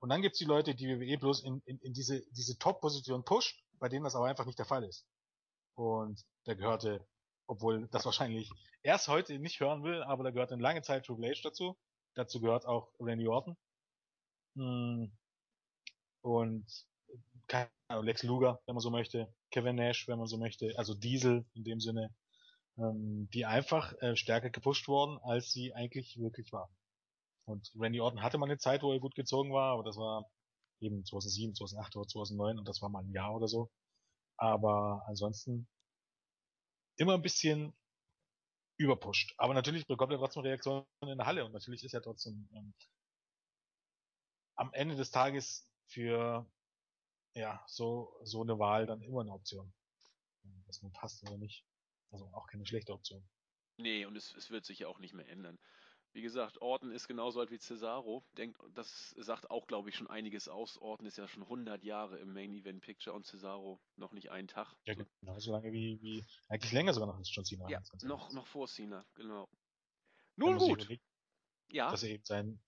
Und 0.00 0.08
dann 0.08 0.22
gibt's 0.22 0.38
die 0.38 0.46
Leute, 0.46 0.74
die 0.74 0.88
WWE 0.88 1.18
bloß 1.18 1.44
in, 1.44 1.60
in, 1.66 1.78
in 1.80 1.92
diese, 1.92 2.22
diese 2.30 2.58
Top-Position 2.58 3.24
pusht, 3.24 3.62
bei 3.78 3.90
denen 3.90 4.04
das 4.04 4.14
aber 4.14 4.26
einfach 4.26 4.46
nicht 4.46 4.58
der 4.58 4.66
Fall 4.66 4.84
ist. 4.84 5.06
Und 5.74 6.24
da 6.44 6.54
gehörte, 6.54 7.06
obwohl 7.46 7.86
das 7.88 8.06
wahrscheinlich 8.06 8.50
erst 8.82 9.08
heute 9.08 9.38
nicht 9.38 9.60
hören 9.60 9.82
will, 9.84 10.02
aber 10.02 10.24
da 10.24 10.30
gehört 10.30 10.52
eine 10.52 10.62
lange 10.62 10.80
Zeit 10.80 11.04
Triple 11.04 11.30
H 11.30 11.40
dazu. 11.42 11.76
Dazu 12.14 12.40
gehört 12.40 12.64
auch 12.64 12.92
Randy 12.98 13.28
Orton. 13.28 13.56
Hm. 14.56 15.12
Und 16.22 16.66
keine 17.48 17.70
Ahnung, 17.88 18.04
Lex 18.04 18.22
Luger, 18.22 18.60
wenn 18.66 18.74
man 18.74 18.82
so 18.82 18.90
möchte, 18.90 19.32
Kevin 19.50 19.76
Nash, 19.76 20.06
wenn 20.08 20.18
man 20.18 20.26
so 20.28 20.38
möchte, 20.38 20.72
also 20.76 20.94
Diesel 20.94 21.44
in 21.54 21.64
dem 21.64 21.80
Sinne, 21.80 22.14
ähm, 22.78 23.28
die 23.34 23.46
einfach 23.46 23.92
äh, 24.00 24.16
stärker 24.16 24.50
gepusht 24.50 24.88
wurden, 24.88 25.18
als 25.22 25.50
sie 25.52 25.74
eigentlich 25.74 26.18
wirklich 26.18 26.52
waren. 26.52 26.70
Und 27.46 27.72
Randy 27.78 28.00
Orton 28.00 28.22
hatte 28.22 28.38
mal 28.38 28.46
eine 28.46 28.58
Zeit, 28.58 28.82
wo 28.82 28.92
er 28.92 29.00
gut 29.00 29.14
gezogen 29.14 29.52
war, 29.52 29.72
aber 29.72 29.82
das 29.82 29.96
war 29.96 30.30
eben 30.80 31.04
2007, 31.04 31.54
2008 31.54 31.96
oder 31.96 32.08
2009 32.08 32.58
und 32.58 32.68
das 32.68 32.80
war 32.80 32.88
mal 32.88 33.02
ein 33.02 33.12
Jahr 33.12 33.34
oder 33.34 33.48
so. 33.48 33.70
Aber 34.36 35.02
ansonsten 35.06 35.68
immer 36.96 37.14
ein 37.14 37.22
bisschen 37.22 37.74
überpusht. 38.78 39.34
Aber 39.36 39.54
natürlich 39.54 39.86
bekommt 39.86 40.12
er 40.12 40.18
trotzdem 40.18 40.42
Reaktionen 40.42 40.86
in 41.02 41.18
der 41.18 41.26
Halle 41.26 41.44
und 41.44 41.52
natürlich 41.52 41.84
ist 41.84 41.94
er 41.94 42.02
trotzdem 42.02 42.48
ähm, 42.54 42.72
am 44.60 44.72
Ende 44.74 44.94
des 44.94 45.10
Tages 45.10 45.66
für 45.86 46.46
ja 47.34 47.64
so 47.66 48.14
so 48.22 48.42
eine 48.42 48.58
Wahl 48.58 48.86
dann 48.86 49.00
immer 49.00 49.22
eine 49.22 49.32
Option. 49.32 49.72
Was 50.66 50.82
nun 50.82 50.92
passt 50.92 51.22
oder 51.22 51.38
nicht. 51.38 51.64
Also 52.10 52.26
auch 52.32 52.46
keine 52.46 52.66
schlechte 52.66 52.92
Option. 52.92 53.26
Nee, 53.78 54.04
und 54.04 54.16
es, 54.16 54.34
es 54.34 54.50
wird 54.50 54.66
sich 54.66 54.80
ja 54.80 54.88
auch 54.88 54.98
nicht 54.98 55.14
mehr 55.14 55.28
ändern. 55.28 55.58
Wie 56.12 56.22
gesagt, 56.22 56.60
Orton 56.60 56.90
ist 56.90 57.06
genauso 57.06 57.40
alt 57.40 57.50
wie 57.50 57.58
Cesaro. 57.58 58.26
Denkt, 58.36 58.60
das 58.74 59.10
sagt 59.16 59.48
auch, 59.50 59.66
glaube 59.66 59.88
ich, 59.88 59.96
schon 59.96 60.08
einiges 60.08 60.48
aus. 60.48 60.76
Orton 60.78 61.06
ist 61.06 61.16
ja 61.16 61.28
schon 61.28 61.44
100 61.44 61.84
Jahre 61.84 62.18
im 62.18 62.32
Main 62.32 62.52
Event 62.52 62.82
Picture 62.82 63.14
und 63.14 63.26
Cesaro 63.26 63.80
noch 63.96 64.12
nicht 64.12 64.30
einen 64.30 64.48
Tag. 64.48 64.74
Ja, 64.84 64.94
genau, 64.94 65.38
so 65.38 65.52
lange 65.52 65.72
wie, 65.72 66.00
wie, 66.02 66.24
eigentlich 66.48 66.72
länger 66.72 66.92
sogar 66.92 67.06
noch 67.06 67.16
als 67.16 67.32
John 67.32 67.44
Cena. 67.44 67.68
Ja, 67.68 67.80
noch, 68.02 68.32
noch 68.32 68.46
vor 68.48 68.66
Cena, 68.66 69.06
genau. 69.14 69.48
Nun 70.36 70.58
gut. 70.58 70.88
Ja. 71.68 71.90
Dass 71.90 72.02
er 72.02 72.10
eben 72.10 72.24
sein, 72.24 72.60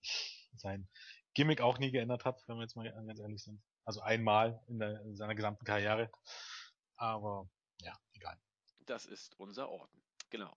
sein 0.55 0.87
Gimmick 1.33 1.61
auch 1.61 1.77
nie 1.77 1.91
geändert 1.91 2.25
hat, 2.25 2.43
wenn 2.47 2.57
wir 2.57 2.63
jetzt 2.63 2.75
mal 2.75 2.91
ganz 3.05 3.19
ehrlich 3.19 3.43
sind. 3.43 3.61
Also 3.85 4.01
einmal 4.01 4.63
in, 4.67 4.79
der, 4.79 5.01
in 5.01 5.15
seiner 5.15 5.35
gesamten 5.35 5.65
Karriere. 5.65 6.11
Aber, 6.95 7.49
ja, 7.81 7.93
egal. 8.13 8.37
Das 8.85 9.05
ist 9.05 9.39
unser 9.39 9.69
Orton. 9.69 10.01
Genau. 10.29 10.55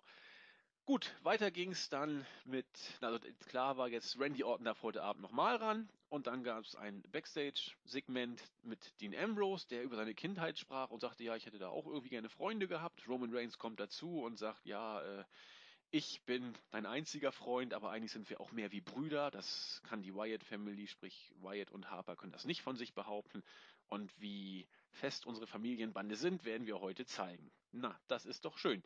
Gut, 0.84 1.16
weiter 1.22 1.50
ging 1.50 1.72
es 1.72 1.88
dann 1.88 2.24
mit, 2.44 2.66
also 3.00 3.18
klar 3.48 3.76
war 3.76 3.88
jetzt 3.88 4.20
Randy 4.20 4.44
Orton 4.44 4.64
darf 4.64 4.84
heute 4.84 5.02
Abend 5.02 5.20
nochmal 5.20 5.56
ran 5.56 5.88
und 6.08 6.28
dann 6.28 6.44
gab 6.44 6.62
es 6.62 6.76
ein 6.76 7.02
Backstage-Segment 7.10 8.40
mit 8.62 9.00
Dean 9.00 9.12
Ambrose, 9.12 9.66
der 9.66 9.82
über 9.82 9.96
seine 9.96 10.14
Kindheit 10.14 10.60
sprach 10.60 10.90
und 10.90 11.00
sagte, 11.00 11.24
ja, 11.24 11.34
ich 11.34 11.44
hätte 11.44 11.58
da 11.58 11.70
auch 11.70 11.86
irgendwie 11.86 12.10
gerne 12.10 12.28
Freunde 12.28 12.68
gehabt. 12.68 13.08
Roman 13.08 13.34
Reigns 13.34 13.58
kommt 13.58 13.80
dazu 13.80 14.20
und 14.22 14.38
sagt, 14.38 14.64
ja, 14.64 15.02
äh, 15.02 15.24
ich 15.90 16.22
bin 16.24 16.54
dein 16.70 16.86
einziger 16.86 17.32
Freund, 17.32 17.72
aber 17.72 17.90
eigentlich 17.90 18.12
sind 18.12 18.28
wir 18.28 18.40
auch 18.40 18.52
mehr 18.52 18.72
wie 18.72 18.80
Brüder. 18.80 19.30
Das 19.30 19.80
kann 19.88 20.02
die 20.02 20.14
Wyatt 20.14 20.44
Family, 20.44 20.86
sprich 20.86 21.32
Wyatt 21.40 21.70
und 21.70 21.90
Harper, 21.90 22.16
können 22.16 22.32
das 22.32 22.44
nicht 22.44 22.62
von 22.62 22.76
sich 22.76 22.94
behaupten. 22.94 23.42
Und 23.88 24.12
wie 24.20 24.66
fest 24.90 25.26
unsere 25.26 25.46
Familienbande 25.46 26.16
sind, 26.16 26.44
werden 26.44 26.66
wir 26.66 26.80
heute 26.80 27.06
zeigen. 27.06 27.50
Na, 27.72 27.98
das 28.08 28.26
ist 28.26 28.44
doch 28.44 28.58
schön. 28.58 28.82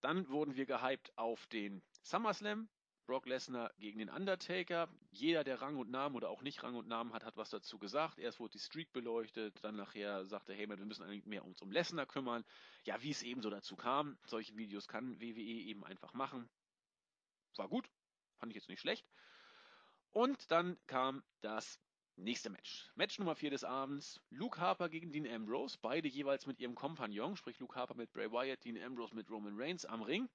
Dann 0.00 0.28
wurden 0.28 0.56
wir 0.56 0.66
gehypt 0.66 1.16
auf 1.16 1.46
den 1.48 1.82
SummerSlam. 2.02 2.68
Brock 3.06 3.26
Lesnar 3.26 3.72
gegen 3.78 3.98
den 3.98 4.08
Undertaker. 4.08 4.88
Jeder, 5.12 5.44
der 5.44 5.62
Rang 5.62 5.76
und 5.76 5.90
Namen 5.90 6.16
oder 6.16 6.28
auch 6.28 6.42
nicht 6.42 6.62
Rang 6.62 6.74
und 6.74 6.88
Namen 6.88 7.12
hat, 7.12 7.24
hat 7.24 7.36
was 7.36 7.50
dazu 7.50 7.78
gesagt. 7.78 8.18
Erst 8.18 8.40
wurde 8.40 8.52
die 8.52 8.58
Streak 8.58 8.92
beleuchtet, 8.92 9.62
dann 9.62 9.76
nachher 9.76 10.26
sagte 10.26 10.52
Heyman, 10.52 10.78
wir 10.78 10.86
müssen 10.86 11.04
eigentlich 11.04 11.26
mehr 11.26 11.44
uns 11.44 11.62
um 11.62 11.70
Lesnar 11.70 12.06
kümmern. 12.06 12.44
Ja, 12.84 13.00
wie 13.02 13.10
es 13.10 13.22
eben 13.22 13.42
so 13.42 13.50
dazu 13.50 13.76
kam. 13.76 14.18
Solche 14.26 14.56
Videos 14.56 14.88
kann 14.88 15.20
WWE 15.20 15.40
eben 15.40 15.84
einfach 15.84 16.12
machen. 16.14 16.48
War 17.56 17.68
gut, 17.68 17.88
fand 18.38 18.52
ich 18.52 18.56
jetzt 18.56 18.68
nicht 18.68 18.80
schlecht. 18.80 19.06
Und 20.10 20.50
dann 20.50 20.76
kam 20.86 21.22
das 21.40 21.80
Nächste 22.18 22.48
Match. 22.48 22.90
Match 22.94 23.18
Nummer 23.18 23.34
4 23.34 23.50
des 23.50 23.62
Abends. 23.62 24.22
Luke 24.30 24.58
Harper 24.58 24.88
gegen 24.88 25.12
Dean 25.12 25.26
Ambrose. 25.26 25.76
Beide 25.82 26.08
jeweils 26.08 26.46
mit 26.46 26.58
ihrem 26.58 26.74
Kompagnon, 26.74 27.36
sprich 27.36 27.58
Luke 27.58 27.74
Harper 27.74 27.94
mit 27.94 28.10
Bray 28.14 28.32
Wyatt, 28.32 28.64
Dean 28.64 28.82
Ambrose 28.82 29.14
mit 29.14 29.30
Roman 29.30 29.52
Reigns 29.54 29.84
am 29.84 30.00
Ring. 30.00 30.26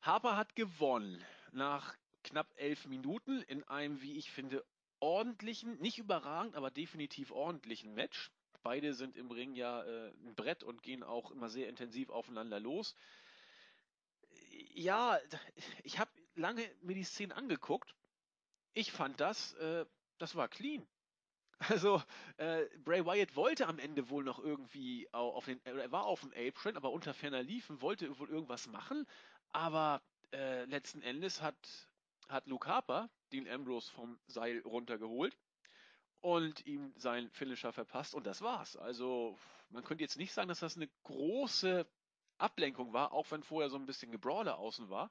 Harper 0.00 0.36
hat 0.36 0.54
gewonnen 0.56 1.24
nach 1.52 1.94
knapp 2.24 2.52
elf 2.56 2.86
Minuten 2.86 3.42
in 3.42 3.64
einem, 3.64 4.00
wie 4.02 4.16
ich 4.16 4.30
finde, 4.30 4.64
ordentlichen, 5.00 5.78
nicht 5.80 5.98
überragend, 5.98 6.56
aber 6.56 6.70
definitiv 6.70 7.30
ordentlichen 7.30 7.94
Match. 7.94 8.30
Beide 8.62 8.94
sind 8.94 9.16
im 9.16 9.30
Ring 9.30 9.54
ja 9.54 9.82
äh, 9.84 10.08
ein 10.24 10.34
Brett 10.34 10.62
und 10.64 10.82
gehen 10.82 11.02
auch 11.02 11.30
immer 11.30 11.48
sehr 11.48 11.68
intensiv 11.68 12.10
aufeinander 12.10 12.60
los. 12.60 12.94
Ja, 14.74 15.18
ich 15.84 15.98
habe 15.98 16.10
lange 16.34 16.68
mir 16.82 16.94
die 16.94 17.04
Szene 17.04 17.34
angeguckt 17.36 17.94
ich 18.78 18.92
fand 18.92 19.20
das, 19.20 19.54
äh, 19.54 19.84
das 20.18 20.36
war 20.36 20.48
clean. 20.48 20.86
Also 21.68 22.00
äh, 22.36 22.66
Bray 22.84 23.04
Wyatt 23.04 23.34
wollte 23.34 23.66
am 23.66 23.80
Ende 23.80 24.08
wohl 24.10 24.22
noch 24.22 24.38
irgendwie 24.38 25.12
auf 25.12 25.46
den, 25.46 25.60
er 25.64 25.90
war 25.90 26.04
auf 26.04 26.20
dem 26.20 26.32
Apron, 26.32 26.76
aber 26.76 26.92
unter 26.92 27.12
ferner 27.12 27.42
Liefen, 27.42 27.82
wollte 27.82 28.16
wohl 28.20 28.28
irgendwas 28.28 28.68
machen, 28.68 29.04
aber 29.52 30.02
äh, 30.32 30.64
letzten 30.64 31.02
Endes 31.02 31.40
hat, 31.42 31.56
hat 32.28 32.46
Luke 32.46 32.68
Harper 32.68 33.10
den 33.32 33.48
Ambrose 33.48 33.90
vom 33.92 34.18
Seil 34.26 34.60
runtergeholt 34.60 35.36
und 36.20 36.66
ihm 36.66 36.92
sein 36.96 37.30
Finisher 37.30 37.72
verpasst 37.72 38.14
und 38.14 38.26
das 38.26 38.42
war's. 38.42 38.76
Also 38.76 39.38
man 39.70 39.84
könnte 39.84 40.02
jetzt 40.02 40.16
nicht 40.16 40.32
sagen, 40.32 40.48
dass 40.48 40.60
das 40.60 40.76
eine 40.76 40.88
große 41.04 41.86
Ablenkung 42.38 42.92
war, 42.92 43.12
auch 43.12 43.30
wenn 43.30 43.42
vorher 43.42 43.70
so 43.70 43.76
ein 43.76 43.86
bisschen 43.86 44.12
Gebrawler 44.12 44.58
außen 44.58 44.88
war. 44.88 45.10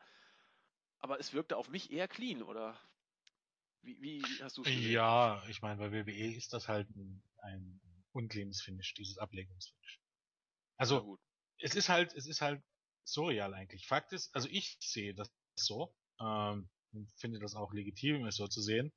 Aber 1.00 1.20
es 1.20 1.34
wirkte 1.34 1.58
auf 1.58 1.70
mich 1.70 1.92
eher 1.92 2.08
clean, 2.08 2.42
oder 2.42 2.80
wie, 3.82 4.02
wie 4.02 4.22
hast 4.42 4.58
du 4.58 4.64
es? 4.64 4.70
Ja, 4.70 5.44
ich 5.48 5.62
meine, 5.62 5.78
bei 5.78 5.92
WWE 5.92 6.34
ist 6.34 6.54
das 6.54 6.68
halt 6.68 6.90
ein, 6.96 7.22
ein 7.40 7.80
uncleanes 8.14 8.62
Finish, 8.62 8.94
dieses 8.96 9.18
Ablegungsfinish. 9.20 10.02
Also, 10.78 11.20
es 11.60 11.76
ist 11.76 11.90
halt, 11.90 12.14
es 12.14 12.26
ist 12.26 12.42
halt 12.42 12.64
surreal 13.08 13.54
eigentlich. 13.54 13.88
Fakt 13.88 14.14
ist, 14.14 14.34
also 14.36 14.48
ich 14.52 14.78
sehe 14.80 15.14
das 15.14 15.32
so, 15.56 15.94
ähm, 16.20 16.70
finde 17.18 17.40
das 17.40 17.56
auch 17.56 17.74
legitim, 17.74 18.26
es 18.26 18.36
so 18.36 18.48
zu 18.48 18.62
sehen, 18.62 18.92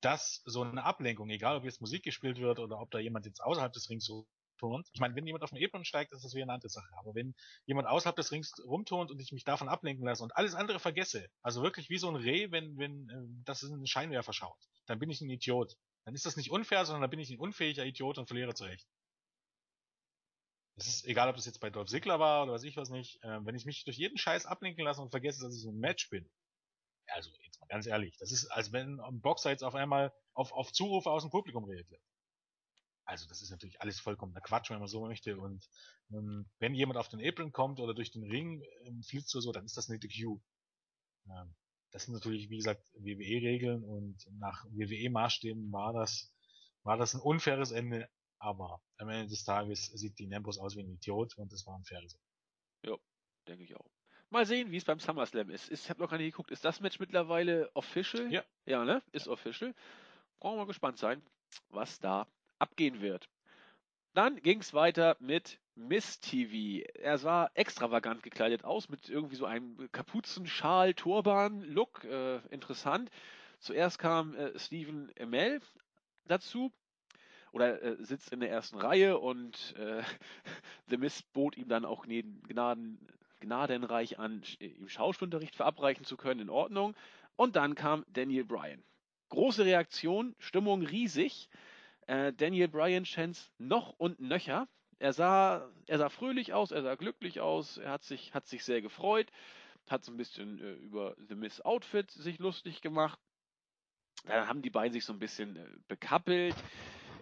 dass 0.00 0.42
so 0.44 0.62
eine 0.62 0.84
Ablenkung, 0.84 1.28
egal 1.30 1.56
ob 1.56 1.64
jetzt 1.64 1.80
Musik 1.80 2.04
gespielt 2.04 2.38
wird 2.38 2.58
oder 2.58 2.80
ob 2.80 2.90
da 2.90 2.98
jemand 2.98 3.26
jetzt 3.26 3.42
außerhalb 3.42 3.72
des 3.72 3.90
Rings 3.90 4.04
so 4.04 4.26
turnt. 4.58 4.88
Ich 4.92 5.00
meine, 5.00 5.14
wenn 5.14 5.26
jemand 5.26 5.44
auf 5.44 5.50
den 5.50 5.64
Apron 5.64 5.84
steigt, 5.84 6.12
ist 6.12 6.24
das 6.24 6.34
wieder 6.34 6.44
eine 6.44 6.52
andere 6.52 6.68
Sache. 6.68 6.88
Aber 6.96 7.14
wenn 7.14 7.34
jemand 7.64 7.88
außerhalb 7.88 8.16
des 8.16 8.32
Rings 8.32 8.52
rumturnt 8.64 9.10
und 9.10 9.20
ich 9.20 9.32
mich 9.32 9.44
davon 9.44 9.68
ablenken 9.68 10.04
lasse 10.04 10.22
und 10.22 10.36
alles 10.36 10.54
andere 10.54 10.80
vergesse, 10.80 11.28
also 11.42 11.62
wirklich 11.62 11.88
wie 11.90 11.98
so 11.98 12.08
ein 12.08 12.16
Reh, 12.16 12.50
wenn, 12.50 12.76
wenn 12.76 13.08
äh, 13.08 13.42
das 13.44 13.62
in 13.62 13.72
einen 13.72 13.86
Scheinwerfer 13.86 14.32
schaut, 14.32 14.58
dann 14.86 14.98
bin 14.98 15.10
ich 15.10 15.20
ein 15.20 15.30
Idiot. 15.30 15.76
Dann 16.04 16.14
ist 16.14 16.26
das 16.26 16.36
nicht 16.36 16.50
unfair, 16.50 16.84
sondern 16.84 17.02
dann 17.02 17.10
bin 17.10 17.20
ich 17.20 17.30
ein 17.30 17.38
unfähiger 17.38 17.84
Idiot 17.84 18.18
und 18.18 18.26
verliere 18.26 18.54
zurecht. 18.54 18.86
Es 20.78 20.86
ist 20.86 21.06
egal, 21.06 21.28
ob 21.28 21.34
das 21.34 21.46
jetzt 21.46 21.58
bei 21.60 21.70
Dolph 21.70 21.88
Ziggler 21.88 22.20
war 22.20 22.44
oder 22.44 22.52
weiß 22.52 22.62
ich 22.62 22.76
was 22.76 22.88
nicht. 22.88 23.22
Äh, 23.24 23.44
wenn 23.44 23.56
ich 23.56 23.64
mich 23.64 23.84
durch 23.84 23.96
jeden 23.96 24.16
Scheiß 24.16 24.46
ablenken 24.46 24.84
lasse 24.84 25.02
und 25.02 25.10
vergesse, 25.10 25.42
dass 25.42 25.54
ich 25.56 25.62
so 25.62 25.70
ein 25.70 25.78
Match 25.78 26.08
bin, 26.08 26.30
also 27.08 27.30
jetzt 27.42 27.60
mal 27.60 27.66
ganz 27.66 27.86
ehrlich, 27.86 28.16
das 28.18 28.30
ist, 28.30 28.46
als 28.46 28.70
wenn 28.72 29.00
ein 29.00 29.20
Boxer 29.20 29.50
jetzt 29.50 29.64
auf 29.64 29.74
einmal 29.74 30.12
auf, 30.34 30.52
auf 30.52 30.72
Zurufe 30.72 31.10
aus 31.10 31.22
dem 31.22 31.30
Publikum 31.30 31.64
reagiert. 31.64 32.02
Also 33.04 33.26
das 33.26 33.42
ist 33.42 33.50
natürlich 33.50 33.80
alles 33.80 33.98
vollkommener 33.98 34.40
Quatsch, 34.40 34.70
wenn 34.70 34.78
man 34.78 34.86
so 34.88 35.04
möchte. 35.06 35.38
Und 35.38 35.66
ähm, 36.12 36.46
wenn 36.58 36.74
jemand 36.74 36.98
auf 36.98 37.08
den 37.08 37.26
Apron 37.26 37.52
kommt 37.52 37.80
oder 37.80 37.94
durch 37.94 38.12
den 38.12 38.22
Ring 38.22 38.62
ähm, 38.84 39.02
fließt 39.02 39.30
so, 39.30 39.50
dann 39.50 39.64
ist 39.64 39.76
das 39.76 39.88
eine 39.88 39.98
DQ. 39.98 40.38
Ähm, 41.26 41.54
das 41.90 42.04
sind 42.04 42.14
natürlich, 42.14 42.50
wie 42.50 42.58
gesagt, 42.58 42.86
WWE-Regeln 42.94 43.82
und 43.82 44.26
nach 44.38 44.64
WWE-Maßstäben 44.66 45.72
war 45.72 45.94
das, 45.94 46.30
war 46.82 46.98
das 46.98 47.14
ein 47.14 47.20
unfaires 47.20 47.70
Ende, 47.70 48.08
aber 48.38 48.80
am 48.98 49.08
Ende 49.08 49.28
des 49.28 49.44
Tages 49.44 49.86
sieht 49.86 50.18
die 50.18 50.26
Nambos 50.26 50.58
aus 50.58 50.76
wie 50.76 50.82
ein 50.82 50.90
Idiot 50.90 51.36
und 51.36 51.52
es 51.52 51.66
war 51.66 51.76
ein 51.76 51.84
Ende. 51.84 52.18
Ja, 52.84 52.96
denke 53.46 53.64
ich 53.64 53.76
auch. 53.76 53.90
Mal 54.30 54.44
sehen, 54.44 54.70
wie 54.70 54.76
es 54.76 54.84
beim 54.84 55.00
SummerSlam 55.00 55.48
ist. 55.48 55.70
Ich 55.70 55.88
habe 55.88 56.00
noch 56.00 56.10
gar 56.10 56.18
nicht 56.18 56.32
geguckt. 56.32 56.50
Ist 56.50 56.64
das 56.64 56.80
Match 56.80 56.98
mittlerweile 56.98 57.70
official? 57.74 58.30
Ja. 58.30 58.44
Ja, 58.66 58.84
ne? 58.84 59.02
Ist 59.12 59.26
official. 59.26 59.74
Brauchen 60.38 60.56
wir 60.56 60.62
mal 60.62 60.66
gespannt 60.66 60.98
sein, 60.98 61.22
was 61.70 61.98
da 61.98 62.26
abgehen 62.58 63.00
wird. 63.00 63.28
Dann 64.12 64.36
ging 64.42 64.60
es 64.60 64.74
weiter 64.74 65.16
mit 65.18 65.58
Miss 65.74 66.20
TV. 66.20 66.84
Er 66.94 67.16
sah 67.18 67.50
extravagant 67.54 68.22
gekleidet 68.22 68.64
aus 68.64 68.88
mit 68.88 69.08
irgendwie 69.08 69.36
so 69.36 69.46
einem 69.46 69.90
Kapuzenschal, 69.92 70.92
Turban-Look. 70.92 72.04
Äh, 72.04 72.38
interessant. 72.50 73.10
Zuerst 73.60 73.98
kam 73.98 74.34
äh, 74.34 74.58
Stephen 74.58 75.10
Emel 75.16 75.60
dazu 76.26 76.70
oder 77.58 77.82
äh, 77.82 77.96
sitzt 78.04 78.32
in 78.32 78.38
der 78.38 78.50
ersten 78.50 78.78
Reihe 78.78 79.18
und 79.18 79.74
äh, 79.76 80.02
The 80.86 80.96
Miss 80.96 81.22
bot 81.22 81.56
ihm 81.56 81.68
dann 81.68 81.84
auch 81.84 82.06
Gnaden, 82.06 82.98
gnadenreich 83.40 84.20
an, 84.20 84.42
ihm 84.60 84.88
Schauspielunterricht 84.88 85.56
verabreichen 85.56 86.04
zu 86.04 86.16
können, 86.16 86.40
in 86.40 86.50
Ordnung. 86.50 86.94
Und 87.34 87.56
dann 87.56 87.74
kam 87.74 88.04
Daniel 88.12 88.44
Bryan. 88.44 88.82
große 89.30 89.64
Reaktion, 89.64 90.36
Stimmung 90.38 90.82
riesig. 90.82 91.48
Äh, 92.06 92.32
Daniel 92.32 92.68
Bryan 92.68 93.04
Chance 93.04 93.50
noch 93.58 93.92
und 93.98 94.20
nöcher. 94.20 94.68
Er 95.00 95.12
sah, 95.12 95.68
er 95.86 95.98
sah 95.98 96.08
fröhlich 96.08 96.52
aus, 96.52 96.70
er 96.70 96.82
sah 96.82 96.94
glücklich 96.94 97.40
aus, 97.40 97.76
er 97.76 97.90
hat 97.90 98.04
sich, 98.04 98.34
hat 98.34 98.46
sich 98.46 98.64
sehr 98.64 98.82
gefreut, 98.82 99.30
hat 99.88 100.04
so 100.04 100.12
ein 100.12 100.16
bisschen 100.16 100.60
äh, 100.60 100.72
über 100.74 101.16
The 101.28 101.34
Miss 101.34 101.60
Outfit 101.60 102.10
sich 102.12 102.38
lustig 102.38 102.82
gemacht. 102.82 103.18
Dann 104.26 104.48
haben 104.48 104.62
die 104.62 104.70
beiden 104.70 104.92
sich 104.92 105.04
so 105.04 105.12
ein 105.12 105.18
bisschen 105.18 105.56
äh, 105.56 105.66
bekappelt. 105.88 106.56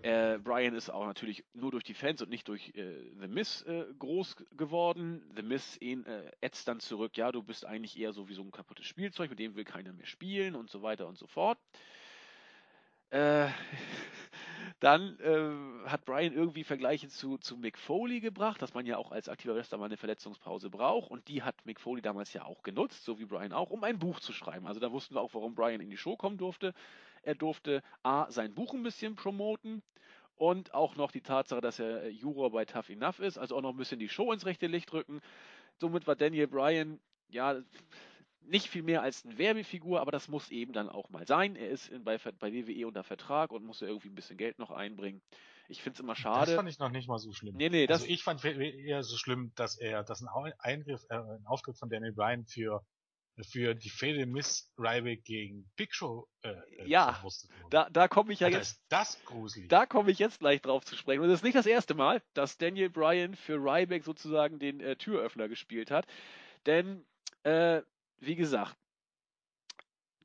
Äh, 0.03 0.39
Brian 0.39 0.75
ist 0.75 0.91
auch 0.91 1.07
natürlich 1.07 1.45
nur 1.55 1.71
durch 1.71 1.85
die 1.85 1.95
Fans 1.95 2.23
und 2.23 2.31
nicht 2.31 2.49
durch 2.49 2.73
äh, 2.75 2.95
The 3.21 3.29
Miss 3.29 3.63
äh, 3.63 3.87
groß 3.99 4.37
geworden. 4.57 5.23
The 5.35 5.43
Miss 5.43 5.77
äh, 5.79 5.97
ätzt 6.41 6.69
dann 6.69 6.81
zurück, 6.81 7.17
ja, 7.17 7.33
du 7.33 7.43
bist 7.43 7.65
eigentlich 7.65 7.99
eher 7.99 8.13
so 8.13 8.29
wie 8.29 8.35
so 8.35 8.43
ein 8.43 8.51
kaputtes 8.51 8.87
Spielzeug, 8.87 9.31
mit 9.31 9.39
dem 9.39 9.57
will 9.57 9.65
keiner 9.65 9.93
mehr 9.93 10.07
spielen 10.07 10.55
und 10.55 10.71
so 10.71 10.83
weiter 10.83 11.07
und 11.07 11.19
so 11.19 11.27
fort. 11.27 11.59
Äh, 13.11 13.49
dann 14.81 15.19
äh, 15.21 15.89
hat 15.89 16.05
Brian 16.05 16.33
irgendwie 16.33 16.65
Vergleiche 16.65 17.09
zu, 17.09 17.39
zu 17.39 17.57
Mick 17.57 17.79
Foley 17.79 18.21
gebracht, 18.21 18.61
dass 18.61 18.75
man 18.75 18.85
ja 18.85 18.99
auch 18.99 19.13
als 19.13 19.29
aktiver 19.29 19.55
Wrestler 19.55 19.79
mal 19.79 19.87
eine 19.87 19.97
Verletzungspause 19.97 20.71
braucht. 20.71 21.11
Und 21.11 21.29
die 21.29 21.43
hat 21.43 21.55
Mick 21.65 21.81
Foley 21.81 22.03
damals 22.03 22.33
ja 22.33 22.45
auch 22.45 22.63
genutzt, 22.63 23.05
so 23.05 23.19
wie 23.19 23.25
Brian 23.25 23.53
auch, 23.53 23.71
um 23.71 23.85
ein 23.85 23.99
Buch 23.99 24.21
zu 24.21 24.33
schreiben. 24.33 24.67
Also 24.67 24.81
da 24.81 24.93
wussten 24.93 25.15
wir 25.15 25.21
auch, 25.21 25.35
warum 25.35 25.55
Brian 25.55 25.81
in 25.81 25.91
die 25.91 25.97
Show 25.97 26.17
kommen 26.17 26.37
durfte. 26.37 26.75
Er 27.27 27.35
durfte 27.35 27.83
A, 28.03 28.31
sein 28.31 28.55
Buch 28.55 28.73
ein 28.73 28.83
bisschen 28.83 29.17
promoten 29.17 29.83
und 30.37 30.75
auch 30.75 30.97
noch 30.97 31.11
die 31.11 31.23
Tatsache, 31.23 31.61
dass 31.61 31.79
er 31.79 32.05
äh, 32.05 32.09
Juror 32.09 32.53
bei 32.53 32.65
Tough 32.65 32.89
Enough 32.89 33.19
ist, 33.19 33.37
also 33.37 33.57
auch 33.57 33.63
noch 33.63 33.71
ein 33.71 33.77
bisschen 33.77 33.99
die 33.99 34.09
Show 34.09 34.33
ins 34.33 34.47
rechte 34.47 34.69
Licht 34.69 34.93
rücken. 34.93 35.21
Somit 35.81 36.07
war 36.07 36.15
Daniel 36.15 36.47
Bryan, 36.47 37.01
ja, 37.29 37.61
nicht 38.43 38.69
viel 38.69 38.83
mehr 38.83 39.03
als 39.03 39.25
eine 39.25 39.39
Werbefigur, 39.39 40.01
aber 40.01 40.13
das 40.13 40.29
muss 40.29 40.51
eben 40.51 40.73
dann 40.73 40.89
auch 40.89 41.11
mal 41.11 41.27
sein. 41.27 41.57
Er 41.57 41.71
ist 41.71 41.89
in, 41.89 42.05
bei, 42.05 42.17
bei 42.17 42.53
WWE 42.53 42.87
unter 42.87 43.03
Vertrag 43.03 43.51
und 43.51 43.65
muss 43.65 43.81
ja 43.81 43.89
irgendwie 43.89 44.09
ein 44.09 44.15
bisschen 44.15 44.37
Geld 44.37 44.61
noch 44.61 44.71
einbringen. 44.71 45.21
Ich 45.69 45.83
finde 45.83 45.97
es 45.97 46.01
immer 46.01 46.15
schade. 46.15 46.47
Das 46.47 46.55
fand 46.55 46.69
ich 46.69 46.79
noch 46.79 46.91
nicht 46.91 47.09
mal 47.09 47.19
so 47.19 47.33
schlimm. 47.33 47.57
Nee, 47.57 47.71
nee, 47.71 47.89
das 47.89 48.03
also 48.03 48.13
ich 48.13 48.23
fand 48.23 48.45
eher 48.45 49.03
so 49.03 49.17
schlimm, 49.17 49.53
dass 49.57 49.77
er, 49.77 50.05
dass 50.05 50.23
ein 50.23 50.29
Eingriff, 50.59 51.05
äh, 51.09 51.17
ein 51.17 51.45
Auftritt 51.47 51.77
von 51.77 51.89
Daniel 51.89 52.13
Bryan 52.13 52.45
für 52.45 52.87
für 53.45 53.75
die 53.75 53.91
Fehde 53.91 54.27
Miss 54.27 54.73
Ryback 54.79 55.25
gegen 55.25 55.71
Big 55.77 55.95
Show 55.95 56.29
äh, 56.43 56.49
äh 56.49 56.87
ja, 56.87 57.23
da, 57.71 57.89
da 57.91 58.09
komme 58.09 58.33
ich 58.33 58.41
ja 58.41 58.47
Alter, 58.47 58.59
jetzt. 58.59 58.81
Das 58.89 59.23
gruselig. 59.25 59.69
Da 59.69 59.87
komme 59.87 60.11
ich 60.11 60.19
jetzt 60.19 60.41
gleich 60.41 60.63
drauf 60.63 60.85
zu 60.85 60.97
sprechen. 60.97 61.23
Und 61.23 61.29
das 61.29 61.41
ist 61.41 61.45
nicht 61.45 61.57
das 61.57 61.67
erste 61.67 61.95
Mal, 61.95 62.23
dass 62.35 62.57
Daniel 62.57 62.89
Bryan 62.89 63.35
für 63.35 63.57
Ryback 63.57 64.05
sozusagen 64.05 64.59
den 64.59 64.81
äh, 64.81 64.97
Türöffner 64.97 65.49
gespielt 65.49 65.91
hat. 65.91 66.07
Denn, 66.65 67.05
äh, 67.43 67.83
wie 68.21 68.37
gesagt, 68.37 68.77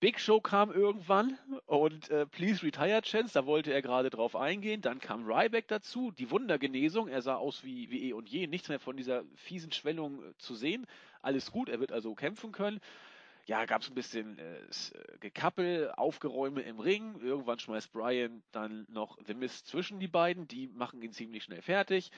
Big 0.01 0.19
Show 0.19 0.41
kam 0.41 0.71
irgendwann 0.71 1.37
und 1.67 2.09
äh, 2.09 2.25
Please 2.25 2.63
Retire 2.63 3.03
Chance, 3.03 3.35
da 3.35 3.45
wollte 3.45 3.71
er 3.71 3.83
gerade 3.83 4.09
drauf 4.09 4.35
eingehen. 4.35 4.81
Dann 4.81 4.99
kam 4.99 5.27
Ryback 5.27 5.67
dazu, 5.67 6.09
die 6.09 6.31
Wundergenesung. 6.31 7.07
Er 7.07 7.21
sah 7.21 7.35
aus 7.35 7.63
wie, 7.63 7.91
wie 7.91 8.09
eh 8.09 8.13
und 8.13 8.27
je, 8.27 8.47
nichts 8.47 8.67
mehr 8.67 8.79
von 8.79 8.97
dieser 8.97 9.23
fiesen 9.35 9.71
Schwellung 9.71 10.23
äh, 10.23 10.33
zu 10.39 10.55
sehen. 10.55 10.87
Alles 11.21 11.51
gut, 11.51 11.69
er 11.69 11.79
wird 11.79 11.91
also 11.91 12.15
kämpfen 12.15 12.51
können. 12.51 12.81
Ja, 13.45 13.65
gab 13.65 13.83
es 13.83 13.89
ein 13.89 13.93
bisschen 13.93 14.39
äh, 14.39 14.55
äh, 14.55 15.17
Gekappel, 15.19 15.91
Aufgeräume 15.91 16.61
im 16.61 16.79
Ring. 16.79 17.21
Irgendwann 17.21 17.59
schmeißt 17.59 17.93
Brian 17.93 18.41
dann 18.51 18.87
noch 18.89 19.19
The 19.27 19.35
Mist 19.35 19.67
zwischen 19.67 19.99
die 19.99 20.07
beiden. 20.07 20.47
Die 20.47 20.67
machen 20.69 21.03
ihn 21.03 21.11
ziemlich 21.11 21.43
schnell 21.43 21.61
fertig. 21.61 22.11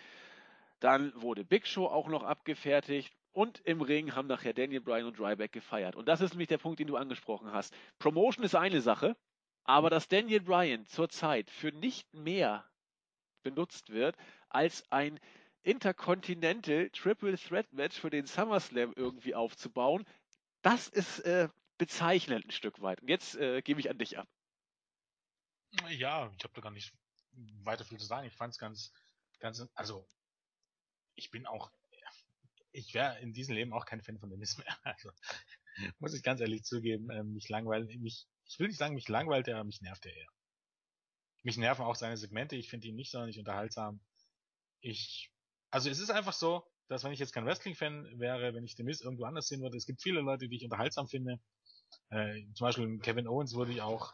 Dann 0.80 1.12
wurde 1.22 1.44
Big 1.44 1.68
Show 1.68 1.88
auch 1.88 2.08
noch 2.08 2.24
abgefertigt. 2.24 3.14
Und 3.34 3.60
im 3.66 3.82
Ring 3.82 4.16
haben 4.16 4.28
nachher 4.28 4.54
Daniel 4.54 4.82
Bryan 4.82 5.08
und 5.08 5.20
Ryback 5.20 5.52
gefeiert. 5.52 5.96
Und 5.96 6.08
das 6.08 6.22
ist 6.22 6.32
nämlich 6.32 6.50
der 6.50 6.60
Punkt, 6.60 6.80
den 6.80 6.88
du 6.88 6.98
angesprochen 6.98 7.52
hast. 7.52 7.76
Promotion 8.00 8.46
ist 8.46 8.56
eine 8.56 8.82
Sache, 8.82 9.18
aber 9.64 9.90
dass 9.90 10.08
Daniel 10.08 10.42
Bryan 10.42 10.86
zurzeit 10.86 11.50
für 11.50 11.72
nicht 11.72 12.14
mehr 12.14 12.66
benutzt 13.42 13.90
wird 13.90 14.16
als 14.50 14.84
ein 14.92 15.20
Intercontinental 15.64 16.90
Triple 16.92 17.38
Threat 17.38 17.72
Match 17.74 18.00
für 18.00 18.10
den 18.10 18.28
SummerSlam 18.28 18.94
irgendwie 18.96 19.34
aufzubauen, 19.34 20.06
das 20.62 20.88
ist 20.88 21.20
äh, 21.22 21.50
bezeichnend 21.78 22.46
ein 22.46 22.52
Stück 22.52 22.82
weit. 22.82 23.02
Und 23.02 23.10
jetzt 23.10 23.36
äh, 23.36 23.62
gebe 23.62 23.80
ich 23.80 23.90
an 23.90 23.98
dich 23.98 24.18
ab. 24.18 24.28
Ja, 25.90 26.32
ich 26.38 26.44
habe 26.44 26.54
da 26.54 26.62
gar 26.62 26.72
nicht 26.72 26.94
weiter 27.64 27.84
viel 27.84 27.98
zu 27.98 28.06
sagen. 28.06 28.28
Ich 28.28 28.34
fand 28.34 28.54
es 28.54 28.60
ganz, 28.60 28.94
ganz, 29.40 29.66
also 29.74 30.06
ich 31.16 31.32
bin 31.32 31.46
auch, 31.46 31.72
ich 32.74 32.94
wäre 32.94 33.20
in 33.20 33.34
diesem 33.34 33.56
Leben 33.56 33.74
auch 33.74 33.86
kein 33.86 34.02
Fan 34.02 34.20
von 34.20 34.30
Dennis 34.30 34.58
mehr. 34.58 34.66
Also 34.84 35.12
muss 36.00 36.14
ich 36.14 36.22
ganz 36.22 36.40
ehrlich 36.42 36.64
zugeben, 36.64 37.10
äh, 37.10 37.24
mich 37.24 37.50
langweilt, 37.50 37.90
mich, 38.00 38.28
ich 38.46 38.60
will 38.60 38.68
nicht 38.68 38.78
sagen, 38.78 38.94
mich 38.94 39.10
langweilt 39.10 39.48
er, 39.48 39.64
mich 39.64 39.82
nervt 39.82 40.06
er 40.06 40.16
eher. 40.16 40.28
Mich 41.44 41.58
nerven 41.58 41.86
auch 41.86 41.96
seine 41.96 42.18
Segmente, 42.18 42.56
ich 42.56 42.70
finde 42.70 42.88
ihn 42.88 42.96
nicht 42.96 43.12
sonderlich 43.12 43.40
unterhaltsam. 43.40 44.02
Ich 44.82 45.34
also 45.74 45.90
es 45.90 46.00
ist 46.00 46.12
einfach 46.12 46.34
so, 46.34 46.64
dass 46.88 47.04
wenn 47.04 47.14
ich 47.14 47.20
jetzt 47.20 47.34
kein 47.34 47.46
Wrestling-Fan 47.46 48.20
wäre, 48.20 48.54
wenn 48.54 48.64
ich 48.64 48.76
den 48.76 48.86
Miss 48.86 49.02
irgendwo 49.02 49.26
anders 49.26 49.48
sehen 49.48 49.64
würde, 49.64 49.76
es 49.76 49.88
gibt 49.88 50.04
viele 50.04 50.22
Leute, 50.22 50.48
die 50.48 50.58
ich 50.58 50.64
unterhaltsam 50.64 51.08
finde. 51.08 51.40
Äh, 52.10 52.44
zum 52.54 52.66
Beispiel 52.66 53.00
Kevin 53.00 53.28
Owens 53.28 53.56
würde 53.56 53.72
ich 53.72 53.82
auch 53.82 54.14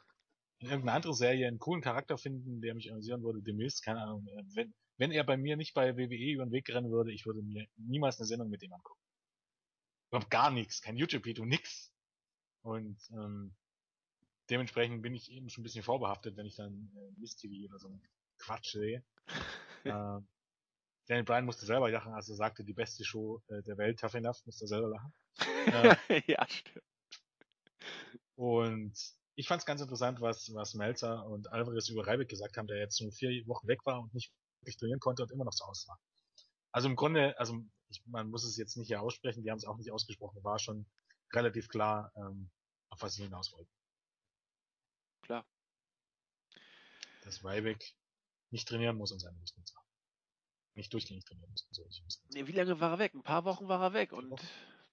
in 0.59 0.69
irgendeiner 0.69 0.95
anderen 0.95 1.15
Serie 1.17 1.49
einen 1.49 1.59
coolen 1.59 1.81
Charakter 1.81 2.17
finden, 2.17 2.61
der 2.61 2.75
mich 2.75 2.89
amüsieren 2.89 3.23
würde. 3.23 3.41
The 3.43 3.51
Miz, 3.51 3.81
keine 3.81 4.01
Ahnung. 4.01 4.25
Äh, 4.27 4.43
wenn, 4.55 4.73
wenn 4.99 5.11
er 5.11 5.23
bei 5.23 5.37
mir 5.37 5.55
nicht 5.55 5.73
bei 5.73 5.95
WWE 5.95 6.33
über 6.33 6.45
den 6.45 6.51
Weg 6.51 6.69
rennen 6.69 6.91
würde, 6.91 7.13
ich 7.13 7.25
würde 7.25 7.41
mir 7.41 7.65
niemals 7.77 8.19
eine 8.19 8.27
Sendung 8.27 8.49
mit 8.49 8.61
ihm 8.61 8.73
angucken. 8.73 8.99
Überhaupt 10.11 10.29
gar 10.29 10.51
nichts, 10.51 10.81
kein 10.81 10.97
YouTube-Video, 10.97 11.45
nix. 11.45 11.93
Und 12.61 12.99
ähm, 13.11 13.55
dementsprechend 14.49 15.01
bin 15.01 15.15
ich 15.15 15.31
eben 15.31 15.49
schon 15.49 15.61
ein 15.61 15.63
bisschen 15.63 15.83
vorbehaftet, 15.83 16.35
wenn 16.35 16.45
ich 16.45 16.57
dann 16.57 16.91
äh, 16.97 17.11
Miss 17.17 17.37
TV 17.37 17.69
oder 17.69 17.79
so 17.79 17.97
Quatsch 18.39 18.73
sehe. 18.73 19.03
äh, 19.85 20.19
Daniel 21.07 21.23
Bryan 21.23 21.45
musste 21.45 21.65
selber 21.65 21.89
lachen, 21.89 22.13
als 22.13 22.27
er 22.27 22.35
sagte, 22.35 22.65
die 22.65 22.73
beste 22.73 23.05
Show 23.05 23.41
äh, 23.47 23.63
der 23.63 23.77
Welt, 23.77 23.99
Tough 23.99 24.15
Enough, 24.15 24.45
musste 24.45 24.65
er 24.65 24.67
selber 24.67 24.89
lachen. 24.89 25.13
äh, 26.09 26.21
ja, 26.27 26.45
stimmt. 26.49 26.83
Und 28.35 28.93
ich 29.35 29.47
fand 29.47 29.61
es 29.61 29.65
ganz 29.65 29.79
interessant, 29.79 30.19
was, 30.19 30.53
was 30.53 30.73
Melzer 30.73 31.25
und 31.25 31.49
Alvarez 31.53 31.87
über 31.87 32.05
Reibeck 32.05 32.27
gesagt 32.27 32.57
haben, 32.57 32.67
der 32.67 32.79
jetzt 32.79 32.99
nur 32.99 33.13
vier 33.13 33.47
Wochen 33.47 33.67
weg 33.67 33.85
war 33.85 34.01
und 34.01 34.13
nicht 34.13 34.33
wirklich 34.61 34.77
trainieren 34.77 34.99
konnte 34.99 35.23
und 35.23 35.31
immer 35.31 35.45
noch 35.45 35.53
zu 35.53 35.65
Hause 35.65 35.87
war. 35.87 35.99
Also 36.71 36.87
im 36.87 36.95
Grunde, 36.95 37.37
also 37.39 37.63
ich, 37.89 38.05
man 38.05 38.29
muss 38.29 38.43
es 38.43 38.57
jetzt 38.57 38.77
nicht 38.77 38.87
hier 38.87 39.01
aussprechen, 39.01 39.43
die 39.43 39.51
haben 39.51 39.57
es 39.57 39.65
auch 39.65 39.77
nicht 39.77 39.91
ausgesprochen, 39.91 40.43
war 40.43 40.59
schon 40.59 40.85
relativ 41.33 41.67
klar, 41.67 42.11
ähm, 42.15 42.49
auf 42.89 43.01
was 43.01 43.15
sie 43.15 43.23
hinaus 43.23 43.51
wollten. 43.51 43.71
Klar. 45.23 45.45
Dass 47.23 47.43
Reibeck 47.43 47.95
nicht 48.51 48.67
trainieren 48.67 48.97
muss 48.97 49.11
und 49.11 49.19
seine 49.19 49.37
Muskeln 49.37 49.65
haben 49.75 49.89
nicht 50.75 50.93
durchgängig 50.93 51.25
trainieren 51.25 51.51
müssen. 51.51 51.67
So, 51.71 51.83
nee, 52.33 52.47
wie 52.47 52.53
lange 52.53 52.79
war 52.79 52.91
er 52.91 52.99
weg? 52.99 53.13
Ein 53.13 53.23
paar 53.23 53.45
Wochen 53.45 53.67
war 53.67 53.81
er 53.81 53.93
weg 53.93 54.13
und 54.13 54.41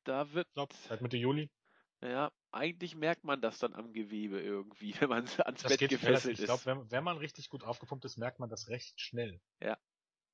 da 0.04 0.32
wird. 0.32 0.46
Ich 0.48 0.54
glaube, 0.54 0.74
seit 0.88 1.00
Mitte 1.00 1.16
Juli. 1.16 1.48
Ja, 2.02 2.30
eigentlich 2.52 2.94
merkt 2.94 3.24
man 3.24 3.40
das 3.40 3.58
dann 3.58 3.74
am 3.74 3.92
Gewebe 3.92 4.40
irgendwie, 4.40 4.94
wenn 5.00 5.08
man 5.08 5.28
ans 5.44 5.62
das 5.62 5.76
Bett 5.76 5.90
gefesselt 5.90 6.04
relativ, 6.04 6.30
ist. 6.32 6.38
Ich 6.40 6.44
glaube, 6.44 6.64
wenn, 6.66 6.90
wenn, 6.90 7.04
man 7.04 7.16
richtig 7.16 7.48
gut 7.48 7.64
aufgepumpt 7.64 8.04
ist, 8.04 8.16
merkt 8.16 8.38
man 8.38 8.48
das 8.48 8.68
recht 8.68 9.00
schnell. 9.00 9.40
Ja. 9.60 9.78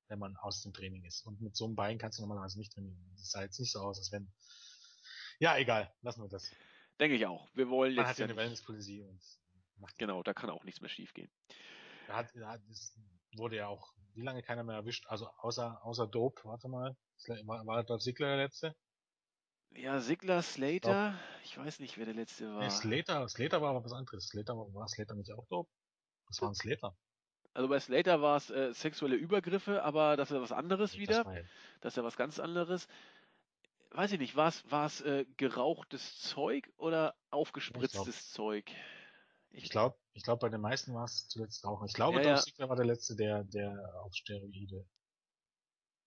Wenn 0.07 0.19
man 0.19 0.35
aus 0.37 0.61
dem 0.61 0.73
Training 0.73 1.03
ist. 1.05 1.25
Und 1.25 1.41
mit 1.41 1.55
so 1.55 1.65
einem 1.65 1.75
Bein 1.75 1.97
kannst 1.97 2.19
du 2.19 2.23
normalerweise 2.23 2.59
nicht 2.59 2.73
trainieren. 2.73 2.99
Das 3.17 3.31
sah 3.31 3.41
jetzt 3.41 3.59
nicht 3.59 3.71
so 3.71 3.79
aus, 3.79 3.97
als 3.97 4.11
wenn. 4.11 4.31
Ja, 5.39 5.57
egal, 5.57 5.93
lassen 6.01 6.21
wir 6.21 6.29
das. 6.29 6.51
Denke 6.99 7.15
ich 7.15 7.25
auch. 7.25 7.49
Wir 7.53 7.69
wollen 7.69 7.95
man 7.95 8.05
jetzt. 8.05 8.05
Man 8.05 8.09
hat 8.09 8.19
ja 8.19 8.25
eine 8.25 8.35
Wellnesspolicy 8.35 9.01
und 9.01 9.21
macht 9.77 9.97
Genau, 9.97 10.21
da 10.21 10.33
kann 10.33 10.49
auch 10.49 10.63
nichts 10.63 10.81
mehr 10.81 10.89
schief 10.89 11.13
gehen. 11.13 11.31
Da 12.07 12.17
hat, 12.17 12.35
da 12.35 12.57
das 12.57 12.93
wurde 13.35 13.55
ja 13.55 13.67
auch 13.67 13.93
wie 14.13 14.21
lange 14.21 14.43
keiner 14.43 14.63
mehr 14.63 14.75
erwischt, 14.75 15.07
also 15.07 15.27
außer, 15.37 15.83
außer 15.83 16.07
Dope, 16.07 16.41
warte 16.45 16.67
mal, 16.67 16.95
war, 17.45 17.65
war 17.65 17.83
Dolph 17.83 18.03
Ziggler 18.03 18.27
der 18.27 18.45
letzte? 18.45 18.75
Ja, 19.75 19.99
Sigler, 19.99 20.41
Slater, 20.41 21.17
ich 21.43 21.57
weiß 21.57 21.79
nicht, 21.79 21.97
wer 21.97 22.05
der 22.05 22.13
letzte 22.13 22.53
war. 22.53 22.59
Nee, 22.59 22.69
Slater, 22.69 23.27
Slater 23.27 23.61
war 23.61 23.71
aber 23.71 23.83
was 23.83 23.93
anderes. 23.93 24.27
Slater 24.27 24.55
war, 24.55 24.73
war 24.73 24.87
Slater 24.87 25.15
nicht 25.15 25.31
auch 25.31 25.45
Dope? 25.47 25.69
Das 26.27 26.41
war 26.41 26.49
ein 26.49 26.55
Slater. 26.55 26.95
Also 27.53 27.69
bei 27.69 27.79
Slater 27.79 28.21
war 28.21 28.37
es 28.37 28.49
äh, 28.49 28.73
sexuelle 28.73 29.15
Übergriffe, 29.15 29.83
aber 29.83 30.17
das 30.17 30.31
ist 30.31 30.41
was 30.41 30.51
anderes 30.51 30.93
nee, 30.93 31.01
wieder. 31.01 31.23
Das, 31.23 31.45
das 31.81 31.93
ist 31.93 31.97
ja 31.97 32.03
was 32.03 32.17
ganz 32.17 32.39
anderes. 32.39 32.87
Weiß 33.91 34.11
ich 34.11 34.19
nicht, 34.19 34.35
war 34.35 34.47
es 34.47 35.01
äh, 35.01 35.25
gerauchtes 35.37 36.19
Zeug 36.19 36.71
oder 36.77 37.15
aufgespritztes 37.29 38.31
Zeug? 38.31 38.71
Ich 39.51 39.69
glaube, 39.69 39.95
ich 40.13 40.23
glaube, 40.23 40.39
bei 40.39 40.49
den 40.49 40.61
meisten 40.61 40.95
war 40.95 41.03
es 41.03 41.27
zuletzt 41.27 41.63
Rauchen. 41.63 41.85
Ich 41.85 41.93
glaube, 41.93 42.17
ja, 42.17 42.23
Dolph 42.23 42.43
Ziggler 42.43 42.69
war 42.69 42.75
der 42.75 42.85
letzte, 42.85 43.15
der, 43.15 43.43
der 43.43 44.01
auf 44.01 44.13
Steroide 44.15 44.83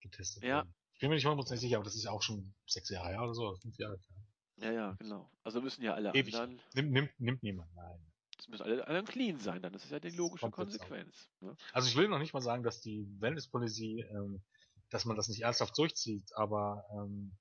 getestet 0.01 0.43
ja. 0.43 0.63
wurde. 0.63 0.75
Ich 0.97 1.01
bin 1.01 1.11
mir 1.11 1.17
nicht 1.17 1.27
hundertprozentig 1.27 1.61
sicher, 1.61 1.77
aber 1.77 1.85
das 1.85 1.95
ist 1.95 2.07
auch 2.07 2.23
schon 2.23 2.55
sechs 2.67 2.89
Jahre 2.89 3.09
her 3.09 3.23
oder 3.23 3.35
so, 3.35 3.55
fünf 3.57 3.77
Jahre 3.77 3.99
her. 3.99 4.17
Ja, 4.57 4.73
ja, 4.73 4.97
genau. 4.99 5.31
Also 5.45 5.61
müssen 5.61 5.83
ja 5.83 5.93
alle 5.93 6.15
Ewig. 6.15 6.35
anderen. 6.35 6.59
Nimmt, 6.73 6.91
nimmt, 6.91 7.21
nimmt 7.21 7.43
niemand, 7.43 7.75
nein. 7.75 8.01
Es 8.39 8.49
müssen 8.49 8.63
alle 8.63 8.87
anderen 8.87 9.07
clean 9.07 9.39
sein, 9.39 9.61
dann. 9.61 9.75
Das 9.75 9.85
ist 9.85 9.91
ja 9.91 10.01
die 10.01 10.09
logische 10.09 10.51
Konsequenz. 10.51 11.29
Ne? 11.41 11.55
Also 11.75 11.89
ich 11.89 11.97
will 11.97 12.09
noch 12.09 12.19
nicht 12.19 12.33
mal 12.33 12.41
sagen, 12.41 12.63
dass 12.63 12.81
die 12.81 13.07
Wellness-Policy, 13.21 14.07
ähm, 14.11 14.43
dass 14.89 15.05
man 15.05 15.17
das 15.17 15.29
nicht 15.29 15.43
ernsthaft 15.43 15.77
durchzieht, 15.77 16.35
aber 16.35 16.87
ähm, 16.95 17.37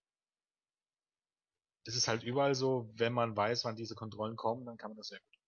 es 1.86 1.96
ist 1.96 2.10
halt 2.10 2.24
überall 2.24 2.56
so, 2.56 2.92
wenn 2.96 3.14
man 3.14 3.38
weiß, 3.38 3.64
wann 3.64 3.78
diese 3.78 3.96
Kontrollen 3.96 4.36
kommen, 4.36 4.66
dann 4.66 4.76
kann 4.76 4.90
man 4.90 4.98
das 4.98 5.08
sehr 5.08 5.20
gut 5.20 5.40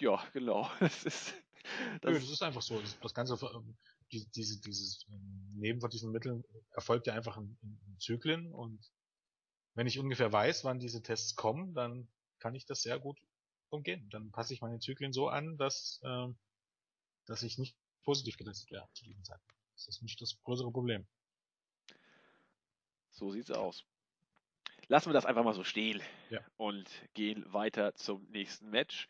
Ja, 0.00 0.20
genau. 0.32 0.68
Das 0.80 1.04
ist, 1.04 1.34
das, 2.00 2.12
Nö, 2.12 2.18
das 2.18 2.30
ist 2.30 2.42
einfach 2.42 2.62
so. 2.62 2.82
Das 3.02 3.14
Ganze, 3.14 3.38
ähm, 4.12 4.26
die, 4.26 4.30
diese, 4.34 4.60
dieses 4.60 5.06
ähm, 5.08 5.52
Nehmen 5.54 5.80
von 5.80 5.90
diesen 5.90 6.12
Mitteln 6.12 6.44
erfolgt 6.72 7.06
ja 7.06 7.14
einfach 7.14 7.36
in, 7.36 7.56
in 7.62 7.98
Zyklen 7.98 8.52
und 8.52 8.90
wenn 9.74 9.86
ich 9.86 9.98
ungefähr 9.98 10.32
weiß, 10.32 10.64
wann 10.64 10.80
diese 10.80 11.02
Tests 11.02 11.36
kommen, 11.36 11.74
dann 11.74 12.08
kann 12.38 12.54
ich 12.54 12.66
das 12.66 12.82
sehr 12.82 12.98
gut 12.98 13.18
umgehen. 13.68 14.08
Dann 14.10 14.30
passe 14.32 14.52
ich 14.52 14.60
meine 14.60 14.80
Zyklen 14.80 15.12
so 15.12 15.28
an, 15.28 15.56
dass, 15.58 16.00
äh, 16.02 16.26
dass 17.26 17.42
ich 17.42 17.58
nicht 17.58 17.76
positiv 18.02 18.36
getestet 18.36 18.70
werde 18.72 18.88
zu 18.94 19.04
diesem 19.04 19.22
Zeitpunkt. 19.24 19.56
Das 19.74 19.88
ist 19.88 20.02
nicht 20.02 20.20
das 20.20 20.40
größere 20.42 20.72
Problem. 20.72 21.06
So 23.10 23.30
sieht's 23.30 23.50
aus. 23.50 23.84
Lassen 24.88 25.10
wir 25.10 25.12
das 25.12 25.26
einfach 25.26 25.44
mal 25.44 25.54
so 25.54 25.62
stehen 25.62 26.00
ja. 26.30 26.40
und 26.56 26.90
gehen 27.14 27.44
weiter 27.52 27.94
zum 27.94 28.28
nächsten 28.30 28.70
Match. 28.70 29.08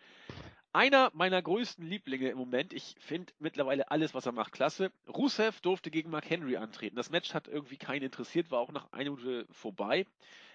Einer 0.72 1.10
meiner 1.14 1.42
größten 1.42 1.84
Lieblinge 1.84 2.28
im 2.28 2.38
Moment, 2.38 2.72
ich 2.72 2.94
finde 3.00 3.32
mittlerweile 3.40 3.90
alles, 3.90 4.14
was 4.14 4.26
er 4.26 4.32
macht, 4.32 4.52
klasse. 4.52 4.92
Rusev 5.08 5.60
durfte 5.60 5.90
gegen 5.90 6.10
Mark 6.10 6.30
Henry 6.30 6.56
antreten. 6.56 6.94
Das 6.94 7.10
Match 7.10 7.34
hat 7.34 7.48
irgendwie 7.48 7.76
keinen 7.76 8.04
interessiert, 8.04 8.52
war 8.52 8.60
auch 8.60 8.70
nach 8.70 8.92
einer 8.92 9.10
Minute 9.10 9.46
vorbei, 9.50 10.06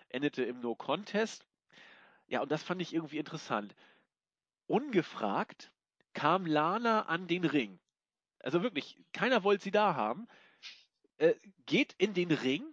endete 0.08 0.44
im 0.44 0.62
No 0.62 0.74
Contest. 0.74 1.46
Ja, 2.28 2.42
und 2.42 2.50
das 2.50 2.64
fand 2.64 2.82
ich 2.82 2.94
irgendwie 2.94 3.18
interessant. 3.18 3.76
Ungefragt 4.68 5.72
kam 6.14 6.46
Lana 6.46 7.04
an 7.04 7.28
den 7.28 7.44
Ring. 7.44 7.78
Also 8.40 8.64
wirklich, 8.64 8.98
keiner 9.12 9.44
wollte 9.44 9.66
sie 9.66 9.72
da 9.72 9.96
haben. 9.96 10.28
Äh, 11.18 11.34
geht 11.66 11.94
in 11.98 12.14
den 12.14 12.32
Ring, 12.32 12.64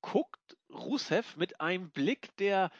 guckt 0.00 0.56
Rusev 0.68 1.36
mit 1.36 1.60
einem 1.60 1.90
Blick 1.90 2.36
der 2.38 2.72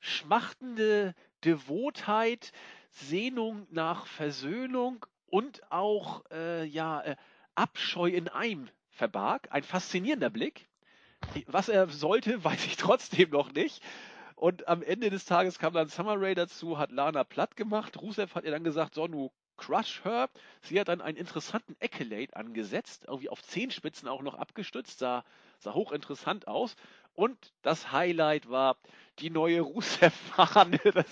schmachtende 0.00 1.14
Devotheit, 1.44 2.52
Sehnung 2.94 3.66
nach 3.70 4.06
Versöhnung 4.06 5.04
und 5.26 5.60
auch 5.70 6.24
äh, 6.30 6.64
ja, 6.64 7.02
äh, 7.02 7.16
Abscheu 7.54 8.08
in 8.08 8.28
einem 8.28 8.68
verbarg. 8.90 9.48
Ein 9.50 9.64
faszinierender 9.64 10.30
Blick. 10.30 10.68
Was 11.46 11.68
er 11.68 11.88
sollte, 11.88 12.42
weiß 12.44 12.64
ich 12.66 12.76
trotzdem 12.76 13.30
noch 13.30 13.52
nicht. 13.52 13.82
Und 14.36 14.68
am 14.68 14.82
Ende 14.82 15.10
des 15.10 15.24
Tages 15.24 15.58
kam 15.58 15.72
dann 15.74 15.88
Summer 15.88 16.20
Rae 16.20 16.34
dazu, 16.34 16.78
hat 16.78 16.92
Lana 16.92 17.24
platt 17.24 17.56
gemacht. 17.56 18.00
Rusev 18.00 18.34
hat 18.34 18.44
ihr 18.44 18.50
dann 18.50 18.64
gesagt, 18.64 18.94
so, 18.94 19.06
du 19.06 19.32
crush 19.56 20.04
her. 20.04 20.28
Sie 20.62 20.78
hat 20.78 20.88
dann 20.88 21.00
einen 21.00 21.16
interessanten 21.16 21.76
Accolade 21.80 22.34
angesetzt, 22.36 23.04
irgendwie 23.06 23.28
auf 23.28 23.42
Zehenspitzen 23.42 24.08
auch 24.08 24.22
noch 24.22 24.34
abgestützt, 24.34 24.98
sah, 24.98 25.24
sah 25.58 25.74
hochinteressant 25.74 26.48
aus. 26.48 26.76
Und 27.14 27.52
das 27.62 27.92
Highlight 27.92 28.48
war 28.48 28.76
die 29.18 29.30
neue 29.30 29.60
Rusev-Fahne. 29.62 30.80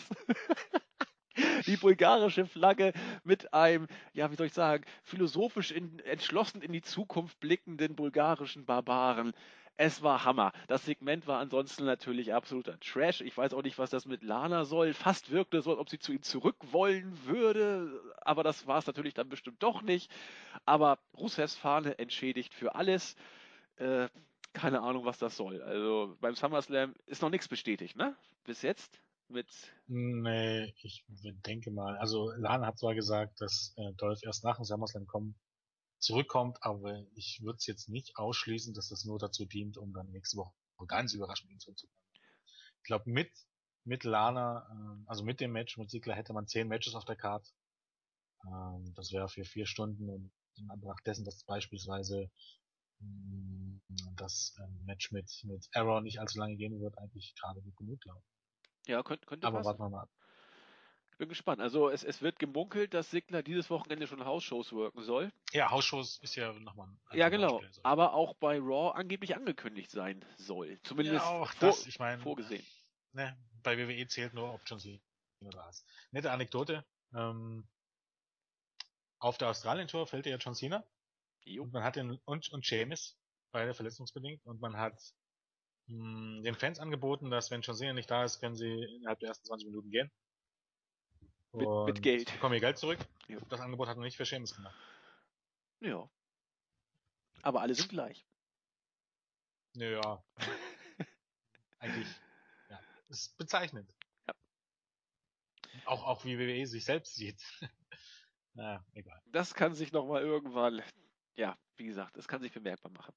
die 1.67 1.77
bulgarische 1.77 2.47
Flagge 2.47 2.93
mit 3.25 3.53
einem, 3.55 3.87
ja, 4.13 4.31
wie 4.31 4.37
soll 4.37 4.47
ich 4.47 4.53
sagen, 4.53 4.85
philosophisch 5.03 5.71
in, 5.71 5.99
entschlossen 6.01 6.63
in 6.63 6.73
die 6.73 6.83
Zukunft 6.83 7.41
blickenden 7.41 7.95
bulgarischen 7.95 8.65
Barbaren. 8.65 9.33
Es 9.77 10.03
war 10.03 10.25
Hammer. 10.25 10.53
Das 10.69 10.85
Segment 10.85 11.27
war 11.27 11.41
ansonsten 11.41 11.85
natürlich 11.85 12.35
absoluter 12.35 12.79
Trash. 12.79 13.23
Ich 13.23 13.37
weiß 13.37 13.55
auch 13.55 13.63
nicht, 13.63 13.79
was 13.79 13.91
das 13.91 14.05
mit 14.05 14.23
Lana 14.23 14.65
soll. 14.65 14.93
Fast 14.93 15.31
wirkte 15.31 15.59
es 15.59 15.65
so, 15.65 15.71
als 15.71 15.81
ob 15.81 15.89
sie 15.89 15.99
zu 15.99 16.13
ihm 16.13 16.23
zurück 16.23 16.57
wollen 16.73 17.19
würde. 17.25 17.91
Aber 18.21 18.43
das 18.43 18.67
war 18.67 18.79
es 18.79 18.87
natürlich 18.87 19.15
dann 19.15 19.31
bestimmt 19.31 19.63
doch 19.63 19.81
nicht. 19.83 20.11
Aber 20.67 20.99
Rusevs 21.17 21.57
Fahne 21.57 21.99
entschädigt 21.99 22.53
für 22.53 22.75
alles. 22.75 23.17
Äh, 23.77 24.09
keine 24.53 24.83
Ahnung, 24.83 25.07
was 25.07 25.19
das 25.19 25.37
soll. 25.37 25.63
Also 25.63 26.17
beim 26.21 26.35
SummerSlam 26.35 26.95
ist 27.07 27.23
noch 27.23 27.31
nichts 27.31 27.49
bestätigt, 27.49 27.97
ne? 27.97 28.15
Bis 28.45 28.61
jetzt 28.61 29.01
mit. 29.33 29.49
Nee, 29.87 30.75
ich 30.83 31.05
denke 31.47 31.71
mal. 31.71 31.97
Also 31.99 32.31
Lana 32.33 32.67
hat 32.67 32.79
zwar 32.79 32.95
gesagt, 32.95 33.41
dass 33.41 33.75
äh, 33.77 33.93
Dolph 33.95 34.23
erst 34.23 34.45
nach 34.45 34.57
dem 34.57 34.65
SummerSlam 34.65 35.07
kommen 35.07 35.35
zurückkommt, 35.99 36.59
aber 36.63 37.05
ich 37.15 37.41
würde 37.43 37.57
es 37.57 37.67
jetzt 37.67 37.89
nicht 37.89 38.17
ausschließen, 38.17 38.75
dass 38.75 38.89
das 38.89 39.05
nur 39.05 39.19
dazu 39.19 39.45
dient, 39.45 39.79
um 39.79 39.93
dann 39.93 40.11
nächste 40.11 40.37
Woche 40.37 40.53
ganz 40.89 41.15
überraschend 41.15 41.51
ihm 41.51 41.61
zurückzukommen. 41.61 41.99
Ich 42.79 42.85
glaube, 42.85 43.09
mit, 43.09 43.31
mit 43.85 44.05
Lana, 44.05 44.67
äh, 44.69 45.05
also 45.07 45.25
mit 45.25 45.41
dem 45.41 45.53
Match 45.53 45.77
mit 45.79 45.91
Ziegler 45.91 46.15
hätte 46.15 46.33
man 46.33 46.49
zehn 46.49 46.69
Matches 46.69 46.95
auf 46.95 47.05
der 47.05 47.17
Karte. 47.17 47.51
Ähm, 48.47 48.93
das 48.95 49.13
wäre 49.13 49.29
für 49.29 49.45
vier 49.45 49.67
Stunden 49.67 50.09
und 50.09 50.33
in 50.57 50.71
Anbetracht 50.71 51.07
dessen, 51.07 51.25
dass 51.25 51.45
beispielsweise 51.45 52.31
mh, 52.99 53.79
mm, 53.89 54.17
das 54.17 54.57
ähm, 54.59 54.85
Match 54.85 55.13
mit, 55.13 55.31
mit 55.45 55.69
Arrow 55.73 56.03
nicht 56.03 56.19
allzu 56.19 56.39
lange 56.39 56.57
gehen 56.57 56.81
wird, 56.81 56.99
eigentlich 56.99 57.35
gerade 57.37 57.63
gut 57.63 57.77
genug, 57.77 58.01
glaube 58.01 58.23
Ja, 58.87 59.03
könnte, 59.03 59.27
könnte 59.27 59.47
Aber 59.47 59.65
warten 59.65 59.81
wir 59.81 59.89
mal 59.89 60.03
ab 60.03 60.11
bin 61.23 61.29
gespannt. 61.29 61.61
Also 61.61 61.89
es, 61.89 62.03
es 62.03 62.21
wird 62.21 62.41
gemunkelt, 62.41 62.95
dass 62.95 63.11
Sigler 63.11 63.45
dieses 63.45 63.71
Wochenende 63.71 64.09
schon 64.09 64.25
Hausshows 64.25 64.73
wirken 64.73 65.03
soll. 65.03 65.33
Ja, 65.53 65.71
Hausshows 65.71 66.19
ist 66.19 66.35
ja 66.35 66.53
nochmal 66.53 66.89
ein 66.89 67.17
Ja, 67.17 67.29
genau. 67.29 67.61
Beispiel. 67.61 67.81
Aber 67.85 68.15
auch 68.15 68.35
bei 68.35 68.59
Raw 68.59 68.93
angeblich 68.99 69.37
angekündigt 69.37 69.93
sein 69.93 70.25
soll. 70.37 70.81
Zumindest 70.83 71.25
ja, 71.25 71.31
auch 71.31 71.53
vor, 71.53 71.69
das, 71.69 71.87
ich 71.87 72.01
mein, 72.01 72.21
vorgesehen. 72.21 72.67
Ne, 73.13 73.37
bei 73.63 73.79
WWE 73.79 74.05
zählt 74.09 74.35
nur, 74.35 74.53
ob 74.53 74.63
John 74.67 74.81
Cena 74.81 74.99
da 75.51 75.69
ist. 75.69 75.87
Nette 76.11 76.33
Anekdote. 76.33 76.85
Ähm, 77.15 77.69
auf 79.21 79.39
der 79.39 79.51
Australien-Tour 79.51 80.09
fällt 80.09 80.27
ja 80.27 80.37
John 80.39 80.57
Cena. 80.57 80.85
Jo. 81.45 81.63
Und 81.63 81.73
man 81.73 81.85
hat 81.85 81.95
den, 81.95 82.19
und, 82.25 82.51
und 82.51 82.67
Seamus, 82.67 83.17
beide 83.53 83.75
verletzungsbedingt. 83.75 84.45
Und 84.45 84.61
man 84.61 84.77
hat 84.77 85.01
mh, 85.93 86.43
den 86.43 86.55
Fans 86.55 86.79
angeboten, 86.79 87.31
dass 87.31 87.51
wenn 87.51 87.61
John 87.61 87.77
Cena 87.77 87.93
nicht 87.93 88.11
da 88.11 88.25
ist, 88.25 88.41
können 88.41 88.57
sie 88.57 88.85
innerhalb 88.97 89.21
der 89.21 89.29
ersten 89.29 89.45
20 89.47 89.69
Minuten 89.69 89.91
gehen. 89.91 90.11
Mit, 91.53 91.69
mit 91.87 92.03
Geld. 92.03 92.33
Bekommen 92.33 92.55
ihr 92.55 92.61
Geld 92.61 92.79
zurück. 92.79 92.99
Ja. 93.29 93.39
Das 93.51 93.61
Angebot 93.61 93.89
hat 93.89 93.97
noch 93.97 94.05
nicht 94.05 94.17
für 94.17 94.25
Seamus 94.25 94.55
gemacht. 94.55 94.75
Ja. 95.81 96.09
Aber 97.43 97.61
alle 97.61 97.75
sind 97.75 97.91
gleich. 97.91 98.27
Naja. 99.75 100.23
Eigentlich, 101.79 102.09
ja. 102.71 102.81
Ist 103.09 103.37
bezeichnend. 103.37 103.95
Ja. 104.27 104.35
Auch, 105.87 106.07
auch 106.07 106.25
wie 106.25 106.39
WWE 106.39 106.67
sich 106.67 106.85
selbst 106.85 107.17
sieht. 107.17 107.43
naja, 108.55 108.85
egal. 108.95 109.21
Das 109.27 109.55
kann 109.55 109.75
sich 109.75 109.93
nochmal 109.93 110.23
irgendwann, 110.23 110.83
ja, 111.35 111.59
wie 111.77 111.85
gesagt, 111.85 112.17
das 112.17 112.29
kann 112.29 112.41
sich 112.41 112.53
bemerkbar 112.53 112.93
machen. 112.93 113.15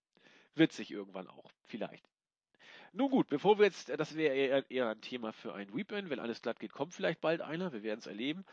Wird 0.56 0.74
sich 0.74 0.92
irgendwann 0.92 1.28
auch, 1.28 1.52
vielleicht. 1.64 2.10
Nun 2.98 3.10
gut, 3.10 3.28
bevor 3.28 3.60
wir 3.60 3.66
jetzt, 3.66 3.90
das 3.90 4.16
wäre 4.16 4.34
eher, 4.34 4.72
eher, 4.72 4.90
ein 4.90 5.02
Thema 5.02 5.34
für 5.34 5.54
ein 5.54 5.76
Weekend, 5.76 6.10
wenn 6.10 6.22
alles 6.22 6.42
glatt 6.42 6.62
geht, 6.62 6.72
kommt 6.72 6.94
vielleicht 6.94 7.20
bald 7.20 7.42
einer, 7.42 7.74
wir 7.74 7.84
werden 7.84 8.00
es 8.00 8.08
erleben. 8.08 8.46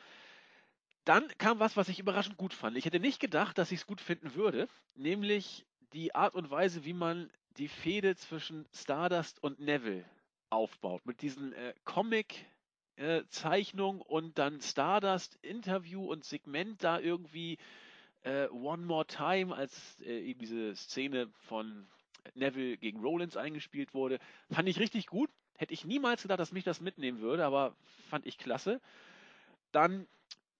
Dann 1.04 1.28
kam 1.38 1.60
was, 1.60 1.76
was 1.76 1.88
ich 1.88 2.00
überraschend 2.00 2.38
gut 2.38 2.52
fand. 2.52 2.76
Ich 2.76 2.84
hätte 2.84 2.98
nicht 2.98 3.20
gedacht, 3.20 3.56
dass 3.56 3.70
ich 3.70 3.78
es 3.80 3.86
gut 3.86 4.00
finden 4.00 4.34
würde, 4.34 4.66
nämlich 4.96 5.64
die 5.92 6.16
Art 6.16 6.34
und 6.34 6.50
Weise, 6.50 6.84
wie 6.84 6.92
man 6.92 7.30
die 7.56 7.68
Fehde 7.68 8.16
zwischen 8.16 8.66
Stardust 8.74 9.40
und 9.44 9.60
Neville 9.60 10.04
aufbaut. 10.50 11.06
Mit 11.06 11.22
diesen 11.22 11.52
äh, 11.52 11.72
Comic-Zeichnungen 11.84 14.00
äh, 14.00 14.04
und 14.04 14.38
dann 14.38 14.60
Stardust 14.60 15.38
Interview 15.42 16.04
und 16.04 16.24
Segment 16.24 16.82
da 16.82 16.98
irgendwie 16.98 17.58
äh, 18.24 18.48
One 18.48 18.86
More 18.86 19.06
Time, 19.06 19.54
als 19.54 20.00
äh, 20.00 20.18
eben 20.18 20.40
diese 20.40 20.74
Szene 20.74 21.28
von 21.46 21.86
Neville 22.34 22.76
gegen 22.76 23.00
Rollins 23.00 23.36
eingespielt 23.36 23.94
wurde. 23.94 24.18
Fand 24.50 24.68
ich 24.68 24.78
richtig 24.78 25.06
gut. 25.06 25.30
Hätte 25.56 25.74
ich 25.74 25.84
niemals 25.84 26.22
gedacht, 26.22 26.40
dass 26.40 26.52
mich 26.52 26.64
das 26.64 26.80
mitnehmen 26.80 27.20
würde, 27.20 27.44
aber 27.44 27.76
fand 28.08 28.26
ich 28.26 28.38
klasse. 28.38 28.80
Dann 29.70 30.06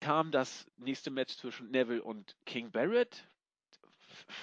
kam 0.01 0.31
das 0.31 0.67
nächste 0.77 1.11
Match 1.11 1.37
zwischen 1.37 1.71
Neville 1.71 2.03
und 2.03 2.37
King 2.45 2.71
Barrett. 2.71 3.27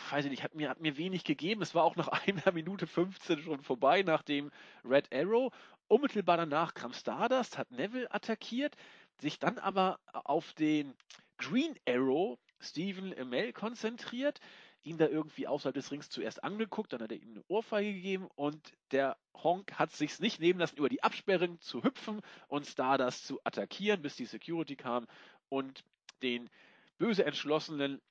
Weiß 0.09 0.25
ich 0.25 0.31
nicht, 0.31 0.43
hat 0.43 0.55
mir, 0.55 0.69
hat 0.69 0.79
mir 0.79 0.97
wenig 0.97 1.23
gegeben. 1.23 1.61
Es 1.61 1.75
war 1.75 1.83
auch 1.83 1.95
nach 1.95 2.07
einer 2.27 2.51
Minute 2.51 2.87
15 2.87 3.41
schon 3.41 3.61
vorbei, 3.61 4.01
nach 4.01 4.23
dem 4.23 4.51
Red 4.83 5.13
Arrow. 5.13 5.53
Unmittelbar 5.87 6.37
danach 6.37 6.73
kam 6.73 6.93
Stardust, 6.93 7.57
hat 7.57 7.71
Neville 7.71 8.11
attackiert, 8.11 8.75
sich 9.19 9.39
dann 9.39 9.57
aber 9.57 9.99
auf 10.13 10.53
den 10.53 10.93
Green 11.37 11.75
Arrow 11.87 12.37
Stephen 12.59 13.17
Amell 13.17 13.53
konzentriert 13.53 14.39
ihn 14.83 14.97
da 14.97 15.07
irgendwie 15.07 15.47
außerhalb 15.47 15.75
des 15.75 15.91
Rings 15.91 16.09
zuerst 16.09 16.43
angeguckt, 16.43 16.93
dann 16.93 17.01
hat 17.01 17.11
er 17.11 17.21
ihm 17.21 17.31
eine 17.31 17.43
Ohrfeige 17.47 17.93
gegeben 17.93 18.27
und 18.35 18.73
der 18.91 19.17
Honk 19.35 19.73
hat 19.73 19.91
sich's 19.91 20.19
nicht 20.19 20.39
nehmen 20.39 20.59
lassen, 20.59 20.77
über 20.77 20.89
die 20.89 21.03
Absperrung 21.03 21.59
zu 21.59 21.83
hüpfen 21.83 22.21
und 22.47 22.65
Stardust 22.65 23.27
zu 23.27 23.39
attackieren, 23.43 24.01
bis 24.01 24.15
die 24.15 24.25
Security 24.25 24.75
kam 24.75 25.07
und 25.49 25.83
den 26.21 26.49
böse 26.97 27.25
entschlossenen 27.25 28.01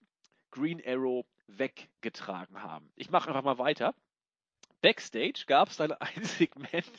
Green 0.50 0.82
Arrow 0.86 1.26
weggetragen 1.46 2.62
haben. 2.62 2.90
Ich 2.96 3.10
mache 3.10 3.28
einfach 3.28 3.44
mal 3.44 3.58
weiter. 3.58 3.94
Backstage 4.80 5.44
gab 5.46 5.68
es 5.68 5.76
dann 5.76 5.92
ein 6.00 6.24
Segment 6.24 6.90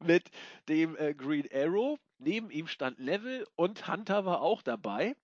mit 0.00 0.30
dem 0.68 0.96
äh, 0.96 1.14
Green 1.14 1.48
Arrow. 1.52 1.98
Neben 2.18 2.50
ihm 2.50 2.66
stand 2.66 2.98
Level 2.98 3.46
und 3.54 3.86
Hunter 3.86 4.24
war 4.24 4.40
auch 4.40 4.62
dabei 4.62 5.14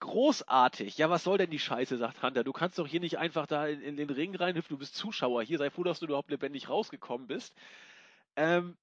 großartig. 0.00 0.98
Ja, 0.98 1.10
was 1.10 1.24
soll 1.24 1.38
denn 1.38 1.50
die 1.50 1.58
Scheiße, 1.58 1.96
sagt 1.96 2.22
Hunter. 2.22 2.44
Du 2.44 2.52
kannst 2.52 2.78
doch 2.78 2.86
hier 2.86 3.00
nicht 3.00 3.18
einfach 3.18 3.46
da 3.46 3.66
in, 3.66 3.80
in 3.80 3.96
den 3.96 4.10
Ring 4.10 4.34
reinhüpfen, 4.34 4.74
du 4.74 4.78
bist 4.78 4.94
Zuschauer 4.94 5.42
hier, 5.42 5.58
sei 5.58 5.70
froh, 5.70 5.84
dass 5.84 6.00
du 6.00 6.06
überhaupt 6.06 6.30
lebendig 6.30 6.68
rausgekommen 6.68 7.26
bist. 7.26 7.54
Ähm, 8.36 8.76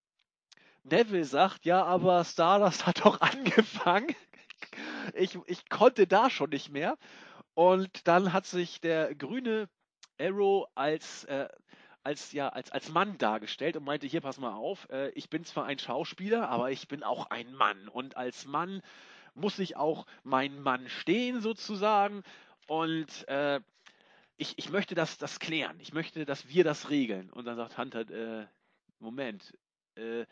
Neville 0.84 1.26
sagt, 1.26 1.66
ja, 1.66 1.84
aber 1.84 2.24
Stardust 2.26 2.86
hat 2.86 3.05
doch 3.05 3.22
angefangen. 3.22 4.16
ich, 5.14 5.38
ich 5.45 5.70
konnte 5.70 6.07
da 6.07 6.30
schon 6.30 6.49
nicht 6.49 6.70
mehr. 6.70 6.97
Und 7.53 8.07
dann 8.07 8.34
hat 8.34 8.45
sich 8.45 8.82
der 8.82 9.14
grüne 9.16 9.70
Arrow 10.20 10.68
als, 10.76 11.24
äh, 11.26 11.47
als, 12.03 12.32
ja, 12.32 12.49
als, 12.49 12.72
als 12.72 12.89
Mann 12.89 13.18
dargestellt 13.18 13.78
und 13.78 13.86
meinte, 13.86 14.07
hier, 14.07 14.22
pass 14.22 14.39
mal 14.39 14.53
auf, 14.53 14.89
äh, 14.89 15.09
ich 15.11 15.30
bin 15.30 15.45
zwar 15.45 15.66
ein 15.66 15.80
Schauspieler, 15.80 16.49
aber 16.49 16.72
ich 16.72 16.88
bin 16.88 17.03
auch 17.03 17.30
ein 17.30 17.53
Mann. 17.53 17.88
Und 17.88 18.18
als 18.18 18.45
Mann 18.45 18.82
muss 19.34 19.59
ich 19.59 19.75
auch 19.75 20.05
mein 20.23 20.61
Mann 20.61 20.88
stehen, 20.89 21.41
sozusagen. 21.41 22.23
Und 22.67 23.27
äh, 23.27 23.59
ich, 24.38 24.57
ich 24.57 24.69
möchte 24.69 24.95
das, 24.95 25.17
das 25.17 25.39
klären. 25.39 25.79
Ich 25.79 25.93
möchte, 25.93 26.25
dass 26.25 26.49
wir 26.49 26.63
das 26.63 26.89
regeln. 26.89 27.29
Und 27.29 27.45
dann 27.45 27.57
sagt 27.57 27.77
Hunter, 27.77 28.09
äh, 28.09 28.47
Moment, 28.99 29.57
äh, 29.95 30.25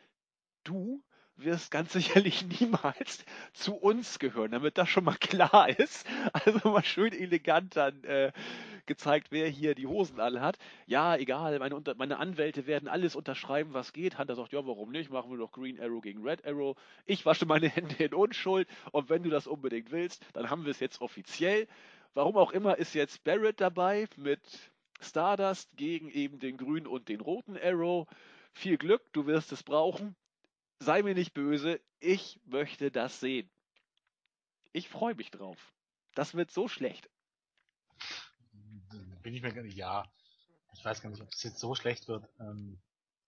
du 0.64 1.04
wirst 1.38 1.72
ganz 1.72 1.94
sicherlich 1.94 2.46
niemals 2.60 3.26
zu 3.54 3.76
uns 3.76 4.20
gehören, 4.20 4.52
damit 4.52 4.78
das 4.78 4.90
schon 4.90 5.04
mal 5.04 5.16
klar 5.16 5.70
ist. 5.70 6.06
Also 6.34 6.70
mal 6.70 6.84
schön 6.84 7.14
elegant 7.14 7.76
dann 7.76 8.04
äh, 8.04 8.32
gezeigt, 8.86 9.28
wer 9.32 9.48
hier 9.48 9.76
die 9.76 9.88
Hosen 9.88 10.20
alle 10.20 10.42
hat. 10.42 10.58
Ja, 10.86 11.16
egal, 11.16 11.58
meine, 11.60 11.82
meine 11.98 12.18
Anwälte 12.18 12.68
werden 12.68 12.88
alles 12.88 13.16
unterschreiben, 13.16 13.74
was 13.74 13.94
geht. 13.94 14.18
Hunter 14.18 14.36
sagt, 14.36 14.54
ja, 14.54 14.66
warum 14.66 14.92
nicht? 14.92 15.12
Machen 15.12 15.32
wir 15.32 15.38
doch 15.38 15.52
Green 15.52 15.80
Arrow 15.80 16.02
gegen 16.02 16.28
Red 16.28 16.46
Arrow. 16.46 16.78
Ich 17.06 17.26
wasche 17.26 17.46
meine 17.46 17.70
Hände 17.70 18.04
in 18.04 18.14
Unschuld 18.14 18.68
und 18.92 19.10
wenn 19.10 19.24
du 19.24 19.30
das 19.30 19.48
unbedingt 19.48 19.92
willst, 19.92 20.26
dann 20.34 20.50
haben 20.50 20.66
wir 20.66 20.72
es 20.72 20.80
jetzt 20.80 21.02
offiziell. 21.02 21.68
Warum 22.14 22.36
auch 22.38 22.52
immer 22.52 22.78
ist 22.78 22.94
jetzt 22.94 23.24
Barrett 23.24 23.62
dabei 23.62 24.08
mit 24.18 24.42
Stardust 25.00 25.70
gegen 25.78 26.10
eben 26.10 26.40
den 26.40 26.58
grünen 26.58 26.88
und 26.88 27.08
den 27.08 27.22
roten 27.22 27.58
Arrow. 27.58 28.08
Viel 28.54 28.78
Glück, 28.78 29.02
du 29.14 29.26
wirst 29.26 29.52
es 29.54 29.64
brauchen 29.64 30.16
sei 30.82 31.04
mir 31.04 31.14
nicht 31.14 31.34
böse, 31.34 31.80
ich 32.00 32.40
möchte 32.46 32.92
das 32.92 33.20
sehen. 33.20 33.50
Ich 34.74 34.90
freue 34.90 35.16
mich 35.16 35.30
drauf. 35.30 35.74
Das 36.16 36.34
wird 36.34 36.52
so 36.52 36.68
schlecht. 36.68 37.10
Bin 39.22 39.36
ich 39.36 39.42
mir 39.42 39.54
gar 39.54 39.62
nicht, 39.64 39.78
ja. 39.78 40.12
Ich 40.74 40.84
weiß 40.84 41.02
gar 41.02 41.10
nicht, 41.10 41.22
ob 41.22 41.30
es 41.30 41.44
jetzt 41.44 41.60
so 41.60 41.76
schlecht 41.76 42.08
wird. 42.08 42.28
Ähm, 42.40 42.82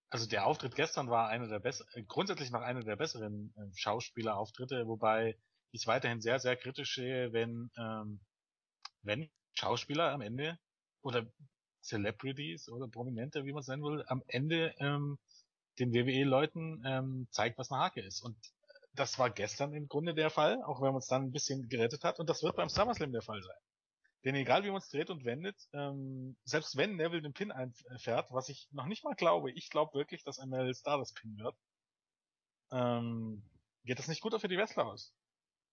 also 0.09 0.27
der 0.27 0.47
Auftritt 0.47 0.75
gestern 0.75 1.09
war 1.09 1.29
einer 1.29 1.47
der 1.47 1.59
besseren, 1.59 1.89
äh, 1.93 2.03
grundsätzlich 2.03 2.49
noch 2.51 2.61
einer 2.61 2.83
der 2.83 2.95
besseren 2.95 3.53
äh, 3.55 3.75
Schauspielerauftritte, 3.75 4.87
wobei 4.87 5.37
ich 5.71 5.81
es 5.81 5.87
weiterhin 5.87 6.21
sehr, 6.21 6.39
sehr 6.39 6.55
kritisch 6.55 6.95
sehe, 6.95 7.33
wenn, 7.33 7.69
ähm, 7.77 8.19
wenn 9.01 9.29
Schauspieler 9.53 10.11
am 10.11 10.21
Ende 10.21 10.57
oder 11.01 11.27
Celebrities 11.81 12.69
oder 12.69 12.87
Prominente, 12.87 13.45
wie 13.45 13.53
man 13.53 13.61
es 13.61 13.67
nennen 13.67 13.83
will, 13.83 14.03
am 14.07 14.23
Ende 14.27 14.73
ähm, 14.79 15.19
den 15.79 15.93
WWE-Leuten 15.93 16.83
ähm, 16.85 17.27
zeigt, 17.31 17.57
was 17.57 17.71
eine 17.71 17.81
Hake 17.81 18.01
ist. 18.01 18.21
Und 18.21 18.37
das 18.93 19.17
war 19.17 19.29
gestern 19.29 19.73
im 19.73 19.87
Grunde 19.87 20.13
der 20.13 20.29
Fall, 20.29 20.61
auch 20.63 20.81
wenn 20.81 20.91
man 20.91 20.99
es 20.99 21.07
dann 21.07 21.23
ein 21.23 21.31
bisschen 21.31 21.67
gerettet 21.67 22.03
hat. 22.03 22.19
Und 22.19 22.29
das 22.29 22.43
wird 22.43 22.55
beim 22.55 22.69
SummerSlam 22.69 23.11
der 23.11 23.21
Fall 23.21 23.41
sein. 23.41 23.57
Denn 24.23 24.35
egal 24.35 24.63
wie 24.63 24.69
man 24.69 24.77
es 24.77 24.89
dreht 24.89 25.09
und 25.09 25.25
wendet, 25.25 25.57
ähm, 25.73 26.37
selbst 26.45 26.77
wenn 26.77 26.95
Neville 26.95 27.21
den 27.21 27.33
Pin 27.33 27.51
einfährt, 27.51 28.31
was 28.31 28.47
ich 28.49 28.69
noch 28.71 28.85
nicht 28.85 29.03
mal 29.03 29.15
glaube, 29.15 29.51
ich 29.51 29.69
glaube 29.69 29.93
wirklich, 29.95 30.23
dass 30.23 30.37
ML 30.37 30.73
Star 30.73 30.97
das 30.97 31.13
Pin 31.13 31.37
wird, 31.37 31.55
ähm, 32.71 33.43
geht 33.83 33.99
das 33.99 34.07
nicht 34.07 34.21
gut 34.21 34.39
für 34.39 34.47
die 34.47 34.57
Wrestler 34.57 34.85
aus. 34.85 35.13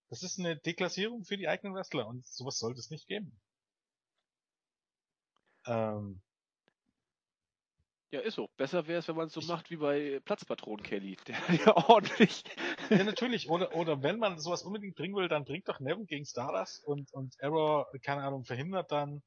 Das 0.08 0.24
ist 0.24 0.40
eine 0.40 0.56
Deklassierung 0.56 1.24
für 1.24 1.36
die 1.36 1.46
eigenen 1.46 1.74
Wrestler 1.74 2.08
und 2.08 2.26
sowas 2.26 2.58
sollte 2.58 2.80
es 2.80 2.90
nicht 2.90 3.06
geben. 3.06 3.40
Ähm, 5.66 6.20
ja, 8.10 8.20
ist 8.20 8.34
so. 8.34 8.48
Besser 8.56 8.86
wäre 8.86 8.98
es, 8.98 9.08
wenn 9.08 9.16
man 9.16 9.28
es 9.28 9.34
so 9.34 9.40
macht 9.42 9.70
wie 9.70 9.76
bei 9.76 10.20
Platzpatron 10.24 10.82
Kelly, 10.82 11.16
der 11.26 11.36
ja 11.66 11.88
ordentlich. 11.88 12.42
ja, 12.90 13.04
natürlich. 13.04 13.48
Oder, 13.48 13.74
oder 13.74 14.02
wenn 14.02 14.18
man 14.18 14.38
sowas 14.38 14.62
unbedingt 14.62 14.96
bringen 14.96 15.14
will, 15.14 15.28
dann 15.28 15.44
bringt 15.44 15.68
doch 15.68 15.80
Nevin 15.80 16.06
gegen 16.06 16.26
Stardust 16.26 16.84
und, 16.84 17.12
und 17.12 17.34
Error, 17.38 17.86
keine 18.02 18.22
Ahnung, 18.22 18.44
verhindert 18.44 18.90
dann, 18.90 19.22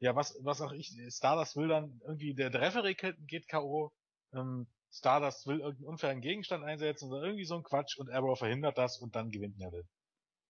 ja, 0.00 0.14
was, 0.14 0.38
was 0.42 0.60
auch 0.60 0.72
ich, 0.72 0.92
Stardust 1.08 1.56
will 1.56 1.68
dann 1.68 2.00
irgendwie, 2.06 2.34
der, 2.34 2.50
der 2.50 2.60
Referee 2.60 2.94
geht 2.94 3.48
K.O., 3.48 3.90
ähm, 4.32 4.68
Stardust 4.90 5.46
will 5.46 5.60
irgendeinen 5.60 5.88
unfairen 5.88 6.20
Gegenstand 6.20 6.64
einsetzen 6.64 7.10
oder 7.10 7.22
irgendwie 7.22 7.44
so 7.44 7.56
ein 7.56 7.62
Quatsch 7.62 7.98
und 7.98 8.10
Arrow 8.10 8.38
verhindert 8.38 8.78
das 8.78 8.98
und 8.98 9.14
dann 9.14 9.30
gewinnt 9.30 9.58
Neville. 9.58 9.86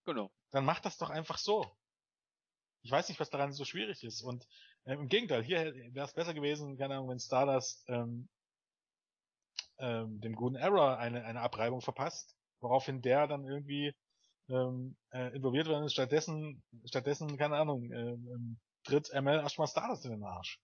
Genau. 0.05 0.31
Dann 0.51 0.65
macht 0.65 0.85
das 0.85 0.97
doch 0.97 1.09
einfach 1.09 1.37
so. 1.37 1.65
Ich 2.81 2.91
weiß 2.91 3.09
nicht, 3.09 3.19
was 3.19 3.29
daran 3.29 3.51
so 3.51 3.65
schwierig 3.65 4.03
ist. 4.03 4.21
Und 4.21 4.47
äh, 4.85 4.93
im 4.93 5.07
Gegenteil, 5.07 5.43
hier 5.43 5.73
wäre 5.93 6.05
es 6.05 6.13
besser 6.13 6.33
gewesen, 6.33 6.77
keine 6.77 6.95
Ahnung, 6.95 7.09
wenn 7.09 7.19
Stardust 7.19 7.83
ähm, 7.87 8.29
ähm, 9.79 10.19
dem 10.21 10.35
guten 10.35 10.55
Error 10.55 10.97
eine, 10.97 11.23
eine 11.25 11.41
Abreibung 11.41 11.81
verpasst, 11.81 12.35
woraufhin 12.59 13.01
der 13.01 13.27
dann 13.27 13.45
irgendwie 13.45 13.93
ähm, 14.49 14.97
äh, 15.11 15.35
involviert 15.35 15.67
wird 15.67 15.77
und 15.77 15.91
stattdessen, 15.91 16.63
stattdessen, 16.85 17.37
keine 17.37 17.57
Ahnung, 17.57 17.91
äh, 17.91 18.11
ähm, 18.13 18.59
tritt 18.83 19.09
ML 19.13 19.39
erstmal 19.39 19.67
Stardust 19.67 20.05
in 20.05 20.11
den 20.11 20.23
Arsch. 20.23 20.59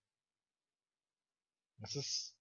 Das 1.77 1.95
ist 1.95 2.35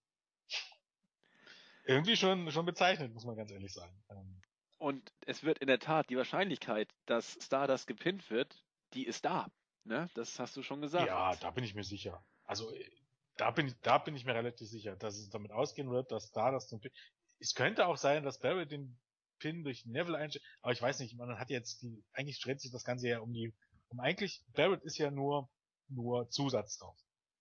irgendwie 1.85 2.17
schon, 2.17 2.51
schon 2.51 2.67
bezeichnet, 2.67 3.13
muss 3.13 3.25
man 3.25 3.37
ganz 3.37 3.51
ehrlich 3.51 3.73
sagen. 3.73 3.95
Ähm, 4.11 4.43
und 4.79 5.13
es 5.27 5.43
wird 5.45 5.59
in 5.59 5.69
der 5.69 5.79
Tat 5.79 6.11
die 6.11 6.17
Wahrscheinlichkeit, 6.17 6.93
dass 7.07 7.39
Stardust 7.41 7.87
gepinnt 7.87 8.31
wird, 8.31 8.65
die 8.95 9.07
ist 9.07 9.25
da. 9.25 9.51
Ne? 9.85 10.09
Das 10.15 10.39
hast 10.39 10.57
du 10.57 10.63
schon 10.63 10.81
gesagt. 10.81 11.07
Ja, 11.07 11.35
da 11.37 11.51
bin 11.51 11.65
ich 11.65 11.75
mir 11.75 11.85
sicher. 11.85 12.25
Also 12.45 12.73
äh, 12.73 12.91
da 13.37 13.51
bin 13.51 13.69
ich, 13.69 13.75
da 13.83 13.99
bin 13.99 14.17
ich 14.17 14.25
mir 14.25 14.35
relativ 14.35 14.69
sicher, 14.69 14.97
dass 14.97 15.17
es 15.17 15.29
damit 15.29 15.53
ausgehen 15.53 15.91
wird, 15.91 16.11
dass 16.11 16.31
da 16.31 16.51
das 16.51 16.69
zum 16.69 16.81
Pin. 16.81 16.91
Es 17.39 17.55
könnte 17.55 17.87
auch 17.87 17.97
sein, 17.97 18.23
dass 18.23 18.39
Barrett 18.39 18.71
den 18.71 18.99
Pin 19.39 19.63
durch 19.63 19.85
Neville 19.85 20.17
einstellt, 20.17 20.45
aber 20.63 20.73
ich 20.73 20.81
weiß 20.81 21.01
nicht, 21.01 21.17
man 21.17 21.39
hat 21.39 21.51
jetzt 21.51 21.83
die, 21.83 22.03
eigentlich 22.13 22.41
dreht 22.41 22.61
sich 22.61 22.71
das 22.71 22.85
Ganze 22.85 23.09
ja 23.09 23.19
um 23.19 23.33
die, 23.33 23.53
um 23.89 24.01
eigentlich, 24.01 24.43
Barrett 24.55 24.83
ist 24.85 24.97
ja 24.97 25.11
nur, 25.11 25.51
nur 25.89 26.31
Zusatz 26.31 26.79
drauf. 26.79 26.97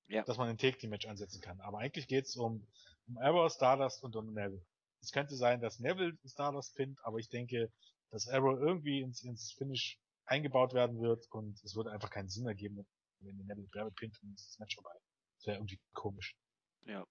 Ja. 0.08 0.24
Dass 0.24 0.38
man 0.38 0.50
ein 0.50 0.58
Take 0.58 0.78
Team 0.78 0.90
Match 0.90 1.08
ansetzen 1.08 1.42
kann. 1.42 1.62
Aber 1.62 1.80
eigentlich 1.80 2.08
geht's 2.08 2.36
um, 2.36 2.68
um 3.08 3.18
Arrow, 3.20 3.52
Stardust 3.52 4.04
und 4.04 4.16
um 4.16 4.34
Neville. 4.34 4.66
Es 5.02 5.12
könnte 5.12 5.36
sein, 5.36 5.62
dass 5.62 5.80
Neville 5.80 6.18
Stardust 6.26 6.76
pinnt, 6.76 7.00
aber 7.04 7.20
ich 7.20 7.30
denke, 7.30 7.72
dass 8.10 8.28
Arrow 8.28 8.60
irgendwie 8.60 9.02
ins, 9.02 9.24
ins 9.24 9.54
Finish 9.54 10.00
eingebaut 10.34 10.74
werden 10.74 11.00
wird 11.00 11.28
und 11.32 11.64
es 11.64 11.76
würde 11.76 11.92
einfach 11.92 12.10
keinen 12.10 12.30
Sinn 12.30 12.48
ergeben, 12.48 12.86
wenn 13.20 13.38
die 13.38 13.44
Neville 13.44 13.68
Barrett 13.72 13.96
pinnt 13.96 14.20
und 14.24 14.34
das 14.34 14.58
Match 14.60 14.76
vorbei. 14.76 14.96
Das 15.38 15.48
wäre 15.48 15.58
irgendwie 15.58 15.80
komisch. 15.94 16.36
Ja. 16.86 17.06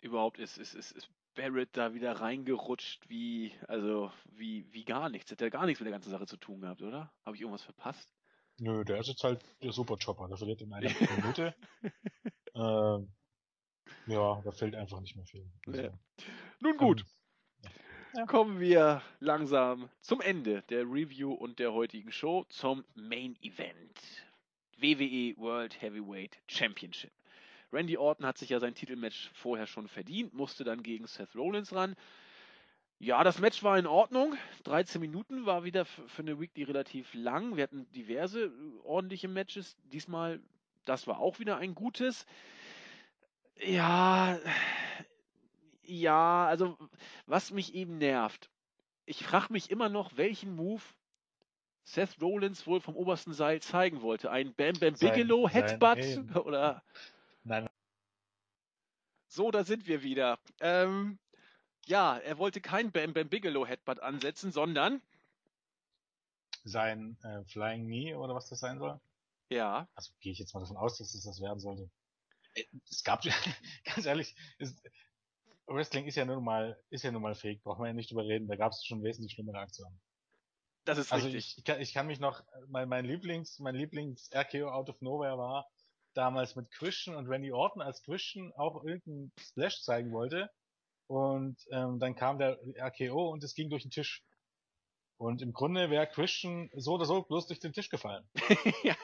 Überhaupt 0.00 0.38
ist, 0.38 0.58
ist, 0.58 0.74
ist, 0.74 0.92
ist 0.92 1.08
Barrett 1.34 1.76
da 1.76 1.94
wieder 1.94 2.12
reingerutscht 2.12 3.08
wie, 3.08 3.52
also, 3.68 4.12
wie, 4.30 4.70
wie 4.72 4.84
gar 4.84 5.08
nichts. 5.08 5.30
Hat 5.30 5.40
ja 5.40 5.48
gar 5.48 5.66
nichts 5.66 5.80
mit 5.80 5.86
der 5.86 5.92
ganzen 5.92 6.10
Sache 6.10 6.26
zu 6.26 6.36
tun 6.36 6.60
gehabt, 6.60 6.82
oder? 6.82 7.12
Habe 7.24 7.36
ich 7.36 7.42
irgendwas 7.42 7.62
verpasst? 7.62 8.12
Nö, 8.58 8.84
der 8.84 8.98
ist 8.98 9.08
jetzt 9.08 9.24
halt 9.24 9.44
der 9.62 9.72
Superchopper. 9.72 10.28
Der 10.28 10.36
verliert 10.36 10.62
in 10.62 10.72
einer 10.72 10.90
Minute. 11.16 11.54
ähm, 12.54 13.12
ja, 14.06 14.40
da 14.42 14.50
fällt 14.52 14.74
einfach 14.74 15.00
nicht 15.00 15.16
mehr 15.16 15.26
viel. 15.26 15.50
Also, 15.66 15.80
ja. 15.80 15.98
Nun 16.60 16.76
gut. 16.76 17.04
Kommen 18.24 18.60
wir 18.60 19.02
langsam 19.20 19.90
zum 20.00 20.22
Ende 20.22 20.62
der 20.70 20.84
Review 20.84 21.32
und 21.32 21.58
der 21.58 21.74
heutigen 21.74 22.10
Show, 22.10 22.44
zum 22.48 22.82
Main 22.94 23.36
Event. 23.42 24.00
WWE 24.78 25.36
World 25.36 25.80
Heavyweight 25.82 26.38
Championship. 26.46 27.12
Randy 27.72 27.98
Orton 27.98 28.24
hat 28.24 28.38
sich 28.38 28.48
ja 28.48 28.58
sein 28.58 28.74
Titelmatch 28.74 29.30
vorher 29.34 29.66
schon 29.66 29.86
verdient, 29.86 30.32
musste 30.32 30.64
dann 30.64 30.82
gegen 30.82 31.06
Seth 31.06 31.36
Rollins 31.36 31.74
ran. 31.74 31.94
Ja, 32.98 33.22
das 33.22 33.38
Match 33.38 33.62
war 33.62 33.78
in 33.78 33.86
Ordnung. 33.86 34.34
13 34.64 34.98
Minuten 34.98 35.44
war 35.44 35.64
wieder 35.64 35.84
für 35.84 36.22
eine 36.22 36.40
Weekly 36.40 36.62
relativ 36.62 37.12
lang. 37.12 37.56
Wir 37.56 37.64
hatten 37.64 37.86
diverse 37.92 38.44
äh, 38.44 38.50
ordentliche 38.84 39.28
Matches. 39.28 39.76
Diesmal, 39.92 40.40
das 40.86 41.06
war 41.06 41.18
auch 41.18 41.38
wieder 41.38 41.58
ein 41.58 41.74
gutes. 41.74 42.24
Ja, 43.62 44.38
ja, 45.86 46.46
also 46.46 46.76
was 47.26 47.50
mich 47.50 47.74
eben 47.74 47.98
nervt, 47.98 48.50
ich 49.06 49.24
frage 49.24 49.52
mich 49.52 49.70
immer 49.70 49.88
noch, 49.88 50.16
welchen 50.16 50.54
Move 50.54 50.82
Seth 51.84 52.20
Rollins 52.20 52.66
wohl 52.66 52.80
vom 52.80 52.96
obersten 52.96 53.32
Seil 53.32 53.62
zeigen 53.62 54.02
wollte. 54.02 54.30
Ein 54.30 54.52
Bam 54.54 54.74
Bam 54.80 54.94
Bigelow 54.94 55.48
Headbutt 55.48 56.02
sein 56.02 56.36
oder? 56.36 56.82
Nein. 57.44 57.68
So, 59.28 59.52
da 59.52 59.62
sind 59.62 59.86
wir 59.86 60.02
wieder. 60.02 60.38
Ähm, 60.60 61.18
ja, 61.86 62.18
er 62.18 62.38
wollte 62.38 62.60
kein 62.60 62.90
Bam 62.90 63.12
Bam 63.12 63.28
Bigelow 63.28 63.66
Headbutt 63.66 64.00
ansetzen, 64.00 64.50
sondern 64.50 65.00
sein 66.64 67.16
äh, 67.22 67.44
Flying 67.44 67.86
Knee 67.86 68.14
oder 68.16 68.34
was 68.34 68.48
das 68.48 68.58
sein 68.58 68.80
soll. 68.80 69.00
Ja. 69.48 69.88
Also 69.94 70.10
gehe 70.18 70.32
ich 70.32 70.40
jetzt 70.40 70.54
mal 70.54 70.60
davon 70.60 70.76
aus, 70.76 70.98
dass 70.98 71.14
es 71.14 71.22
das 71.22 71.40
werden 71.40 71.60
sollte. 71.60 71.88
Äh, 72.54 72.64
es 72.90 73.04
gab, 73.04 73.22
ganz 73.84 74.06
ehrlich, 74.06 74.34
es, 74.58 74.74
Wrestling 75.66 76.06
ist 76.06 76.16
ja 76.16 76.24
nun 76.24 76.44
mal, 76.44 76.80
ist 76.90 77.02
ja 77.02 77.10
nun 77.10 77.22
mal 77.22 77.34
fake, 77.34 77.62
braucht 77.62 77.78
man 77.78 77.88
ja 77.88 77.92
nicht 77.92 78.10
drüber 78.10 78.24
reden, 78.24 78.46
da 78.48 78.56
gab 78.56 78.72
es 78.72 78.84
schon 78.84 79.02
wesentlich 79.02 79.32
schlimmere 79.32 79.58
Aktionen. 79.58 80.00
Das 80.84 80.98
ist 80.98 81.12
also 81.12 81.26
richtig. 81.26 81.46
Ich, 81.46 81.58
ich, 81.58 81.64
kann, 81.64 81.80
ich 81.80 81.92
kann 81.92 82.06
mich 82.06 82.20
noch, 82.20 82.44
mein, 82.68 82.88
mein 82.88 83.04
Lieblings, 83.04 83.58
mein 83.58 83.74
Lieblings 83.74 84.30
RKO 84.32 84.68
Out 84.70 84.88
of 84.88 85.00
Nowhere 85.00 85.36
war 85.36 85.68
damals 86.14 86.56
mit 86.56 86.70
Christian 86.70 87.16
und 87.16 87.28
Randy 87.28 87.52
Orton, 87.52 87.82
als 87.82 88.02
Christian 88.02 88.52
auch 88.54 88.84
irgendeinen 88.84 89.32
Splash 89.38 89.82
zeigen 89.82 90.12
wollte. 90.12 90.50
Und 91.08 91.56
ähm, 91.70 91.98
dann 91.98 92.16
kam 92.16 92.38
der 92.38 92.58
RKO 92.78 93.30
und 93.30 93.44
es 93.44 93.54
ging 93.54 93.70
durch 93.70 93.82
den 93.82 93.90
Tisch. 93.90 94.24
Und 95.18 95.40
im 95.42 95.52
Grunde 95.52 95.90
wäre 95.90 96.06
Christian 96.06 96.70
so 96.74 96.94
oder 96.94 97.04
so 97.04 97.22
bloß 97.22 97.46
durch 97.46 97.60
den 97.60 97.72
Tisch 97.72 97.88
gefallen. 97.88 98.28
ja. 98.82 98.96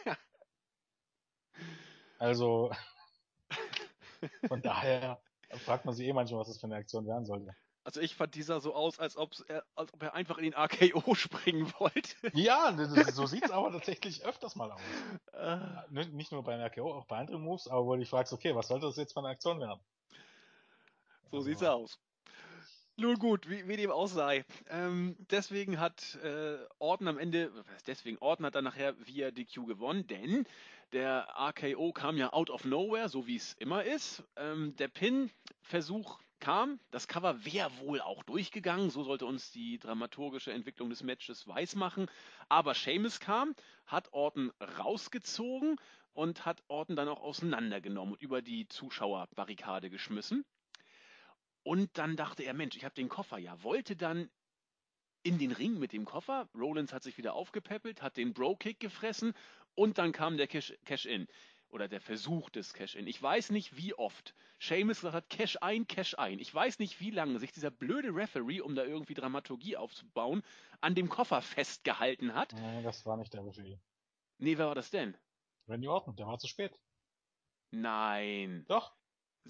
Also, 2.18 2.70
von 4.48 4.62
daher 4.62 5.20
fragt 5.58 5.84
man 5.84 5.94
sich 5.94 6.06
eh 6.06 6.12
manchmal, 6.12 6.40
was 6.40 6.48
das 6.48 6.58
für 6.58 6.66
eine 6.66 6.76
Aktion 6.76 7.06
werden 7.06 7.24
sollte. 7.24 7.54
Also 7.84 8.00
ich 8.00 8.14
fand 8.14 8.34
dieser 8.36 8.60
so 8.60 8.74
aus, 8.74 9.00
als, 9.00 9.16
er, 9.48 9.64
als 9.74 9.92
ob 9.92 10.02
er 10.02 10.14
einfach 10.14 10.38
in 10.38 10.44
den 10.44 10.54
AKO 10.54 11.14
springen 11.14 11.72
wollte. 11.78 12.14
Ja, 12.32 12.70
das, 12.70 13.14
so 13.14 13.26
sieht 13.26 13.44
es 13.44 13.50
aber 13.50 13.72
tatsächlich 13.72 14.24
öfters 14.24 14.54
mal 14.54 14.70
aus. 14.70 14.80
Äh. 15.32 15.58
Nicht 15.90 16.30
nur 16.30 16.44
beim 16.44 16.60
RKO, 16.60 16.92
auch 16.94 17.06
bei 17.06 17.18
anderen 17.18 17.42
Moves, 17.42 17.66
aber 17.66 17.84
wo 17.84 17.94
du 17.94 18.00
dich 18.00 18.08
fragst, 18.08 18.32
okay, 18.32 18.54
was 18.54 18.68
sollte 18.68 18.86
das 18.86 18.96
jetzt 18.96 19.14
für 19.14 19.18
eine 19.18 19.28
Aktion 19.28 19.58
werden? 19.58 19.80
So 21.30 21.38
also, 21.38 21.48
sieht's 21.48 21.62
aus. 21.62 21.98
Nun 22.96 23.18
gut, 23.18 23.48
wie, 23.48 23.66
wie 23.66 23.76
dem 23.76 23.90
auch 23.90 24.06
sei. 24.06 24.44
Ähm, 24.68 25.16
deswegen 25.30 25.80
hat 25.80 26.18
äh, 26.22 26.58
Orton 26.78 27.08
am 27.08 27.18
Ende, 27.18 27.50
deswegen 27.86 28.18
Orton 28.18 28.46
hat 28.46 28.54
dann 28.54 28.64
nachher 28.64 28.94
via 29.06 29.30
DQ 29.30 29.66
gewonnen, 29.66 30.06
denn 30.06 30.46
der 30.92 31.28
RKO 31.38 31.92
kam 31.92 32.16
ja 32.16 32.32
out 32.32 32.50
of 32.50 32.64
nowhere, 32.64 33.08
so 33.08 33.26
wie 33.26 33.36
es 33.36 33.54
immer 33.54 33.84
ist. 33.84 34.22
Ähm, 34.36 34.76
der 34.76 34.88
Pin-Versuch 34.88 36.20
kam, 36.38 36.80
das 36.90 37.08
Cover 37.08 37.44
wäre 37.44 37.70
wohl 37.78 38.00
auch 38.00 38.22
durchgegangen, 38.24 38.90
so 38.90 39.04
sollte 39.04 39.26
uns 39.26 39.52
die 39.52 39.78
dramaturgische 39.78 40.52
Entwicklung 40.52 40.90
des 40.90 41.02
Matches 41.02 41.46
weismachen. 41.46 42.10
Aber 42.48 42.74
Seamus 42.74 43.20
kam, 43.20 43.54
hat 43.86 44.12
Orton 44.12 44.52
rausgezogen 44.78 45.76
und 46.12 46.44
hat 46.44 46.62
Orton 46.68 46.96
dann 46.96 47.08
auch 47.08 47.22
auseinandergenommen 47.22 48.14
und 48.14 48.20
über 48.20 48.42
die 48.42 48.68
Zuschauerbarrikade 48.68 49.88
geschmissen. 49.88 50.44
Und 51.62 51.96
dann 51.96 52.16
dachte 52.16 52.42
er, 52.42 52.54
Mensch, 52.54 52.76
ich 52.76 52.84
habe 52.84 52.94
den 52.94 53.08
Koffer 53.08 53.38
ja. 53.38 53.62
Wollte 53.62 53.94
dann 53.94 54.28
in 55.22 55.38
den 55.38 55.52
Ring 55.52 55.78
mit 55.78 55.92
dem 55.92 56.04
Koffer. 56.04 56.48
Rollins 56.54 56.92
hat 56.92 57.04
sich 57.04 57.16
wieder 57.16 57.34
aufgepäppelt, 57.34 58.02
hat 58.02 58.16
den 58.16 58.34
Bro-Kick 58.34 58.80
gefressen 58.80 59.34
und 59.74 59.98
dann 59.98 60.12
kam 60.12 60.36
der 60.36 60.46
Cash-In. 60.46 61.28
Oder 61.68 61.88
der 61.88 62.02
Versuch 62.02 62.50
des 62.50 62.74
Cash-In. 62.74 63.06
Ich 63.06 63.22
weiß 63.22 63.50
nicht, 63.50 63.76
wie 63.76 63.94
oft 63.94 64.34
Seamus 64.60 65.00
gesagt 65.00 65.14
hat, 65.14 65.30
Cash 65.30 65.56
ein, 65.62 65.86
Cash 65.88 66.14
ein. 66.18 66.38
Ich 66.38 66.54
weiß 66.54 66.78
nicht, 66.78 67.00
wie 67.00 67.10
lange 67.10 67.38
sich 67.38 67.50
dieser 67.50 67.70
blöde 67.70 68.14
Referee, 68.14 68.60
um 68.60 68.74
da 68.74 68.84
irgendwie 68.84 69.14
Dramaturgie 69.14 69.78
aufzubauen, 69.78 70.42
an 70.82 70.94
dem 70.94 71.08
Koffer 71.08 71.40
festgehalten 71.40 72.34
hat. 72.34 72.52
Nee, 72.52 72.82
das 72.82 73.06
war 73.06 73.16
nicht 73.16 73.32
der 73.32 73.46
Referee. 73.46 73.78
Nee, 74.38 74.58
wer 74.58 74.66
war 74.66 74.74
das 74.74 74.90
denn? 74.90 75.16
Randy 75.66 75.88
Orton, 75.88 76.14
der 76.16 76.26
war 76.26 76.38
zu 76.38 76.46
spät. 76.46 76.78
Nein. 77.70 78.66
Doch. 78.68 78.92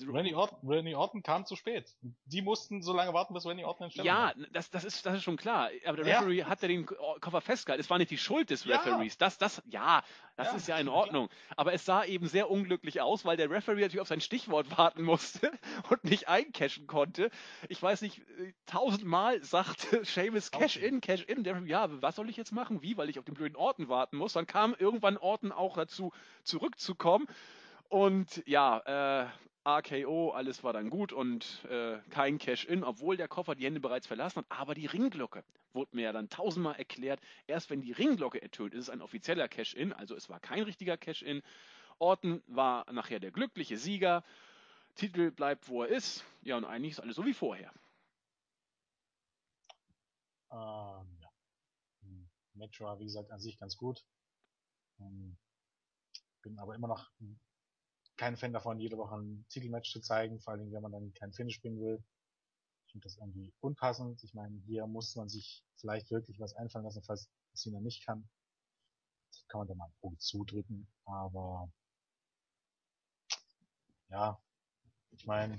Randy 0.00 0.34
Orton, 0.34 0.58
Randy 0.66 0.94
Orton 0.94 1.22
kam 1.22 1.44
zu 1.44 1.54
spät. 1.54 1.94
Die 2.24 2.40
mussten 2.40 2.82
so 2.82 2.94
lange 2.94 3.12
warten, 3.12 3.34
bis 3.34 3.44
Randy 3.44 3.64
Orton 3.64 3.84
entstanden 3.84 4.06
Ja, 4.06 4.32
das, 4.52 4.70
das, 4.70 4.84
ist, 4.84 5.04
das 5.04 5.16
ist 5.16 5.22
schon 5.22 5.36
klar. 5.36 5.68
Aber 5.84 5.98
der 5.98 6.06
Referee 6.06 6.38
ja. 6.38 6.46
hat 6.46 6.62
ja 6.62 6.68
den 6.68 6.86
Koffer 6.86 7.40
festgehalten. 7.42 7.80
Es 7.80 7.90
war 7.90 7.98
nicht 7.98 8.10
die 8.10 8.18
Schuld 8.18 8.50
des 8.50 8.66
Referees. 8.66 9.14
Ja. 9.14 9.18
Das, 9.18 9.38
das, 9.38 9.62
ja, 9.66 10.02
das 10.36 10.48
ja, 10.48 10.56
ist 10.56 10.68
ja 10.68 10.78
in 10.78 10.88
Ordnung. 10.88 11.28
Aber 11.56 11.74
es 11.74 11.84
sah 11.84 12.04
eben 12.04 12.26
sehr 12.26 12.50
unglücklich 12.50 13.02
aus, 13.02 13.26
weil 13.26 13.36
der 13.36 13.50
Referee 13.50 13.82
natürlich 13.82 14.00
auf 14.00 14.08
sein 14.08 14.22
Stichwort 14.22 14.66
warten 14.78 15.02
musste 15.02 15.52
und 15.90 16.04
nicht 16.04 16.28
eincashen 16.28 16.86
konnte. 16.86 17.30
Ich 17.68 17.82
weiß 17.82 18.00
nicht, 18.00 18.22
tausendmal 18.64 19.42
sagte 19.44 20.04
Seamus 20.04 20.50
Cash 20.50 20.78
in, 20.78 21.02
Cash 21.02 21.24
in. 21.24 21.44
Der, 21.44 21.58
ja, 21.66 21.88
was 22.00 22.16
soll 22.16 22.30
ich 22.30 22.36
jetzt 22.38 22.52
machen? 22.52 22.80
Wie? 22.80 22.96
Weil 22.96 23.10
ich 23.10 23.18
auf 23.18 23.26
den 23.26 23.34
blöden 23.34 23.56
Orton 23.56 23.88
warten 23.88 24.16
muss. 24.16 24.32
Dann 24.32 24.46
kam 24.46 24.74
irgendwann 24.78 25.18
Orton 25.18 25.52
auch 25.52 25.76
dazu, 25.76 26.12
zurückzukommen. 26.44 27.26
Und 27.90 28.42
ja, 28.46 29.24
äh, 29.24 29.26
AKO, 29.64 30.30
alles 30.30 30.64
war 30.64 30.72
dann 30.72 30.90
gut 30.90 31.12
und 31.12 31.64
äh, 31.66 31.98
kein 32.10 32.38
Cash-In, 32.38 32.82
obwohl 32.82 33.16
der 33.16 33.28
Koffer 33.28 33.54
die 33.54 33.64
Hände 33.64 33.80
bereits 33.80 34.06
verlassen 34.06 34.38
hat. 34.40 34.46
Aber 34.48 34.74
die 34.74 34.86
Ringglocke 34.86 35.44
wurde 35.72 35.94
mir 35.94 36.02
ja 36.02 36.12
dann 36.12 36.28
tausendmal 36.28 36.76
erklärt. 36.76 37.20
Erst 37.46 37.70
wenn 37.70 37.80
die 37.80 37.92
Ringglocke 37.92 38.42
ertönt, 38.42 38.74
ist 38.74 38.80
es 38.80 38.90
ein 38.90 39.00
offizieller 39.00 39.48
Cash-In, 39.48 39.92
also 39.92 40.16
es 40.16 40.28
war 40.28 40.40
kein 40.40 40.62
richtiger 40.62 40.96
Cash-In. 40.96 41.42
Orton 41.98 42.42
war 42.48 42.90
nachher 42.92 43.20
der 43.20 43.30
glückliche 43.30 43.76
Sieger. 43.76 44.24
Titel 44.96 45.30
bleibt, 45.30 45.68
wo 45.68 45.82
er 45.84 45.88
ist. 45.88 46.24
Ja, 46.42 46.56
und 46.56 46.64
eigentlich 46.64 46.92
ist 46.92 47.00
alles 47.00 47.16
so 47.16 47.24
wie 47.24 47.32
vorher. 47.32 47.72
Ähm, 50.50 51.18
ja. 51.20 51.30
Hm, 52.02 52.28
Match 52.54 52.80
war, 52.80 52.98
wie 52.98 53.04
gesagt, 53.04 53.30
an 53.30 53.38
sich 53.38 53.58
ganz 53.58 53.76
gut. 53.76 54.04
Ähm, 54.98 55.36
bin 56.42 56.58
aber 56.58 56.74
immer 56.74 56.88
noch 56.88 57.10
kein 58.22 58.36
Fan 58.36 58.52
davon, 58.52 58.78
jede 58.78 58.98
Woche 58.98 59.16
ein 59.16 59.44
Titelmatch 59.48 59.90
zu 59.90 60.00
zeigen, 60.00 60.38
vor 60.38 60.52
allem 60.52 60.70
wenn 60.70 60.80
man 60.80 60.92
dann 60.92 61.12
kein 61.12 61.32
Finish 61.32 61.56
spielen 61.56 61.80
will. 61.80 62.00
Ich 62.86 62.92
finde 62.92 63.02
das 63.02 63.16
irgendwie 63.16 63.52
unpassend. 63.58 64.22
Ich 64.22 64.32
meine, 64.32 64.56
hier 64.60 64.86
muss 64.86 65.16
man 65.16 65.28
sich 65.28 65.64
vielleicht 65.74 66.08
wirklich 66.12 66.38
was 66.38 66.54
einfallen 66.54 66.84
lassen, 66.84 67.02
falls 67.02 67.28
Cena 67.52 67.80
nicht 67.80 68.06
kann. 68.06 68.30
Das 69.32 69.44
kann 69.48 69.58
man 69.58 69.66
da 69.66 69.74
mal 69.74 69.86
einen 69.86 69.94
Punkt 70.00 70.22
zudrücken, 70.22 70.86
aber 71.04 71.68
ja, 74.08 74.40
ich 75.10 75.26
meine, 75.26 75.58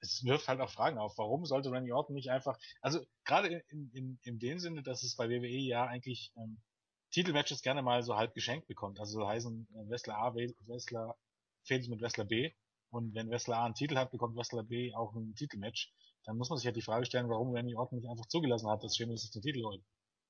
es 0.00 0.24
wirft 0.24 0.48
halt 0.48 0.60
auch 0.60 0.72
Fragen 0.72 0.98
auf. 0.98 1.18
Warum 1.18 1.46
sollte 1.46 1.70
Randy 1.70 1.92
Orton 1.92 2.16
nicht 2.16 2.32
einfach, 2.32 2.58
also 2.80 2.98
gerade 3.24 3.62
in, 3.68 3.90
in, 3.92 4.18
in 4.22 4.40
dem 4.40 4.58
Sinne, 4.58 4.82
dass 4.82 5.04
es 5.04 5.14
bei 5.14 5.30
WWE 5.30 5.46
ja 5.46 5.86
eigentlich 5.86 6.32
ähm, 6.36 6.60
Titelmatches 7.12 7.62
gerne 7.62 7.82
mal 7.82 8.02
so 8.02 8.16
halb 8.16 8.34
geschenkt 8.34 8.66
bekommt. 8.66 8.98
Also 8.98 9.20
so 9.20 9.28
heißen 9.28 9.68
äh, 9.72 9.88
Wrestler 9.88 10.16
A, 10.16 10.34
Wrestler 10.34 11.16
Fehlt 11.64 11.88
mit 11.88 12.00
Wrestler 12.00 12.24
B. 12.24 12.52
Und 12.90 13.14
wenn 13.14 13.30
Wrestler 13.30 13.58
A 13.58 13.64
einen 13.64 13.74
Titel 13.74 13.96
hat, 13.96 14.10
bekommt 14.10 14.36
Wrestler 14.36 14.64
B 14.64 14.92
auch 14.94 15.14
ein 15.14 15.34
Titelmatch. 15.34 15.92
Dann 16.24 16.36
muss 16.36 16.50
man 16.50 16.58
sich 16.58 16.66
halt 16.66 16.76
die 16.76 16.82
Frage 16.82 17.06
stellen, 17.06 17.28
warum 17.28 17.54
Randy 17.54 17.76
Orton 17.76 17.98
nicht 17.98 18.08
einfach 18.08 18.26
zugelassen 18.26 18.68
hat, 18.68 18.82
dass 18.82 18.96
Sheamus 18.96 19.22
sich 19.22 19.30
den 19.30 19.42
Titel 19.42 19.62
holt. 19.64 19.82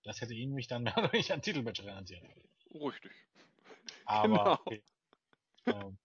Das 0.04 0.20
hätte 0.20 0.34
ihn 0.34 0.52
mich 0.52 0.68
dann 0.68 0.82
mehr 0.82 0.96
oder 0.96 1.12
weniger 1.12 1.34
ein 1.34 1.42
Titelmatch 1.42 1.82
garantiert. 1.82 2.22
Richtig. 2.74 3.12
Aber, 4.04 4.28
genau. 4.28 4.52
okay. 4.64 4.82
ähm, 5.66 5.98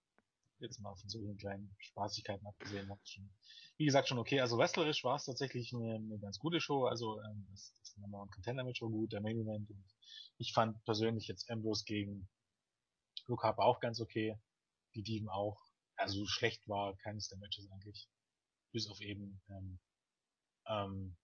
jetzt 0.58 0.80
mal 0.80 0.94
von 0.96 1.08
solchen 1.08 1.36
kleinen 1.36 1.74
Spaßigkeiten 1.78 2.46
abgesehen, 2.46 2.90
hat 2.90 2.98
schon, 3.04 3.28
wie 3.76 3.84
gesagt, 3.84 4.08
schon 4.08 4.18
okay. 4.18 4.40
Also 4.40 4.58
wrestlerisch 4.58 5.04
war 5.04 5.16
es 5.16 5.24
tatsächlich 5.24 5.72
eine, 5.74 5.96
eine, 5.96 6.18
ganz 6.18 6.38
gute 6.38 6.60
Show. 6.60 6.86
Also 6.86 7.20
ähm, 7.20 7.46
das, 7.50 7.72
das 7.80 7.96
Number 7.98 8.22
One 8.22 8.30
Contender 8.30 8.64
Match 8.64 8.82
war 8.82 8.88
gut, 8.88 9.12
der 9.12 9.20
Main 9.20 9.38
Event. 9.38 9.70
Und 9.70 9.84
ich 10.38 10.52
fand 10.52 10.82
persönlich 10.84 11.28
jetzt 11.28 11.50
Ambrose 11.50 11.84
gegen 11.84 12.28
Luke 13.26 13.42
Harper 13.46 13.64
auch 13.64 13.80
ganz 13.80 14.00
okay 14.00 14.38
die 14.96 15.02
Dieben 15.02 15.28
auch. 15.28 15.60
Also 15.96 16.26
schlecht 16.26 16.68
war 16.68 16.96
keines 16.96 17.28
der 17.28 17.38
Matches 17.38 17.70
eigentlich. 17.70 18.08
Bis 18.72 18.88
auf 18.88 19.00
eben, 19.00 19.40
ähm, 19.48 19.78
ähm, 20.66 21.16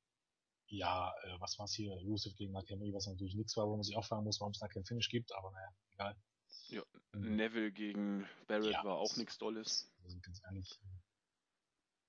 ja, 0.68 1.12
äh, 1.24 1.40
was 1.40 1.58
war's 1.58 1.74
hier, 1.74 1.92
Rusev 1.92 2.34
gegen 2.36 2.52
Nakamura, 2.52 2.94
was 2.94 3.06
natürlich 3.06 3.34
nichts 3.34 3.56
war, 3.56 3.66
wo 3.66 3.76
man 3.76 3.82
sich 3.82 3.96
auch 3.96 4.06
fragen 4.06 4.24
muss, 4.24 4.40
warum 4.40 4.52
es 4.52 4.58
da 4.58 4.68
keinen 4.68 4.86
Finish 4.86 5.08
gibt, 5.08 5.32
aber 5.34 5.50
naja, 5.50 5.68
egal. 5.92 6.16
Ja, 6.68 6.82
ähm, 7.14 7.36
Neville 7.36 7.72
gegen 7.72 8.26
Barrett 8.46 8.72
ja, 8.72 8.84
war 8.84 8.96
auch 8.96 9.16
nichts 9.16 9.38
Dolles. 9.38 9.90
Also 10.02 10.18
ganz 10.20 10.40
ehrlich, 10.44 10.80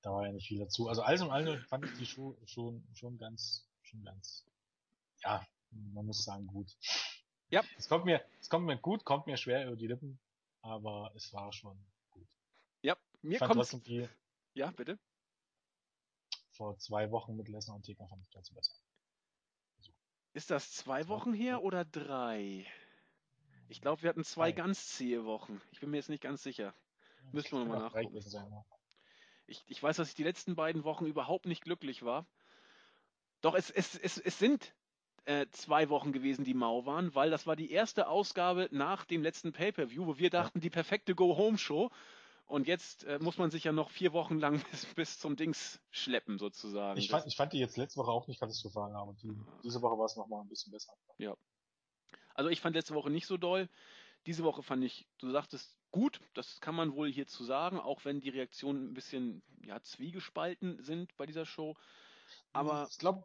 da 0.01 0.11
war 0.11 0.25
ja 0.25 0.31
nicht 0.31 0.47
viel 0.47 0.59
dazu. 0.59 0.87
Also 0.87 1.01
alles 1.01 1.21
in 1.21 1.29
allem 1.29 1.61
fand 1.65 1.85
ich 1.85 1.97
die 1.97 2.05
Show 2.05 2.37
schon, 2.45 2.87
schon 2.93 3.17
ganz, 3.17 3.67
schon 3.81 4.03
ganz, 4.03 4.45
ja, 5.23 5.45
man 5.71 6.05
muss 6.05 6.23
sagen, 6.23 6.47
gut. 6.47 6.77
Ja. 7.49 7.63
Es 7.77 7.87
kommt 7.89 8.05
mir, 8.05 8.23
es 8.39 8.49
kommt 8.49 8.65
mir 8.65 8.77
gut, 8.77 9.03
kommt 9.05 9.27
mir 9.27 9.37
schwer 9.37 9.67
über 9.67 9.75
die 9.75 9.87
Lippen, 9.87 10.19
aber 10.63 11.11
es 11.15 11.31
war 11.33 11.51
schon 11.53 11.77
gut. 12.09 12.27
Ja, 12.81 12.97
mir 13.21 13.39
kommt 13.39 13.85
die 13.85 14.09
Ja, 14.53 14.71
bitte. 14.71 14.97
Vor 16.51 16.77
zwei 16.77 17.11
Wochen 17.11 17.35
mit 17.35 17.49
Lesnar 17.49 17.75
und 17.75 17.85
Taker 17.85 18.07
fand 18.07 18.23
ich 18.23 18.29
trotzdem 18.29 18.55
besser. 18.55 18.73
Also, 19.77 19.91
ist 20.33 20.49
das 20.49 20.71
zwei 20.71 21.07
Wochen 21.07 21.33
her 21.33 21.63
oder 21.63 21.85
drei? 21.85 22.65
Ich 23.67 23.81
glaube, 23.81 24.01
wir 24.03 24.09
hatten 24.09 24.23
zwei 24.23 24.51
drei. 24.51 24.57
ganz 24.57 24.87
zähe 24.89 25.25
Wochen. 25.25 25.61
Ich 25.71 25.79
bin 25.79 25.91
mir 25.91 25.97
jetzt 25.97 26.09
nicht 26.09 26.23
ganz 26.23 26.43
sicher. 26.43 26.73
Müssen 27.31 27.51
wir 27.51 27.59
nochmal 27.59 27.79
nachgucken. 27.79 28.21
Sein, 28.21 28.63
ich, 29.47 29.63
ich 29.67 29.81
weiß, 29.81 29.97
dass 29.97 30.09
ich 30.09 30.15
die 30.15 30.23
letzten 30.23 30.55
beiden 30.55 30.83
Wochen 30.83 31.05
überhaupt 31.05 31.45
nicht 31.45 31.63
glücklich 31.63 32.03
war. 32.03 32.27
Doch 33.41 33.55
es, 33.55 33.69
es, 33.69 33.95
es, 33.95 34.17
es 34.17 34.39
sind 34.39 34.73
äh, 35.25 35.47
zwei 35.51 35.89
Wochen 35.89 36.11
gewesen, 36.11 36.43
die 36.43 36.53
mau 36.53 36.85
waren, 36.85 37.15
weil 37.15 37.29
das 37.29 37.47
war 37.47 37.55
die 37.55 37.71
erste 37.71 38.07
Ausgabe 38.07 38.67
nach 38.71 39.05
dem 39.05 39.23
letzten 39.23 39.53
Pay-Per-View, 39.53 40.05
wo 40.05 40.17
wir 40.17 40.29
dachten, 40.29 40.59
die 40.59 40.69
perfekte 40.69 41.15
Go-Home-Show. 41.15 41.89
Und 42.45 42.67
jetzt 42.67 43.05
äh, 43.05 43.19
muss 43.19 43.37
man 43.37 43.49
sich 43.49 43.63
ja 43.63 43.71
noch 43.71 43.89
vier 43.89 44.13
Wochen 44.13 44.37
lang 44.37 44.61
bis, 44.71 44.85
bis 44.95 45.19
zum 45.19 45.35
Dings 45.35 45.79
schleppen, 45.91 46.37
sozusagen. 46.37 46.99
Ich 46.99 47.09
fand, 47.09 47.25
ich 47.25 47.35
fand 47.35 47.53
die 47.53 47.59
jetzt 47.59 47.77
letzte 47.77 47.99
Woche 47.99 48.11
auch 48.11 48.27
nicht 48.27 48.39
katastrophal, 48.39 48.93
aber 48.95 49.13
die, 49.13 49.33
diese 49.63 49.81
Woche 49.81 49.97
war 49.97 50.05
es 50.05 50.15
nochmal 50.15 50.41
ein 50.41 50.49
bisschen 50.49 50.71
besser. 50.71 50.93
Ja. 51.17 51.35
Also 52.35 52.49
ich 52.49 52.61
fand 52.61 52.75
letzte 52.75 52.95
Woche 52.95 53.09
nicht 53.09 53.27
so 53.27 53.37
doll. 53.37 53.69
Diese 54.25 54.43
Woche 54.43 54.63
fand 54.63 54.83
ich, 54.83 55.07
du 55.19 55.31
sagtest, 55.31 55.77
gut, 55.91 56.19
das 56.33 56.59
kann 56.59 56.75
man 56.75 56.93
wohl 56.95 57.11
hierzu 57.11 57.43
sagen, 57.43 57.79
auch 57.79 58.03
wenn 58.05 58.19
die 58.19 58.29
Reaktionen 58.29 58.89
ein 58.89 58.93
bisschen 58.93 59.41
ja, 59.65 59.81
zwiegespalten 59.81 60.81
sind 60.83 61.15
bei 61.17 61.25
dieser 61.25 61.45
Show. 61.45 61.75
Aber 62.51 62.87
ich 62.89 62.97
glaube, 62.97 63.23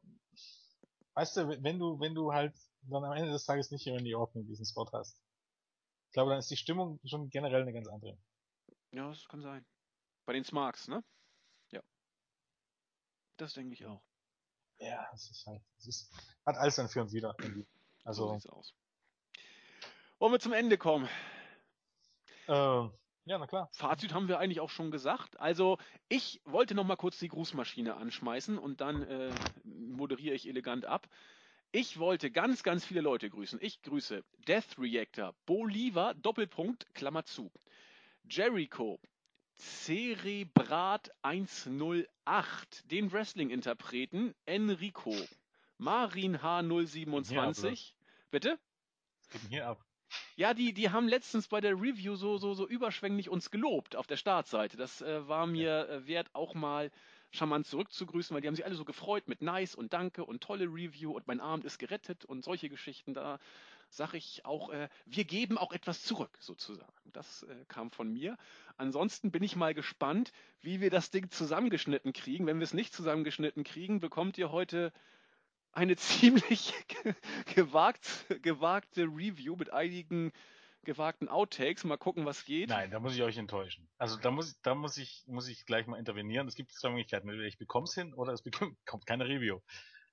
weißt 1.19 1.37
du, 1.37 1.63
wenn 1.65 1.81
du, 1.81 1.99
wenn 1.99 2.15
du 2.15 2.33
halt 2.33 2.55
dann 2.83 3.05
am 3.05 3.13
Ende 3.13 3.33
des 3.33 3.45
Tages 3.45 3.73
nicht 3.73 3.87
in 3.89 4.05
die 4.05 4.15
Ordnung 4.15 4.47
diesen 4.47 4.65
Spot 4.65 4.89
hast, 4.93 5.21
ich 6.07 6.13
glaube, 6.13 6.31
dann 6.31 6.39
ist 6.39 6.51
die 6.51 6.57
Stimmung 6.57 7.01
schon 7.05 7.29
generell 7.29 7.63
eine 7.63 7.73
ganz 7.73 7.89
andere. 7.89 8.17
Ja, 8.93 9.09
das 9.09 9.27
kann 9.27 9.43
sein. 9.43 9.67
Bei 10.27 10.33
den 10.33 10.45
Smarks, 10.45 10.87
ne? 10.87 11.03
Ja. 11.73 11.83
Das 13.37 13.55
denke 13.55 13.75
ich 13.75 13.85
auch. 13.85 14.01
Ja, 14.79 15.09
es 15.13 15.29
ist 15.29 15.45
halt, 15.47 15.61
es 15.79 15.89
ist, 15.89 16.13
hat 16.47 16.57
alles 16.57 16.77
dann 16.77 16.89
für 16.89 17.01
und 17.01 17.13
wieder. 17.13 17.35
Also, 18.05 18.29
so 18.29 18.35
sieht's 18.35 18.47
aus. 18.47 18.75
Wollen 20.21 20.33
wir 20.33 20.41
zum 20.41 20.53
Ende 20.53 20.79
kommen? 20.79 21.09
äh, 22.47 22.89
ja, 23.29 23.39
na 23.39 23.47
klar. 23.47 23.69
Fazit 23.73 24.15
haben 24.15 24.27
wir 24.29 24.39
eigentlich 24.39 24.61
auch 24.61 24.71
schon 24.71 24.91
gesagt. 24.91 25.39
Also 25.39 25.79
ich 26.09 26.41
wollte 26.45 26.75
noch 26.75 26.85
mal 26.85 26.97
kurz 26.97 27.19
die 27.19 27.29
Grußmaschine 27.29 27.97
anschmeißen 27.97 28.59
und 28.59 28.81
dann 28.81 29.03
äh, 29.03 29.31
moderiere 29.65 30.35
ich 30.35 30.49
elegant 30.49 30.87
ab. 30.87 31.07
Ich 31.71 31.99
wollte 31.99 32.31
ganz, 32.31 32.63
ganz 32.63 32.87
viele 32.87 33.03
Leute 33.03 33.29
grüßen. 33.29 33.59
Ich 33.61 33.83
grüße 33.83 34.25
Death 34.47 34.79
Reactor, 34.79 35.35
Bolivar, 35.45 36.15
Doppelpunkt, 36.15 36.95
Klammer 36.95 37.25
zu. 37.25 37.53
Jericho, 38.31 38.99
Cerebrat 39.59 41.11
108, 41.21 42.91
den 42.91 43.13
Wrestling-Interpreten 43.13 44.35
Enrico, 44.47 45.15
Marin 45.77 46.39
H027. 46.39 47.93
Bitte? 48.31 48.59
Was 49.21 49.29
geht 49.29 49.43
denn 49.43 49.51
hier 49.51 49.67
ab? 49.67 49.88
Ja, 50.37 50.55
die, 50.55 50.73
die 50.73 50.91
haben 50.91 51.09
letztens 51.09 51.49
bei 51.49 51.61
der 51.61 51.73
Review 51.73 52.17
so, 52.17 52.39
so, 52.39 52.55
so 52.55 52.67
überschwänglich 52.67 53.29
uns 53.29 53.51
gelobt 53.51 53.97
auf 53.97 54.07
der 54.07 54.17
Startseite. 54.17 54.77
Das 54.77 55.03
äh, 55.03 55.27
war 55.29 55.47
mir 55.47 55.89
äh, 55.89 56.07
wert, 56.07 56.29
auch 56.33 56.55
mal 56.55 56.91
charmant 57.31 57.67
zurückzugrüßen, 57.67 58.35
weil 58.35 58.41
die 58.41 58.49
haben 58.49 58.55
sich 58.55 58.65
alle 58.65 58.75
so 58.75 58.85
gefreut 58.85 59.29
mit 59.29 59.43
Nice 59.43 59.75
und 59.75 59.93
Danke 59.93 60.25
und 60.25 60.43
tolle 60.43 60.65
Review 60.65 61.13
und 61.13 61.27
mein 61.27 61.41
Abend 61.41 61.65
ist 61.65 61.79
gerettet 61.79 62.25
und 62.25 62.43
solche 62.43 62.69
Geschichten. 62.69 63.13
Da 63.13 63.39
sage 63.91 64.17
ich 64.17 64.45
auch, 64.45 64.71
äh, 64.71 64.89
wir 65.07 65.25
geben 65.25 65.59
auch 65.59 65.73
etwas 65.73 66.03
zurück, 66.03 66.37
sozusagen. 66.41 66.93
Das 67.13 67.43
äh, 67.45 67.65
kam 67.69 67.91
von 67.91 68.13
mir. 68.13 68.37
Ansonsten 68.77 69.31
bin 69.31 69.43
ich 69.43 69.57
mal 69.57 69.75
gespannt, 69.75 70.33
wie 70.61 70.81
wir 70.81 70.91
das 70.91 71.11
Ding 71.11 71.31
zusammengeschnitten 71.31 72.13
kriegen. 72.13 72.47
Wenn 72.47 72.59
wir 72.59 72.65
es 72.65 72.75
nicht 72.75 72.95
zusammengeschnitten 72.95 73.65
kriegen, 73.65 74.01
bekommt 74.01 74.39
ihr 74.39 74.53
heute 74.53 74.93
eine 75.79 75.97
ziemlich 75.97 76.75
gewagt, 77.55 78.27
gewagte 78.43 79.05
Review 79.05 79.57
mit 79.57 79.73
einigen 79.73 80.33
gewagten 80.85 81.29
Outtakes. 81.29 81.85
Mal 81.85 81.97
gucken, 81.97 82.27
was 82.27 82.45
geht. 82.45 82.69
Nein, 82.69 82.91
da 82.91 82.99
muss 83.01 83.15
ich 83.15 83.23
euch 83.23 83.37
enttäuschen. 83.37 83.89
Also 83.99 84.17
da 84.17 84.31
muss, 84.31 84.61
da 84.63 84.75
muss 84.75 84.97
ich, 84.97 85.25
muss 85.27 85.49
ich 85.49 85.65
gleich 85.67 85.87
mal 85.87 85.99
intervenieren. 85.99 86.49
Es 86.49 86.55
gibt 86.55 86.73
zwei 86.73 86.91
Möglichkeiten. 86.91 87.29
Entweder 87.29 87.47
ich 87.47 87.59
bekomme 87.59 87.85
es 87.85 87.95
hin 87.95 88.13
oder 88.15 88.33
es 88.33 88.43
bekommt, 88.43 88.77
kommt 88.87 89.07
keine 89.07 89.27
Review. 89.27 89.61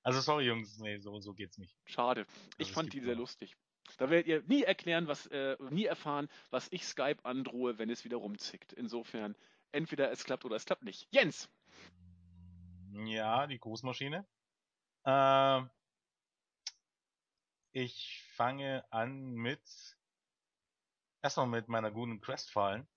Also 0.02 0.20
sorry 0.20 0.46
Jungs, 0.46 0.78
nee, 0.78 0.98
so, 0.98 1.18
so 1.18 1.34
geht's 1.34 1.58
nicht. 1.58 1.74
Schade. 1.84 2.26
Ich 2.58 2.68
es 2.68 2.74
fand 2.74 2.92
die 2.92 3.00
sehr 3.00 3.14
noch. 3.14 3.22
lustig. 3.22 3.56
Da 3.98 4.10
werdet 4.10 4.26
ihr 4.26 4.42
nie 4.46 4.62
erklären, 4.62 5.08
was, 5.08 5.26
äh, 5.26 5.56
nie 5.70 5.86
erfahren, 5.86 6.28
was 6.50 6.68
ich 6.70 6.84
Skype 6.84 7.24
androhe, 7.24 7.78
wenn 7.78 7.90
es 7.90 8.04
wieder 8.04 8.16
rumzickt. 8.18 8.72
Insofern, 8.72 9.34
entweder 9.72 10.10
es 10.10 10.24
klappt 10.24 10.44
oder 10.44 10.56
es 10.56 10.64
klappt 10.64 10.84
nicht. 10.84 11.08
Jens! 11.10 11.48
Ja, 13.04 13.46
die 13.46 13.58
Grußmaschine. 13.58 14.26
Ähm, 15.06 15.70
ich 17.72 18.24
fange 18.34 18.84
an 18.92 19.32
mit 19.32 19.62
erstmal 21.22 21.46
mit 21.46 21.68
meiner 21.68 21.90
guten 21.90 22.20
Quest-Fallen. 22.20 22.88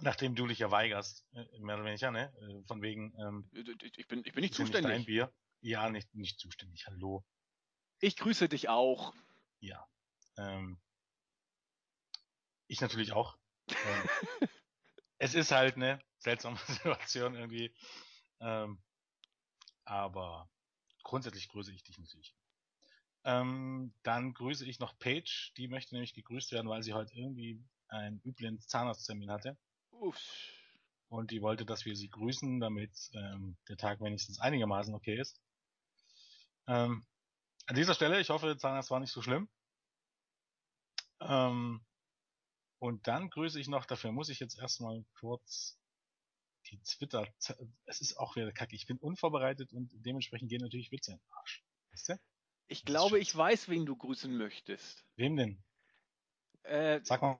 Nachdem 0.00 0.34
du 0.34 0.46
dich 0.46 0.58
ja 0.58 0.70
weigerst, 0.70 1.24
äh, 1.34 1.58
mehr 1.60 1.76
oder 1.76 1.84
weniger, 1.84 2.10
ne? 2.10 2.32
Äh, 2.40 2.66
Von 2.66 2.82
wegen, 2.82 3.14
ähm, 3.18 3.48
Ich 3.52 4.08
bin, 4.08 4.24
ich 4.24 4.32
bin 4.32 4.42
nicht 4.42 4.54
zuständig. 4.54 4.90
dein 4.92 5.04
Bier. 5.04 5.32
Ja, 5.60 5.88
nicht, 5.88 6.14
nicht 6.14 6.38
zuständig, 6.40 6.86
hallo. 6.86 7.24
Ich 8.00 8.16
grüße 8.16 8.48
dich 8.48 8.68
auch. 8.68 9.14
Ja. 9.60 9.88
Ähm, 10.36 10.80
ich 12.66 12.80
natürlich 12.80 13.12
auch. 13.12 13.38
Ähm, 13.68 14.08
es 15.18 15.34
ist 15.34 15.52
halt 15.52 15.76
eine 15.76 16.00
seltsame 16.18 16.58
Situation 16.66 17.34
irgendwie. 17.34 17.74
Ähm, 18.40 18.82
aber 19.84 20.50
grundsätzlich 21.04 21.48
grüße 21.48 21.72
ich 21.72 21.84
dich 21.84 21.98
natürlich. 21.98 22.34
Ähm, 23.24 23.94
dann 24.02 24.34
grüße 24.34 24.66
ich 24.66 24.80
noch 24.80 24.98
Paige. 24.98 25.52
Die 25.56 25.68
möchte 25.68 25.94
nämlich 25.94 26.14
gegrüßt 26.14 26.52
werden, 26.52 26.68
weil 26.68 26.82
sie 26.82 26.92
heute 26.92 27.14
irgendwie 27.14 27.62
einen 27.88 28.20
üblen 28.24 28.60
Zahnarzttermin 28.60 29.30
hatte. 29.30 29.56
Uff. 29.92 30.18
Und 31.08 31.30
die 31.30 31.42
wollte, 31.42 31.64
dass 31.64 31.84
wir 31.84 31.94
sie 31.94 32.10
grüßen, 32.10 32.60
damit 32.60 33.10
ähm, 33.12 33.56
der 33.68 33.76
Tag 33.76 34.00
wenigstens 34.00 34.40
einigermaßen 34.40 34.94
okay 34.94 35.18
ist. 35.18 35.40
Ähm, 36.66 37.06
an 37.66 37.76
dieser 37.76 37.94
Stelle, 37.94 38.20
ich 38.20 38.30
hoffe, 38.30 38.56
Zahnarzt 38.56 38.90
war 38.90 39.00
nicht 39.00 39.12
so 39.12 39.22
schlimm. 39.22 39.48
Ähm, 41.20 41.84
und 42.78 43.06
dann 43.06 43.30
grüße 43.30 43.60
ich 43.60 43.68
noch, 43.68 43.86
dafür 43.86 44.12
muss 44.12 44.28
ich 44.28 44.40
jetzt 44.40 44.58
erstmal 44.58 45.04
kurz 45.18 45.78
die 46.70 46.80
Twitter, 46.82 47.26
es 47.86 48.00
ist 48.00 48.16
auch 48.18 48.36
wieder 48.36 48.52
kacke. 48.52 48.74
Ich 48.74 48.86
bin 48.86 48.98
unvorbereitet 48.98 49.72
und 49.72 49.90
dementsprechend 49.94 50.48
gehen 50.48 50.60
natürlich 50.62 50.90
Witze 50.92 51.12
in 51.12 51.18
den 51.18 51.32
Arsch. 51.32 51.64
Weißt 51.92 52.08
du? 52.10 52.18
Ich 52.68 52.80
ist 52.80 52.86
glaube, 52.86 53.18
ich 53.18 53.34
weiß, 53.36 53.68
wen 53.68 53.86
du 53.86 53.96
grüßen 53.96 54.34
möchtest. 54.36 55.04
Wem 55.16 55.36
denn? 55.36 55.62
Äh, 56.62 57.00
Sag 57.02 57.22
mal. 57.22 57.38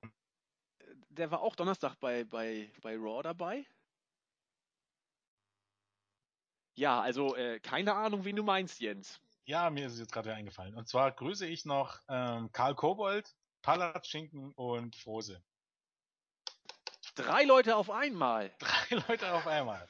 der 1.09 1.31
war 1.31 1.41
auch 1.41 1.57
Donnerstag 1.57 1.97
bei, 1.97 2.25
bei, 2.25 2.71
bei 2.83 2.97
Raw 2.97 3.23
dabei. 3.23 3.67
Ja, 6.77 7.01
also 7.01 7.37
äh, 7.37 7.61
keine 7.61 7.95
Ahnung, 7.95 8.25
wen 8.25 8.37
du 8.37 8.43
meinst, 8.43 8.81
Jens. 8.81 9.21
Ja, 9.47 9.71
mir 9.71 9.87
ist 9.87 9.95
es 9.95 10.01
jetzt 10.01 10.13
gerade 10.13 10.29
wieder 10.29 10.37
eingefallen. 10.37 10.75
Und 10.75 10.89
zwar 10.89 11.13
grüße 11.13 11.47
ich 11.47 11.65
noch 11.65 12.01
ähm, 12.09 12.51
Karl 12.53 12.75
Kobold, 12.75 13.35
Palatschinken 13.63 14.53
und 14.53 14.97
Frose. 14.97 15.43
Drei 17.15 17.45
Leute 17.45 17.77
auf 17.77 17.91
einmal. 17.91 18.53
Drei 18.59 18.97
Leute 19.09 19.33
auf 19.33 19.47
einmal. 19.47 19.87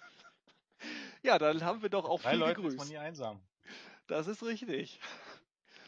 Ja, 1.22 1.38
dann 1.38 1.62
haben 1.64 1.82
wir 1.82 1.88
doch 1.88 2.04
auch 2.04 2.20
Drei 2.22 2.30
viel 2.32 2.40
Leute 2.40 2.60
ist 2.60 2.64
man 2.64 2.70
gegrüßt. 2.72 2.90
nie 2.90 2.98
einsam. 2.98 3.40
Das 4.06 4.26
ist 4.26 4.42
richtig. 4.42 5.00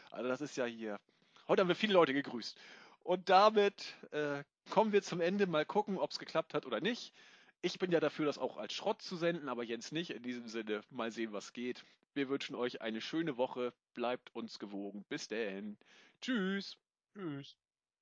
Also 0.09 0.27
das 0.29 0.41
ist 0.41 0.57
ja 0.57 0.65
hier. 0.65 0.99
Heute 1.47 1.61
haben 1.61 1.67
wir 1.67 1.75
viele 1.75 1.93
Leute 1.93 2.13
gegrüßt. 2.13 2.57
Und 3.03 3.29
damit 3.29 3.95
äh, 4.11 4.43
kommen 4.69 4.91
wir 4.91 5.03
zum 5.03 5.21
Ende. 5.21 5.45
Mal 5.45 5.65
gucken, 5.65 5.97
ob 5.97 6.11
es 6.11 6.19
geklappt 6.19 6.53
hat 6.53 6.65
oder 6.65 6.81
nicht. 6.81 7.13
Ich 7.61 7.79
bin 7.79 7.91
ja 7.91 7.99
dafür, 7.99 8.25
das 8.25 8.37
auch 8.37 8.57
als 8.57 8.73
Schrott 8.73 9.01
zu 9.01 9.15
senden, 9.15 9.47
aber 9.49 9.63
Jens 9.63 9.91
nicht. 9.91 10.09
In 10.11 10.23
diesem 10.23 10.47
Sinne, 10.47 10.81
mal 10.89 11.11
sehen, 11.11 11.33
was 11.33 11.53
geht. 11.53 11.85
Wir 12.15 12.29
wünschen 12.29 12.55
euch 12.55 12.81
eine 12.81 12.99
schöne 13.01 13.37
Woche. 13.37 13.73
Bleibt 13.93 14.33
uns 14.35 14.57
gewogen. 14.57 15.05
Bis 15.07 15.27
denn. 15.27 15.77
Tschüss. 16.21 16.77
Tschüss. 17.13 17.55